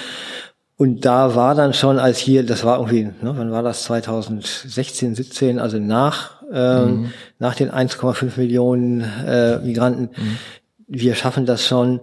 Und 0.78 1.04
da 1.04 1.34
war 1.34 1.56
dann 1.56 1.74
schon, 1.74 1.98
als 1.98 2.18
hier, 2.18 2.46
das 2.46 2.62
war 2.62 2.78
irgendwie, 2.78 3.02
ne, 3.02 3.34
wann 3.34 3.50
war 3.50 3.64
das, 3.64 3.82
2016, 3.82 5.16
17, 5.16 5.58
also 5.58 5.80
nach, 5.80 6.40
ähm, 6.52 6.86
mhm. 6.86 7.12
nach 7.40 7.56
den 7.56 7.68
1,5 7.68 8.38
Millionen 8.38 9.00
äh, 9.00 9.58
Migranten, 9.58 10.10
mhm. 10.16 10.38
wir 10.86 11.16
schaffen 11.16 11.46
das 11.46 11.66
schon, 11.66 11.98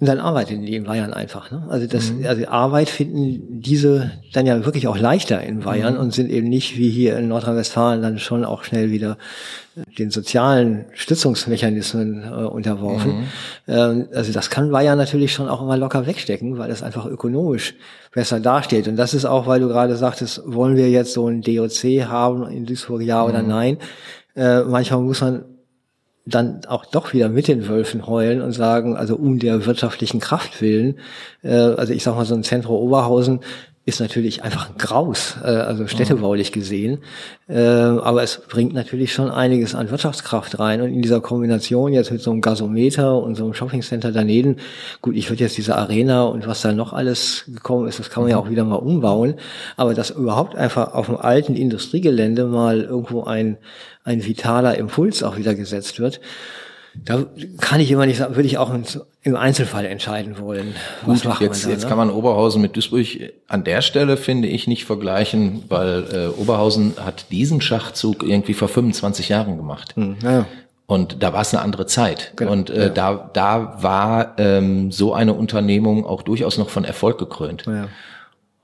und 0.00 0.06
dann 0.06 0.20
arbeiten 0.20 0.64
die 0.64 0.76
in 0.76 0.84
Bayern 0.84 1.12
einfach. 1.12 1.50
Ne? 1.50 1.66
Also 1.68 1.88
das, 1.88 2.12
mhm. 2.12 2.24
also 2.24 2.46
Arbeit 2.46 2.88
finden 2.88 3.60
diese 3.60 4.12
dann 4.32 4.46
ja 4.46 4.64
wirklich 4.64 4.86
auch 4.86 4.96
leichter 4.96 5.42
in 5.42 5.60
Bayern 5.60 5.94
mhm. 5.94 6.00
und 6.00 6.14
sind 6.14 6.30
eben 6.30 6.48
nicht 6.48 6.78
wie 6.78 6.88
hier 6.88 7.16
in 7.16 7.26
Nordrhein-Westfalen 7.26 8.00
dann 8.00 8.20
schon 8.20 8.44
auch 8.44 8.62
schnell 8.62 8.92
wieder 8.92 9.18
den 9.98 10.10
sozialen 10.10 10.84
Stützungsmechanismen 10.92 12.22
äh, 12.22 12.44
unterworfen. 12.44 13.18
Mhm. 13.18 13.24
Ähm, 13.66 14.08
also 14.14 14.32
das 14.32 14.50
kann 14.50 14.70
Bayern 14.70 14.98
natürlich 14.98 15.32
schon 15.32 15.48
auch 15.48 15.62
immer 15.62 15.76
locker 15.76 16.06
wegstecken, 16.06 16.58
weil 16.58 16.70
es 16.70 16.84
einfach 16.84 17.06
ökonomisch 17.06 17.74
besser 18.12 18.38
dasteht. 18.38 18.86
Und 18.86 18.96
das 18.96 19.14
ist 19.14 19.24
auch, 19.24 19.48
weil 19.48 19.58
du 19.58 19.66
gerade 19.66 19.96
sagtest, 19.96 20.42
wollen 20.46 20.76
wir 20.76 20.88
jetzt 20.90 21.12
so 21.12 21.26
ein 21.26 21.42
DOC 21.42 22.06
haben 22.08 22.48
in 22.48 22.66
Duisburg, 22.66 23.02
ja 23.02 23.24
oder 23.24 23.42
mhm. 23.42 23.48
nein? 23.48 23.78
Äh, 24.36 24.62
manchmal 24.62 25.00
muss 25.00 25.20
man 25.20 25.44
dann 26.28 26.64
auch 26.66 26.84
doch 26.84 27.12
wieder 27.12 27.28
mit 27.28 27.48
den 27.48 27.68
Wölfen 27.68 28.06
heulen 28.06 28.42
und 28.42 28.52
sagen, 28.52 28.96
also 28.96 29.16
um 29.16 29.38
der 29.38 29.66
wirtschaftlichen 29.66 30.20
Kraft 30.20 30.60
willen, 30.60 30.98
äh, 31.42 31.52
also 31.52 31.92
ich 31.92 32.02
sag 32.02 32.14
mal 32.16 32.24
so 32.24 32.34
ein 32.34 32.44
Zentrum 32.44 32.76
Oberhausen 32.76 33.40
ist 33.88 34.00
natürlich 34.00 34.44
einfach 34.44 34.68
ein 34.68 34.76
Graus, 34.76 35.36
äh, 35.42 35.46
also 35.46 35.86
städtebaulich 35.86 36.52
gesehen. 36.52 36.98
Äh, 37.48 37.58
aber 37.58 38.22
es 38.22 38.42
bringt 38.46 38.74
natürlich 38.74 39.14
schon 39.14 39.30
einiges 39.30 39.74
an 39.74 39.90
Wirtschaftskraft 39.90 40.58
rein. 40.58 40.82
Und 40.82 40.92
in 40.92 41.00
dieser 41.00 41.22
Kombination 41.22 41.94
jetzt 41.94 42.12
mit 42.12 42.20
so 42.20 42.30
einem 42.30 42.42
Gasometer 42.42 43.16
und 43.16 43.34
so 43.34 43.44
einem 43.44 43.54
Shoppingcenter 43.54 44.12
daneben, 44.12 44.56
gut, 45.00 45.16
ich 45.16 45.30
würde 45.30 45.42
jetzt 45.42 45.56
diese 45.56 45.74
Arena 45.74 46.24
und 46.24 46.46
was 46.46 46.60
da 46.60 46.74
noch 46.74 46.92
alles 46.92 47.44
gekommen 47.46 47.88
ist, 47.88 47.98
das 47.98 48.10
kann 48.10 48.24
man 48.24 48.30
ja 48.30 48.36
auch 48.36 48.50
wieder 48.50 48.64
mal 48.64 48.76
umbauen. 48.76 49.36
Aber 49.78 49.94
dass 49.94 50.10
überhaupt 50.10 50.54
einfach 50.54 50.92
auf 50.92 51.06
dem 51.06 51.16
alten 51.16 51.54
Industriegelände 51.54 52.44
mal 52.44 52.82
irgendwo 52.82 53.24
ein, 53.24 53.56
ein 54.08 54.24
vitaler 54.24 54.76
Impuls 54.76 55.22
auch 55.22 55.36
wieder 55.36 55.54
gesetzt 55.54 56.00
wird, 56.00 56.20
da 57.04 57.26
kann 57.60 57.80
ich 57.80 57.90
immer 57.90 58.06
nicht 58.06 58.18
sagen, 58.18 58.34
würde 58.34 58.48
ich 58.48 58.58
auch 58.58 58.72
im 59.22 59.36
Einzelfall 59.36 59.84
entscheiden 59.84 60.38
wollen. 60.38 60.74
Was 61.04 61.22
Gut, 61.22 61.30
macht 61.30 61.40
jetzt, 61.42 61.62
man 61.62 61.70
da, 61.70 61.74
jetzt 61.74 61.82
ne? 61.84 61.88
kann 61.88 61.98
man 61.98 62.10
Oberhausen 62.10 62.60
mit 62.60 62.74
Duisburg 62.74 63.06
an 63.46 63.62
der 63.62 63.82
Stelle, 63.82 64.16
finde 64.16 64.48
ich, 64.48 64.66
nicht 64.66 64.84
vergleichen, 64.84 65.64
weil 65.68 66.04
äh, 66.12 66.40
Oberhausen 66.40 66.94
hat 66.98 67.30
diesen 67.30 67.60
Schachzug 67.60 68.22
irgendwie 68.22 68.54
vor 68.54 68.68
25 68.68 69.28
Jahren 69.28 69.56
gemacht. 69.56 69.94
Hm, 69.96 70.16
ja. 70.22 70.46
Und 70.86 71.22
da 71.22 71.34
war 71.34 71.42
es 71.42 71.54
eine 71.54 71.62
andere 71.62 71.86
Zeit. 71.86 72.32
Genau, 72.36 72.52
und 72.52 72.70
äh, 72.70 72.84
ja. 72.84 72.88
da, 72.88 73.30
da 73.32 73.76
war 73.82 74.34
ähm, 74.38 74.90
so 74.90 75.12
eine 75.12 75.34
Unternehmung 75.34 76.06
auch 76.06 76.22
durchaus 76.22 76.56
noch 76.56 76.70
von 76.70 76.84
Erfolg 76.84 77.18
gekrönt. 77.18 77.64
Ja 77.66 77.88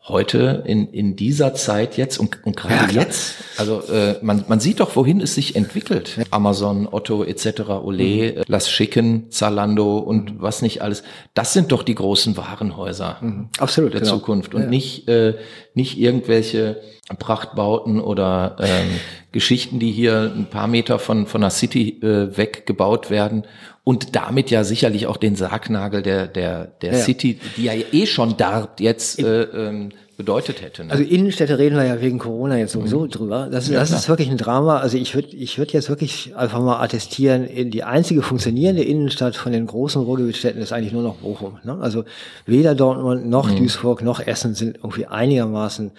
heute 0.06 0.62
in, 0.66 0.88
in 0.88 1.16
dieser 1.16 1.54
Zeit 1.54 1.96
jetzt 1.96 2.18
und, 2.18 2.44
und 2.44 2.56
gerade 2.56 2.92
ja, 2.94 3.02
jetzt, 3.02 3.36
also 3.56 3.80
äh, 3.90 4.16
man, 4.20 4.44
man 4.48 4.60
sieht 4.60 4.80
doch, 4.80 4.96
wohin 4.96 5.20
es 5.20 5.34
sich 5.34 5.56
entwickelt. 5.56 6.18
Amazon, 6.30 6.86
Otto 6.90 7.24
etc., 7.24 7.46
Olé, 7.82 8.36
mhm. 8.36 8.42
Lass 8.46 8.70
Schicken, 8.70 9.30
Zalando 9.30 9.98
und 9.98 10.34
mhm. 10.34 10.42
was 10.42 10.60
nicht 10.60 10.82
alles. 10.82 11.04
Das 11.32 11.54
sind 11.54 11.72
doch 11.72 11.82
die 11.82 11.94
großen 11.94 12.36
Warenhäuser 12.36 13.16
mhm. 13.22 13.48
Absolut, 13.58 13.94
der 13.94 14.02
genau. 14.02 14.16
Zukunft 14.16 14.54
und 14.54 14.62
ja. 14.62 14.68
nicht, 14.68 15.08
äh, 15.08 15.36
nicht 15.72 15.98
irgendwelche 15.98 16.82
Prachtbauten 17.18 18.00
oder 18.00 18.56
ähm, 18.60 18.98
Geschichten, 19.30 19.78
die 19.78 19.92
hier 19.92 20.32
ein 20.34 20.46
paar 20.46 20.68
Meter 20.68 20.98
von, 20.98 21.26
von 21.26 21.42
der 21.42 21.50
City 21.50 22.00
äh, 22.00 22.36
weggebaut 22.36 23.10
werden 23.10 23.44
und 23.84 24.16
damit 24.16 24.50
ja 24.50 24.64
sicherlich 24.64 25.06
auch 25.06 25.18
den 25.18 25.36
Sargnagel 25.36 26.00
der, 26.00 26.26
der, 26.26 26.64
der 26.64 26.92
ja. 26.94 26.98
City, 26.98 27.38
die 27.56 27.64
ja 27.64 27.74
eh 27.74 28.06
schon 28.06 28.38
darbt, 28.38 28.80
jetzt 28.80 29.18
äh, 29.18 29.42
ähm, 29.42 29.90
bedeutet 30.16 30.62
hätte. 30.62 30.84
Ne? 30.84 30.92
Also 30.92 31.02
Innenstädte 31.02 31.58
reden 31.58 31.76
wir 31.76 31.84
ja 31.84 32.00
wegen 32.00 32.18
Corona 32.18 32.56
jetzt 32.58 32.72
sowieso 32.72 33.00
mhm. 33.00 33.10
drüber. 33.10 33.48
Das, 33.50 33.68
ja, 33.68 33.80
das 33.80 33.90
ist 33.90 34.08
wirklich 34.08 34.30
ein 34.30 34.36
Drama. 34.36 34.78
Also 34.78 34.96
ich 34.96 35.14
würde 35.14 35.28
ich 35.36 35.58
würd 35.58 35.72
jetzt 35.72 35.88
wirklich 35.88 36.36
einfach 36.36 36.60
mal 36.60 36.80
attestieren, 36.80 37.48
die 37.70 37.84
einzige 37.84 38.22
funktionierende 38.22 38.82
Innenstadt 38.82 39.36
von 39.36 39.52
den 39.52 39.66
großen 39.66 40.02
Ruhrgebietsstädten 40.02 40.62
ist 40.62 40.72
eigentlich 40.72 40.92
nur 40.92 41.02
noch 41.02 41.16
Bochum. 41.16 41.58
Ne? 41.64 41.78
Also 41.80 42.04
weder 42.46 42.74
Dortmund 42.74 43.28
noch 43.28 43.50
mhm. 43.50 43.56
Duisburg 43.56 44.02
noch 44.02 44.20
Essen 44.20 44.54
sind 44.54 44.76
irgendwie 44.76 45.06
einigermaßen 45.06 45.92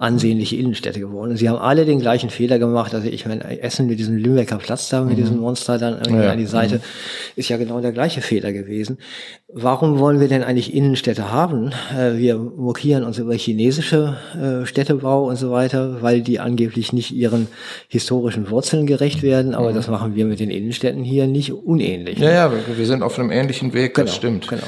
ansehnliche 0.00 0.56
Innenstädte 0.56 0.98
geworden. 0.98 1.32
Und 1.32 1.36
sie 1.36 1.50
haben 1.50 1.58
alle 1.58 1.84
den 1.84 2.00
gleichen 2.00 2.30
Fehler 2.30 2.58
gemacht. 2.58 2.94
Also 2.94 3.06
ich 3.06 3.26
meine, 3.26 3.60
Essen 3.60 3.86
mit 3.86 3.98
diesem 3.98 4.16
Lümbecker 4.16 4.56
Platz 4.56 4.88
da, 4.88 5.02
mit 5.02 5.18
mhm. 5.18 5.20
diesem 5.20 5.36
Monster 5.36 5.76
dann 5.76 5.98
irgendwie 5.98 6.24
ja. 6.24 6.32
an 6.32 6.38
die 6.38 6.46
Seite, 6.46 6.76
mhm. 6.76 6.82
ist 7.36 7.50
ja 7.50 7.58
genau 7.58 7.80
der 7.80 7.92
gleiche 7.92 8.22
Fehler 8.22 8.50
gewesen. 8.54 8.96
Warum 9.52 9.98
wollen 9.98 10.18
wir 10.18 10.28
denn 10.28 10.42
eigentlich 10.42 10.72
Innenstädte 10.72 11.30
haben? 11.30 11.72
Äh, 11.94 12.16
wir 12.16 12.38
mokieren 12.38 13.04
uns 13.04 13.18
über 13.18 13.34
chinesische 13.50 14.16
äh, 14.34 14.66
Städtebau 14.66 15.28
und 15.28 15.36
so 15.36 15.50
weiter, 15.50 16.02
weil 16.02 16.22
die 16.22 16.38
angeblich 16.38 16.92
nicht 16.92 17.10
ihren 17.10 17.48
historischen 17.88 18.48
Wurzeln 18.50 18.86
gerecht 18.86 19.22
werden. 19.22 19.54
Aber 19.54 19.70
mhm. 19.70 19.74
das 19.74 19.88
machen 19.88 20.14
wir 20.14 20.24
mit 20.24 20.40
den 20.40 20.50
Innenstädten 20.50 21.02
hier 21.02 21.26
nicht 21.26 21.52
unähnlich. 21.52 22.18
Ja, 22.18 22.30
ja, 22.30 22.52
wir 22.76 22.86
sind 22.86 23.02
auf 23.02 23.18
einem 23.18 23.30
ähnlichen 23.30 23.72
Weg, 23.72 23.94
das 23.94 24.04
genau, 24.04 24.16
stimmt. 24.16 24.48
Genau. 24.48 24.62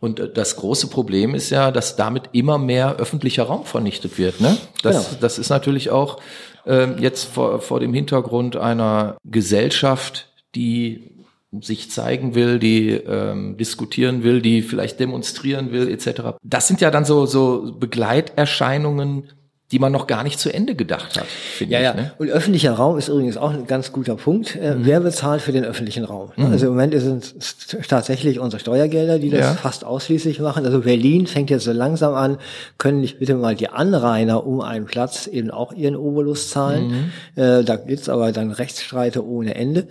Und 0.00 0.18
äh, 0.18 0.32
das 0.32 0.56
große 0.56 0.88
Problem 0.88 1.34
ist 1.34 1.50
ja, 1.50 1.70
dass 1.70 1.96
damit 1.96 2.30
immer 2.32 2.58
mehr 2.58 2.96
öffentlicher 2.96 3.44
Raum 3.44 3.64
vernichtet 3.64 4.18
wird. 4.18 4.40
Ne? 4.40 4.56
Das, 4.82 5.08
genau. 5.08 5.18
das 5.20 5.38
ist 5.38 5.50
natürlich 5.50 5.90
auch 5.90 6.18
ähm, 6.66 6.96
jetzt 6.98 7.24
vor, 7.24 7.60
vor 7.60 7.80
dem 7.80 7.92
Hintergrund 7.92 8.56
einer 8.56 9.16
Gesellschaft, 9.24 10.28
die 10.54 11.11
sich 11.60 11.90
zeigen 11.90 12.34
will, 12.34 12.58
die 12.58 12.90
ähm, 12.90 13.56
diskutieren 13.56 14.22
will, 14.22 14.40
die 14.40 14.62
vielleicht 14.62 15.00
demonstrieren 15.00 15.72
will, 15.72 15.88
etc. 15.88 16.38
Das 16.42 16.66
sind 16.66 16.80
ja 16.80 16.90
dann 16.90 17.04
so, 17.04 17.26
so 17.26 17.74
Begleiterscheinungen, 17.78 19.28
die 19.72 19.78
man 19.78 19.90
noch 19.90 20.06
gar 20.06 20.22
nicht 20.22 20.38
zu 20.38 20.52
Ende 20.52 20.74
gedacht 20.74 21.18
hat, 21.18 21.26
finde 21.26 21.72
ja, 21.74 21.78
ich. 21.80 21.84
Ja, 21.86 21.94
ne? 21.94 22.12
und 22.18 22.28
öffentlicher 22.28 22.72
Raum 22.74 22.98
ist 22.98 23.08
übrigens 23.08 23.36
auch 23.38 23.50
ein 23.50 23.66
ganz 23.66 23.90
guter 23.92 24.16
Punkt. 24.16 24.54
Äh, 24.54 24.74
Mhm. 24.74 24.86
Wer 24.86 25.00
bezahlt 25.00 25.40
für 25.42 25.52
den 25.52 25.64
öffentlichen 25.64 26.04
Raum? 26.04 26.30
Also 26.36 26.66
im 26.66 26.72
Moment 26.72 26.94
sind 27.00 27.24
es 27.38 27.56
tatsächlich 27.88 28.38
unsere 28.38 28.60
Steuergelder, 28.60 29.18
die 29.18 29.30
das 29.30 29.40
Ja. 29.40 29.54
fast 29.54 29.84
ausschließlich 29.84 30.40
machen. 30.40 30.64
Also 30.66 30.80
Berlin 30.80 31.26
fängt 31.26 31.50
jetzt 31.50 31.64
so 31.64 31.72
langsam 31.72 32.14
an, 32.14 32.36
können 32.78 33.00
nicht 33.00 33.18
bitte 33.18 33.34
mal 33.34 33.54
die 33.54 33.68
Anrainer 33.68 34.46
um 34.46 34.60
einen 34.60 34.84
Platz 34.84 35.26
eben 35.26 35.50
auch 35.50 35.72
ihren 35.72 35.96
Obolus 35.96 36.50
zahlen. 36.50 37.10
Mhm. 37.36 37.42
Äh, 37.42 37.64
da 37.64 37.76
gibt's 37.76 38.08
aber 38.08 38.30
dann 38.32 38.50
Rechtsstreite 38.52 39.26
ohne 39.26 39.54
Ende. 39.54 39.88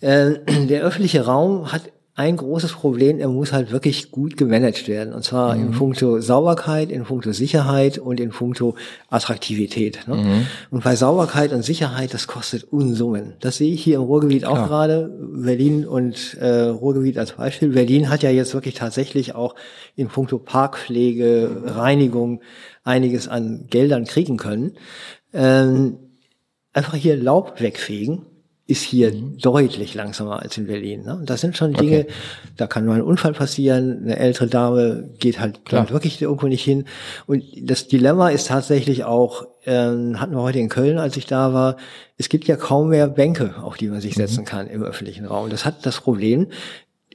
Äh, 0.00 0.32
der 0.68 0.82
öffentliche 0.82 1.24
Raum 1.24 1.72
hat 1.72 1.82
ein 2.16 2.36
großes 2.36 2.74
Problem, 2.74 3.18
er 3.18 3.28
muss 3.28 3.52
halt 3.52 3.72
wirklich 3.72 4.12
gut 4.12 4.36
gemanagt 4.36 4.86
werden. 4.86 5.12
Und 5.12 5.24
zwar 5.24 5.56
in 5.56 5.72
puncto 5.72 6.20
Sauberkeit, 6.20 6.92
in 6.92 7.02
puncto 7.02 7.32
Sicherheit 7.32 7.98
und 7.98 8.20
in 8.20 8.30
puncto 8.30 8.76
Attraktivität. 9.10 10.06
Ne? 10.06 10.46
Und 10.70 10.84
bei 10.84 10.94
Sauberkeit 10.94 11.52
und 11.52 11.64
Sicherheit, 11.64 12.14
das 12.14 12.28
kostet 12.28 12.64
Unsummen. 12.72 13.32
Das 13.40 13.56
sehe 13.56 13.72
ich 13.72 13.82
hier 13.82 13.96
im 13.96 14.02
Ruhrgebiet 14.02 14.44
auch 14.44 14.68
gerade. 14.68 15.12
Berlin 15.18 15.84
und 15.84 16.34
äh, 16.34 16.66
Ruhrgebiet 16.68 17.18
als 17.18 17.32
Beispiel. 17.32 17.70
Berlin 17.70 18.08
hat 18.08 18.22
ja 18.22 18.30
jetzt 18.30 18.54
wirklich 18.54 18.74
tatsächlich 18.74 19.34
auch 19.34 19.56
in 19.96 20.06
puncto 20.06 20.38
Parkpflege, 20.38 21.62
Reinigung 21.64 22.42
einiges 22.84 23.26
an 23.26 23.66
Geldern 23.68 24.04
kriegen 24.04 24.36
können. 24.36 24.74
Ähm, 25.32 25.96
einfach 26.72 26.94
hier 26.94 27.16
Laub 27.16 27.60
wegfegen 27.60 28.26
ist 28.66 28.82
hier 28.82 29.12
deutlich 29.12 29.94
langsamer 29.94 30.40
als 30.40 30.56
in 30.56 30.66
Berlin. 30.66 31.02
Ne? 31.04 31.20
Das 31.26 31.42
sind 31.42 31.54
schon 31.54 31.74
Dinge, 31.74 32.06
da 32.56 32.66
kann 32.66 32.86
mal 32.86 32.94
ein 32.94 33.02
Unfall 33.02 33.34
passieren, 33.34 34.04
eine 34.04 34.16
ältere 34.16 34.46
Dame 34.46 35.10
geht 35.18 35.38
halt 35.38 35.66
Klar. 35.66 35.90
wirklich 35.90 36.22
irgendwo 36.22 36.46
nicht 36.46 36.64
hin. 36.64 36.86
Und 37.26 37.44
das 37.60 37.88
Dilemma 37.88 38.30
ist 38.30 38.48
tatsächlich 38.48 39.04
auch, 39.04 39.46
ähm, 39.66 40.18
hatten 40.18 40.34
wir 40.34 40.40
heute 40.40 40.60
in 40.60 40.70
Köln, 40.70 40.96
als 40.96 41.18
ich 41.18 41.26
da 41.26 41.52
war, 41.52 41.76
es 42.16 42.30
gibt 42.30 42.46
ja 42.46 42.56
kaum 42.56 42.88
mehr 42.88 43.06
Bänke, 43.06 43.54
auf 43.62 43.76
die 43.76 43.88
man 43.88 44.00
sich 44.00 44.14
setzen 44.14 44.46
kann 44.46 44.66
im 44.66 44.82
öffentlichen 44.82 45.26
Raum. 45.26 45.50
Das 45.50 45.66
hat 45.66 45.84
das 45.84 46.00
Problem, 46.00 46.46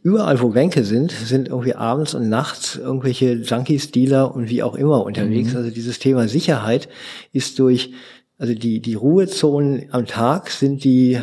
überall 0.03 0.39
wo 0.41 0.49
Bänke 0.49 0.83
sind, 0.83 1.11
sind 1.11 1.47
irgendwie 1.47 1.73
abends 1.73 2.13
und 2.13 2.29
nachts 2.29 2.75
irgendwelche 2.75 3.33
Junkies, 3.33 3.89
Dealer 3.89 4.35
und 4.35 4.49
wie 4.49 4.61
auch 4.61 4.75
immer 4.75 5.03
unterwegs. 5.03 5.55
Also 5.55 5.71
dieses 5.71 5.97
Thema 5.97 6.27
Sicherheit 6.27 6.89
ist 7.33 7.57
durch, 7.57 7.91
also 8.39 8.53
die, 8.53 8.79
die 8.79 8.95
Ruhezonen 8.95 9.87
am 9.91 10.05
Tag 10.05 10.49
sind 10.49 10.83
die 10.85 11.19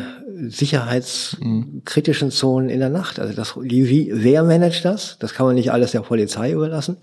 sicherheitskritischen 0.49 2.29
Zonen 2.29 2.69
in 2.69 2.79
der 2.79 2.89
Nacht. 2.89 3.19
Also 3.19 3.33
das, 3.33 3.55
die, 3.63 3.89
wie, 3.89 4.11
wer 4.13 4.43
managt 4.43 4.85
das? 4.85 5.17
Das 5.19 5.33
kann 5.33 5.47
man 5.47 5.55
nicht 5.55 5.71
alles 5.71 5.91
der 5.91 6.01
Polizei 6.01 6.51
überlassen. 6.51 6.97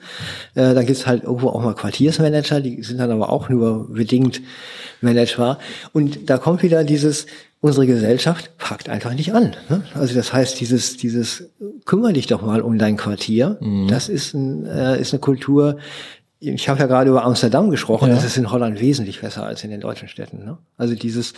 Äh, 0.55 0.73
da 0.73 0.85
gibt's 0.85 1.07
halt 1.07 1.25
irgendwo 1.25 1.49
auch 1.49 1.61
mal 1.61 1.75
Quartiersmanager, 1.75 2.61
die 2.61 2.83
sind 2.85 2.99
dann 2.99 3.11
aber 3.11 3.31
auch 3.31 3.49
nur 3.49 3.93
bedingt 3.93 4.41
managebar. 5.01 5.59
Und 5.93 6.31
da 6.31 6.39
kommt 6.39 6.63
wieder 6.63 6.85
dieses, 6.85 7.27
unsere 7.61 7.87
Gesellschaft 7.87 8.57
packt 8.57 8.89
einfach 8.89 9.15
nicht 9.15 9.35
an. 9.35 9.57
Ne? 9.69 9.83
Also 9.95 10.15
das 10.15 10.33
heißt, 10.33 10.61
dieses, 10.61 10.97
dieses, 10.97 11.51
kümmere 11.87 12.13
dich 12.13 12.29
doch 12.29 12.43
mal 12.43 12.61
um 12.61 12.79
dein 12.79 12.97
Quartier. 12.97 13.59
Das 13.89 14.09
ist, 14.09 14.33
ein, 14.35 14.65
äh, 14.67 15.01
ist 15.01 15.13
eine 15.13 15.21
Kultur, 15.21 15.79
ich 16.49 16.69
habe 16.69 16.81
ja 16.81 16.87
gerade 16.87 17.11
über 17.11 17.25
Amsterdam 17.25 17.71
gesprochen, 17.71 18.11
das 18.11 18.25
ist 18.25 18.37
in 18.37 18.51
Holland 18.51 18.81
wesentlich 18.81 19.21
besser 19.21 19.45
als 19.45 19.65
in 19.65 19.71
den 19.71 19.81
deutschen 19.81 20.09
Städten. 20.09 20.45
Ne? 20.45 20.59
Also 20.77 20.95
dieses, 20.95 21.33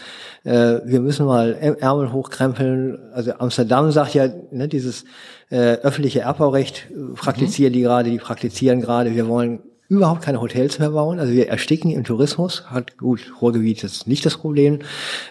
äh, 0.45 0.81
wir 0.85 1.01
müssen 1.01 1.27
mal 1.27 1.55
Ärmel 1.55 2.13
hochkrempeln. 2.13 2.99
Also 3.13 3.33
Amsterdam 3.35 3.91
sagt 3.93 4.15
ja, 4.15 4.29
ne, 4.51 4.69
dieses 4.69 5.05
äh, 5.51 5.75
öffentliche 5.77 6.21
Erbbaurecht 6.21 6.87
äh, 6.91 7.15
praktizieren 7.15 7.73
die 7.73 7.83
gerade, 7.83 8.11
die 8.11 8.19
praktizieren 8.19 8.81
gerade, 8.81 9.15
wir 9.15 9.29
wollen 9.29 9.61
überhaupt 9.89 10.23
keine 10.23 10.41
Hotels 10.41 10.79
mehr 10.79 10.91
bauen. 10.91 11.19
Also 11.21 11.33
wir 11.33 11.49
ersticken 11.49 11.91
im 11.91 12.05
Tourismus. 12.05 12.65
Hat 12.71 12.99
gut, 12.99 13.33
Ruhrgebiet 13.41 13.85
ist 13.85 14.07
nicht 14.07 14.27
das 14.27 14.37
Problem. 14.37 14.81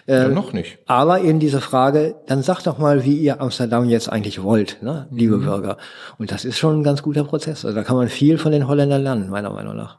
Ja, 0.06 0.28
noch 0.28 0.52
nicht. 0.52 0.78
Aber 0.86 1.20
eben 1.20 1.40
diese 1.40 1.60
Frage, 1.60 2.16
dann 2.26 2.42
sagt 2.42 2.66
doch 2.66 2.78
mal, 2.78 3.04
wie 3.04 3.16
ihr 3.16 3.40
Amsterdam 3.40 3.88
jetzt 3.88 4.10
eigentlich 4.10 4.42
wollt, 4.42 4.82
ne, 4.82 5.06
liebe 5.10 5.38
Bürger. 5.38 5.76
Und 6.18 6.30
das 6.32 6.44
ist 6.44 6.58
schon 6.58 6.80
ein 6.80 6.84
ganz 6.84 7.02
guter 7.02 7.24
Prozess. 7.24 7.64
Also 7.64 7.74
da 7.76 7.84
kann 7.84 7.96
man 7.96 8.08
viel 8.08 8.38
von 8.38 8.52
den 8.52 8.66
Holländern 8.68 9.02
lernen, 9.02 9.28
meiner 9.30 9.50
Meinung 9.50 9.76
nach. 9.76 9.98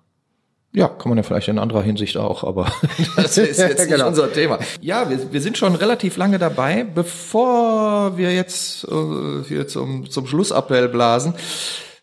Ja, 0.74 0.90
kann 0.90 1.10
man 1.10 1.18
ja 1.18 1.24
vielleicht 1.24 1.48
in 1.48 1.60
anderer 1.60 1.82
Hinsicht 1.82 2.18
auch, 2.18 2.44
aber 2.44 2.66
das 3.16 3.38
ist 3.38 3.58
jetzt 3.58 3.80
nicht 3.80 3.90
Genau. 3.90 4.08
unser 4.10 4.32
Thema. 4.32 4.60
Ja, 4.82 5.10
wir, 5.10 5.32
wir 5.32 5.42
sind 5.42 5.58
schon 5.58 5.76
relativ 5.76 6.18
lange 6.18 6.38
dabei. 6.40 6.84
Bevor 6.84 8.18
wir 8.18 8.34
jetzt 8.34 8.84
äh, 8.84 9.44
hier 9.48 9.68
zum, 9.68 10.10
zum 10.10 10.28
Schlussappell 10.28 10.90
blasen, 10.90 11.34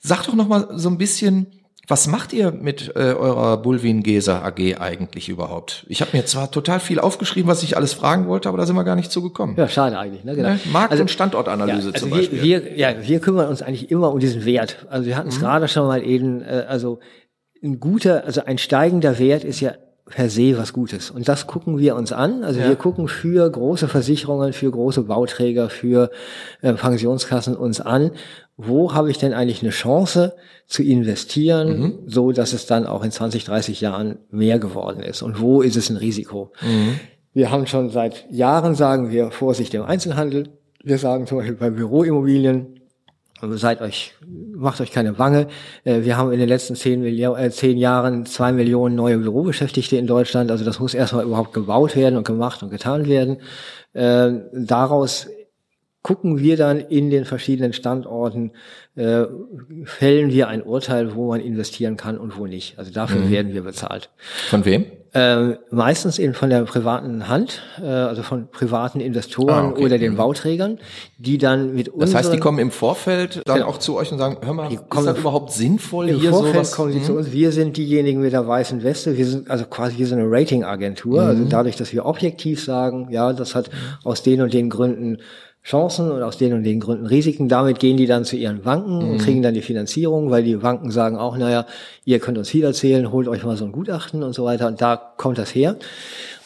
sag 0.00 0.24
doch 0.24 0.34
noch 0.34 0.48
mal 0.48 0.68
so 0.76 0.88
ein 0.88 0.98
bisschen, 0.98 1.46
was 1.86 2.06
macht 2.06 2.32
ihr 2.32 2.50
mit 2.50 2.92
äh, 2.96 3.12
eurer 3.12 3.58
Bulwin 3.58 4.02
Gesa 4.02 4.42
AG 4.42 4.76
eigentlich 4.80 5.28
überhaupt? 5.28 5.84
Ich 5.88 6.00
habe 6.00 6.16
mir 6.16 6.24
zwar 6.24 6.50
total 6.50 6.80
viel 6.80 6.98
aufgeschrieben, 6.98 7.48
was 7.50 7.62
ich 7.62 7.76
alles 7.76 7.92
fragen 7.92 8.26
wollte, 8.26 8.48
aber 8.48 8.58
da 8.58 8.66
sind 8.66 8.76
wir 8.76 8.84
gar 8.84 8.96
nicht 8.96 9.12
zugekommen. 9.12 9.56
Ja, 9.56 9.68
schade 9.68 9.98
eigentlich. 9.98 10.24
Ne? 10.24 10.34
Genau. 10.36 10.50
Ne? 10.50 10.60
Markt- 10.72 10.92
Also- 10.92 11.02
und 11.02 11.10
Standortanalyse 11.10 11.88
ja, 11.88 11.94
also 11.94 12.06
zum 12.06 12.10
wir, 12.10 12.16
Beispiel. 12.16 12.42
Wir, 12.42 12.76
ja, 12.78 12.94
wir 13.06 13.20
kümmern 13.20 13.48
uns 13.48 13.60
eigentlich 13.62 13.90
immer 13.90 14.12
um 14.12 14.18
diesen 14.18 14.44
Wert. 14.44 14.86
Also 14.88 15.06
wir 15.06 15.16
hatten 15.16 15.28
es 15.28 15.40
gerade 15.40 15.68
schon 15.68 15.86
mal 15.86 16.02
eben, 16.02 16.40
äh, 16.42 16.64
also 16.68 17.00
ein 17.62 17.80
guter, 17.80 18.24
also 18.24 18.44
ein 18.44 18.58
steigender 18.58 19.18
Wert 19.18 19.44
ist 19.44 19.60
ja 19.60 19.72
per 20.06 20.28
se 20.28 20.58
was 20.58 20.72
Gutes. 20.72 21.10
Und 21.10 21.28
das 21.28 21.46
gucken 21.46 21.78
wir 21.78 21.96
uns 21.96 22.12
an. 22.12 22.44
Also 22.44 22.60
wir 22.60 22.76
gucken 22.76 23.08
für 23.08 23.50
große 23.50 23.88
Versicherungen, 23.88 24.52
für 24.52 24.70
große 24.70 25.02
Bauträger, 25.02 25.70
für 25.70 26.10
äh, 26.60 26.74
Pensionskassen 26.74 27.56
uns 27.56 27.80
an, 27.80 28.10
wo 28.56 28.92
habe 28.92 29.10
ich 29.10 29.18
denn 29.18 29.32
eigentlich 29.32 29.62
eine 29.62 29.70
Chance 29.70 30.34
zu 30.66 30.82
investieren, 30.82 31.98
so 32.06 32.32
dass 32.32 32.52
es 32.52 32.66
dann 32.66 32.86
auch 32.86 33.02
in 33.02 33.10
20, 33.10 33.44
30 33.44 33.80
Jahren 33.80 34.18
mehr 34.30 34.58
geworden 34.58 35.02
ist. 35.02 35.22
Und 35.22 35.40
wo 35.40 35.62
ist 35.62 35.76
es 35.76 35.90
ein 35.90 35.96
Risiko? 35.96 36.52
Wir 37.32 37.50
haben 37.50 37.66
schon 37.66 37.90
seit 37.90 38.30
Jahren, 38.30 38.74
sagen 38.74 39.10
wir, 39.10 39.32
Vorsicht 39.32 39.74
im 39.74 39.82
Einzelhandel. 39.82 40.50
Wir 40.84 40.98
sagen 40.98 41.26
zum 41.26 41.38
Beispiel 41.38 41.56
bei 41.56 41.70
Büroimmobilien, 41.70 42.73
seid 43.52 43.80
euch, 43.80 44.14
macht 44.54 44.80
euch 44.80 44.90
keine 44.92 45.12
Bange. 45.12 45.48
Äh, 45.84 46.02
Wir 46.02 46.16
haben 46.16 46.32
in 46.32 46.38
den 46.38 46.48
letzten 46.48 46.74
zehn, 46.74 47.02
Milli- 47.02 47.36
äh, 47.38 47.50
zehn 47.50 47.78
Jahren 47.78 48.26
zwei 48.26 48.52
Millionen 48.52 48.94
neue 48.96 49.18
Bürobeschäftigte 49.18 49.96
in 49.96 50.06
Deutschland. 50.06 50.50
Also 50.50 50.64
das 50.64 50.80
muss 50.80 50.94
erstmal 50.94 51.24
überhaupt 51.24 51.52
gebaut 51.52 51.96
werden 51.96 52.16
und 52.16 52.26
gemacht 52.26 52.62
und 52.62 52.70
getan 52.70 53.06
werden. 53.06 53.38
Äh, 53.92 54.32
Daraus 54.52 55.28
gucken 56.02 56.38
wir 56.38 56.56
dann 56.58 56.80
in 56.80 57.08
den 57.08 57.24
verschiedenen 57.24 57.72
Standorten, 57.72 58.52
äh, 58.94 59.24
fällen 59.84 60.30
wir 60.30 60.48
ein 60.48 60.62
Urteil, 60.62 61.14
wo 61.14 61.28
man 61.28 61.40
investieren 61.40 61.96
kann 61.96 62.18
und 62.18 62.36
wo 62.38 62.46
nicht. 62.46 62.78
Also 62.78 62.92
dafür 62.92 63.30
werden 63.30 63.54
wir 63.54 63.62
bezahlt. 63.62 64.10
Von 64.48 64.64
wem? 64.66 64.84
Ähm, 65.16 65.58
meistens 65.70 66.18
eben 66.18 66.34
von 66.34 66.50
der 66.50 66.62
privaten 66.62 67.28
Hand, 67.28 67.62
äh, 67.80 67.86
also 67.86 68.24
von 68.24 68.48
privaten 68.48 68.98
Investoren 68.98 69.48
Ah, 69.66 69.68
okay. 69.68 69.84
oder 69.84 69.96
den 69.98 70.16
Bauträgern, 70.16 70.78
die 71.18 71.38
dann 71.38 71.72
mit 71.72 71.88
uns. 71.88 72.10
Das 72.10 72.14
heißt, 72.16 72.32
die 72.32 72.38
kommen 72.40 72.58
im 72.58 72.72
Vorfeld 72.72 73.40
dann 73.46 73.62
auch 73.62 73.78
zu 73.78 73.94
euch 73.94 74.10
und 74.10 74.18
sagen, 74.18 74.38
hör 74.44 74.52
mal, 74.54 74.72
ist 74.72 74.88
kommen 74.90 75.06
das 75.06 75.14
im- 75.14 75.20
überhaupt 75.20 75.52
sinnvoll, 75.52 76.08
Im 76.08 76.18
hier 76.18 76.30
Vorfeld 76.30 76.54
sowas? 76.54 76.72
kommen 76.72 76.92
sie 76.92 77.02
zu 77.02 77.14
uns. 77.14 77.30
Wir 77.30 77.52
sind 77.52 77.76
diejenigen 77.76 78.20
mit 78.22 78.32
der 78.32 78.48
weißen 78.48 78.82
Weste. 78.82 79.16
Wir 79.16 79.26
sind 79.26 79.48
also 79.48 79.66
quasi 79.66 79.98
wie 79.98 80.04
so 80.04 80.16
eine 80.16 80.24
Ratingagentur. 80.28 81.22
Mhm. 81.22 81.28
Also 81.28 81.44
dadurch, 81.48 81.76
dass 81.76 81.92
wir 81.92 82.06
objektiv 82.06 82.64
sagen, 82.64 83.06
ja, 83.10 83.32
das 83.32 83.54
hat 83.54 83.70
aus 84.02 84.24
den 84.24 84.42
und 84.42 84.52
den 84.52 84.68
Gründen 84.68 85.18
Chancen 85.64 86.10
und 86.10 86.22
aus 86.22 86.36
den 86.36 86.52
und 86.52 86.62
den 86.62 86.78
Gründen 86.78 87.06
Risiken. 87.06 87.48
Damit 87.48 87.78
gehen 87.78 87.96
die 87.96 88.06
dann 88.06 88.26
zu 88.26 88.36
ihren 88.36 88.60
Banken 88.60 88.98
Mhm. 88.98 89.10
und 89.12 89.18
kriegen 89.18 89.40
dann 89.40 89.54
die 89.54 89.62
Finanzierung, 89.62 90.30
weil 90.30 90.44
die 90.44 90.56
Banken 90.56 90.90
sagen 90.90 91.16
auch, 91.16 91.38
naja, 91.38 91.64
ihr 92.04 92.18
könnt 92.18 92.36
uns 92.36 92.50
viel 92.50 92.64
erzählen, 92.64 93.10
holt 93.10 93.28
euch 93.28 93.44
mal 93.44 93.56
so 93.56 93.64
ein 93.64 93.72
Gutachten 93.72 94.22
und 94.22 94.34
so 94.34 94.44
weiter. 94.44 94.66
Und 94.66 94.82
da 94.82 94.96
kommt 94.96 95.38
das 95.38 95.54
her. 95.54 95.76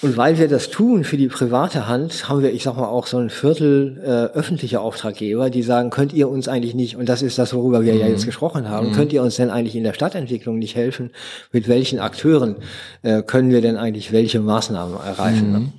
Und 0.03 0.17
weil 0.17 0.39
wir 0.39 0.47
das 0.47 0.71
tun 0.71 1.03
für 1.03 1.17
die 1.17 1.27
private 1.27 1.89
Hand, 1.89 2.29
haben 2.29 2.43
wir, 2.43 2.53
ich 2.53 2.63
sag 2.63 2.77
mal, 2.77 2.87
auch 2.87 3.09
so 3.09 3.19
ein 3.19 3.31
Viertel 3.31 4.01
äh, 4.05 4.39
öffentliche 4.39 4.81
Auftraggeber, 4.81 5.51
die 5.51 5.65
sagen, 5.65 5.91
könnt 5.91 6.13
ihr 6.13 6.29
uns 6.29 6.47
eigentlich 6.47 6.77
nicht, 6.77 6.95
und 6.97 7.09
das 7.09 7.21
ist 7.21 7.37
das, 7.39 7.53
worüber 7.53 7.83
wir 7.85 7.97
ja 7.97 8.07
jetzt 8.07 8.25
gesprochen 8.25 8.69
haben, 8.69 8.93
könnt 8.93 9.13
ihr 9.13 9.25
uns 9.25 9.35
denn 9.35 9.51
eigentlich 9.51 9.75
in 9.75 9.83
der 9.83 9.95
Stadtentwicklung 9.95 10.61
nicht 10.61 10.77
helfen? 10.77 11.11
Mit 11.51 11.67
welchen 11.67 11.99
Akteuren 11.99 12.55
äh, 13.03 13.23
können 13.25 13.51
wir 13.51 13.61
denn 13.63 13.77
eigentlich 13.77 14.13
welche 14.13 14.39
Maßnahmen 14.39 14.95
erreichen? 15.05 15.51
Ne? 15.51 15.73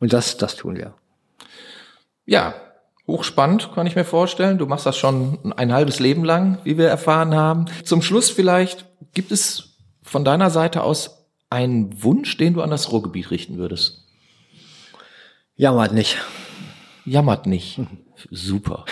Und 0.00 0.14
das, 0.14 0.38
das 0.38 0.56
tun 0.56 0.76
wir. 0.78 0.94
Ja, 2.28 2.52
hochspannend, 3.06 3.70
kann 3.74 3.86
ich 3.86 3.96
mir 3.96 4.04
vorstellen. 4.04 4.58
Du 4.58 4.66
machst 4.66 4.84
das 4.84 4.98
schon 4.98 5.54
ein 5.56 5.72
halbes 5.72 5.98
Leben 5.98 6.24
lang, 6.24 6.58
wie 6.62 6.76
wir 6.76 6.86
erfahren 6.86 7.34
haben. 7.34 7.64
Zum 7.84 8.02
Schluss 8.02 8.28
vielleicht, 8.28 8.84
gibt 9.14 9.32
es 9.32 9.78
von 10.02 10.26
deiner 10.26 10.50
Seite 10.50 10.82
aus 10.82 11.26
einen 11.48 12.02
Wunsch, 12.02 12.36
den 12.36 12.52
du 12.52 12.60
an 12.60 12.68
das 12.68 12.92
Ruhrgebiet 12.92 13.30
richten 13.30 13.56
würdest? 13.56 14.04
Jammert 15.56 15.94
nicht. 15.94 16.18
Jammert 17.06 17.46
nicht. 17.46 17.80
Super. 18.30 18.84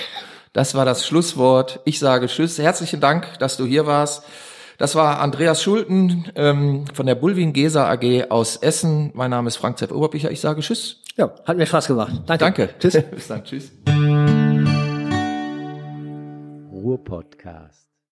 Das 0.54 0.74
war 0.74 0.86
das 0.86 1.06
Schlusswort. 1.06 1.80
Ich 1.84 1.98
sage 1.98 2.28
Tschüss. 2.28 2.56
Herzlichen 2.56 3.02
Dank, 3.02 3.38
dass 3.38 3.58
du 3.58 3.66
hier 3.66 3.84
warst. 3.84 4.24
Das 4.78 4.94
war 4.94 5.20
Andreas 5.20 5.62
Schulten 5.62 6.32
ähm, 6.36 6.86
von 6.94 7.04
der 7.04 7.16
Bulwin 7.16 7.52
Gesa 7.52 7.86
AG 7.86 8.30
aus 8.30 8.56
Essen. 8.56 9.10
Mein 9.12 9.30
Name 9.30 9.48
ist 9.48 9.56
Frank 9.56 9.76
Zepp 9.76 9.92
Oberbicher. 9.92 10.30
Ich 10.30 10.40
sage 10.40 10.62
Tschüss. 10.62 11.02
Ja, 11.16 11.34
hat 11.46 11.56
mir 11.56 11.66
Spaß 11.66 11.86
gemacht. 11.88 12.12
Danke. 12.26 12.44
Danke. 12.44 12.68
Tschüss. 12.78 13.02
Bis 13.10 13.28
dann. 13.28 13.42
Tschüss. 13.42 13.72
Ruhrpodcast. 16.70 17.75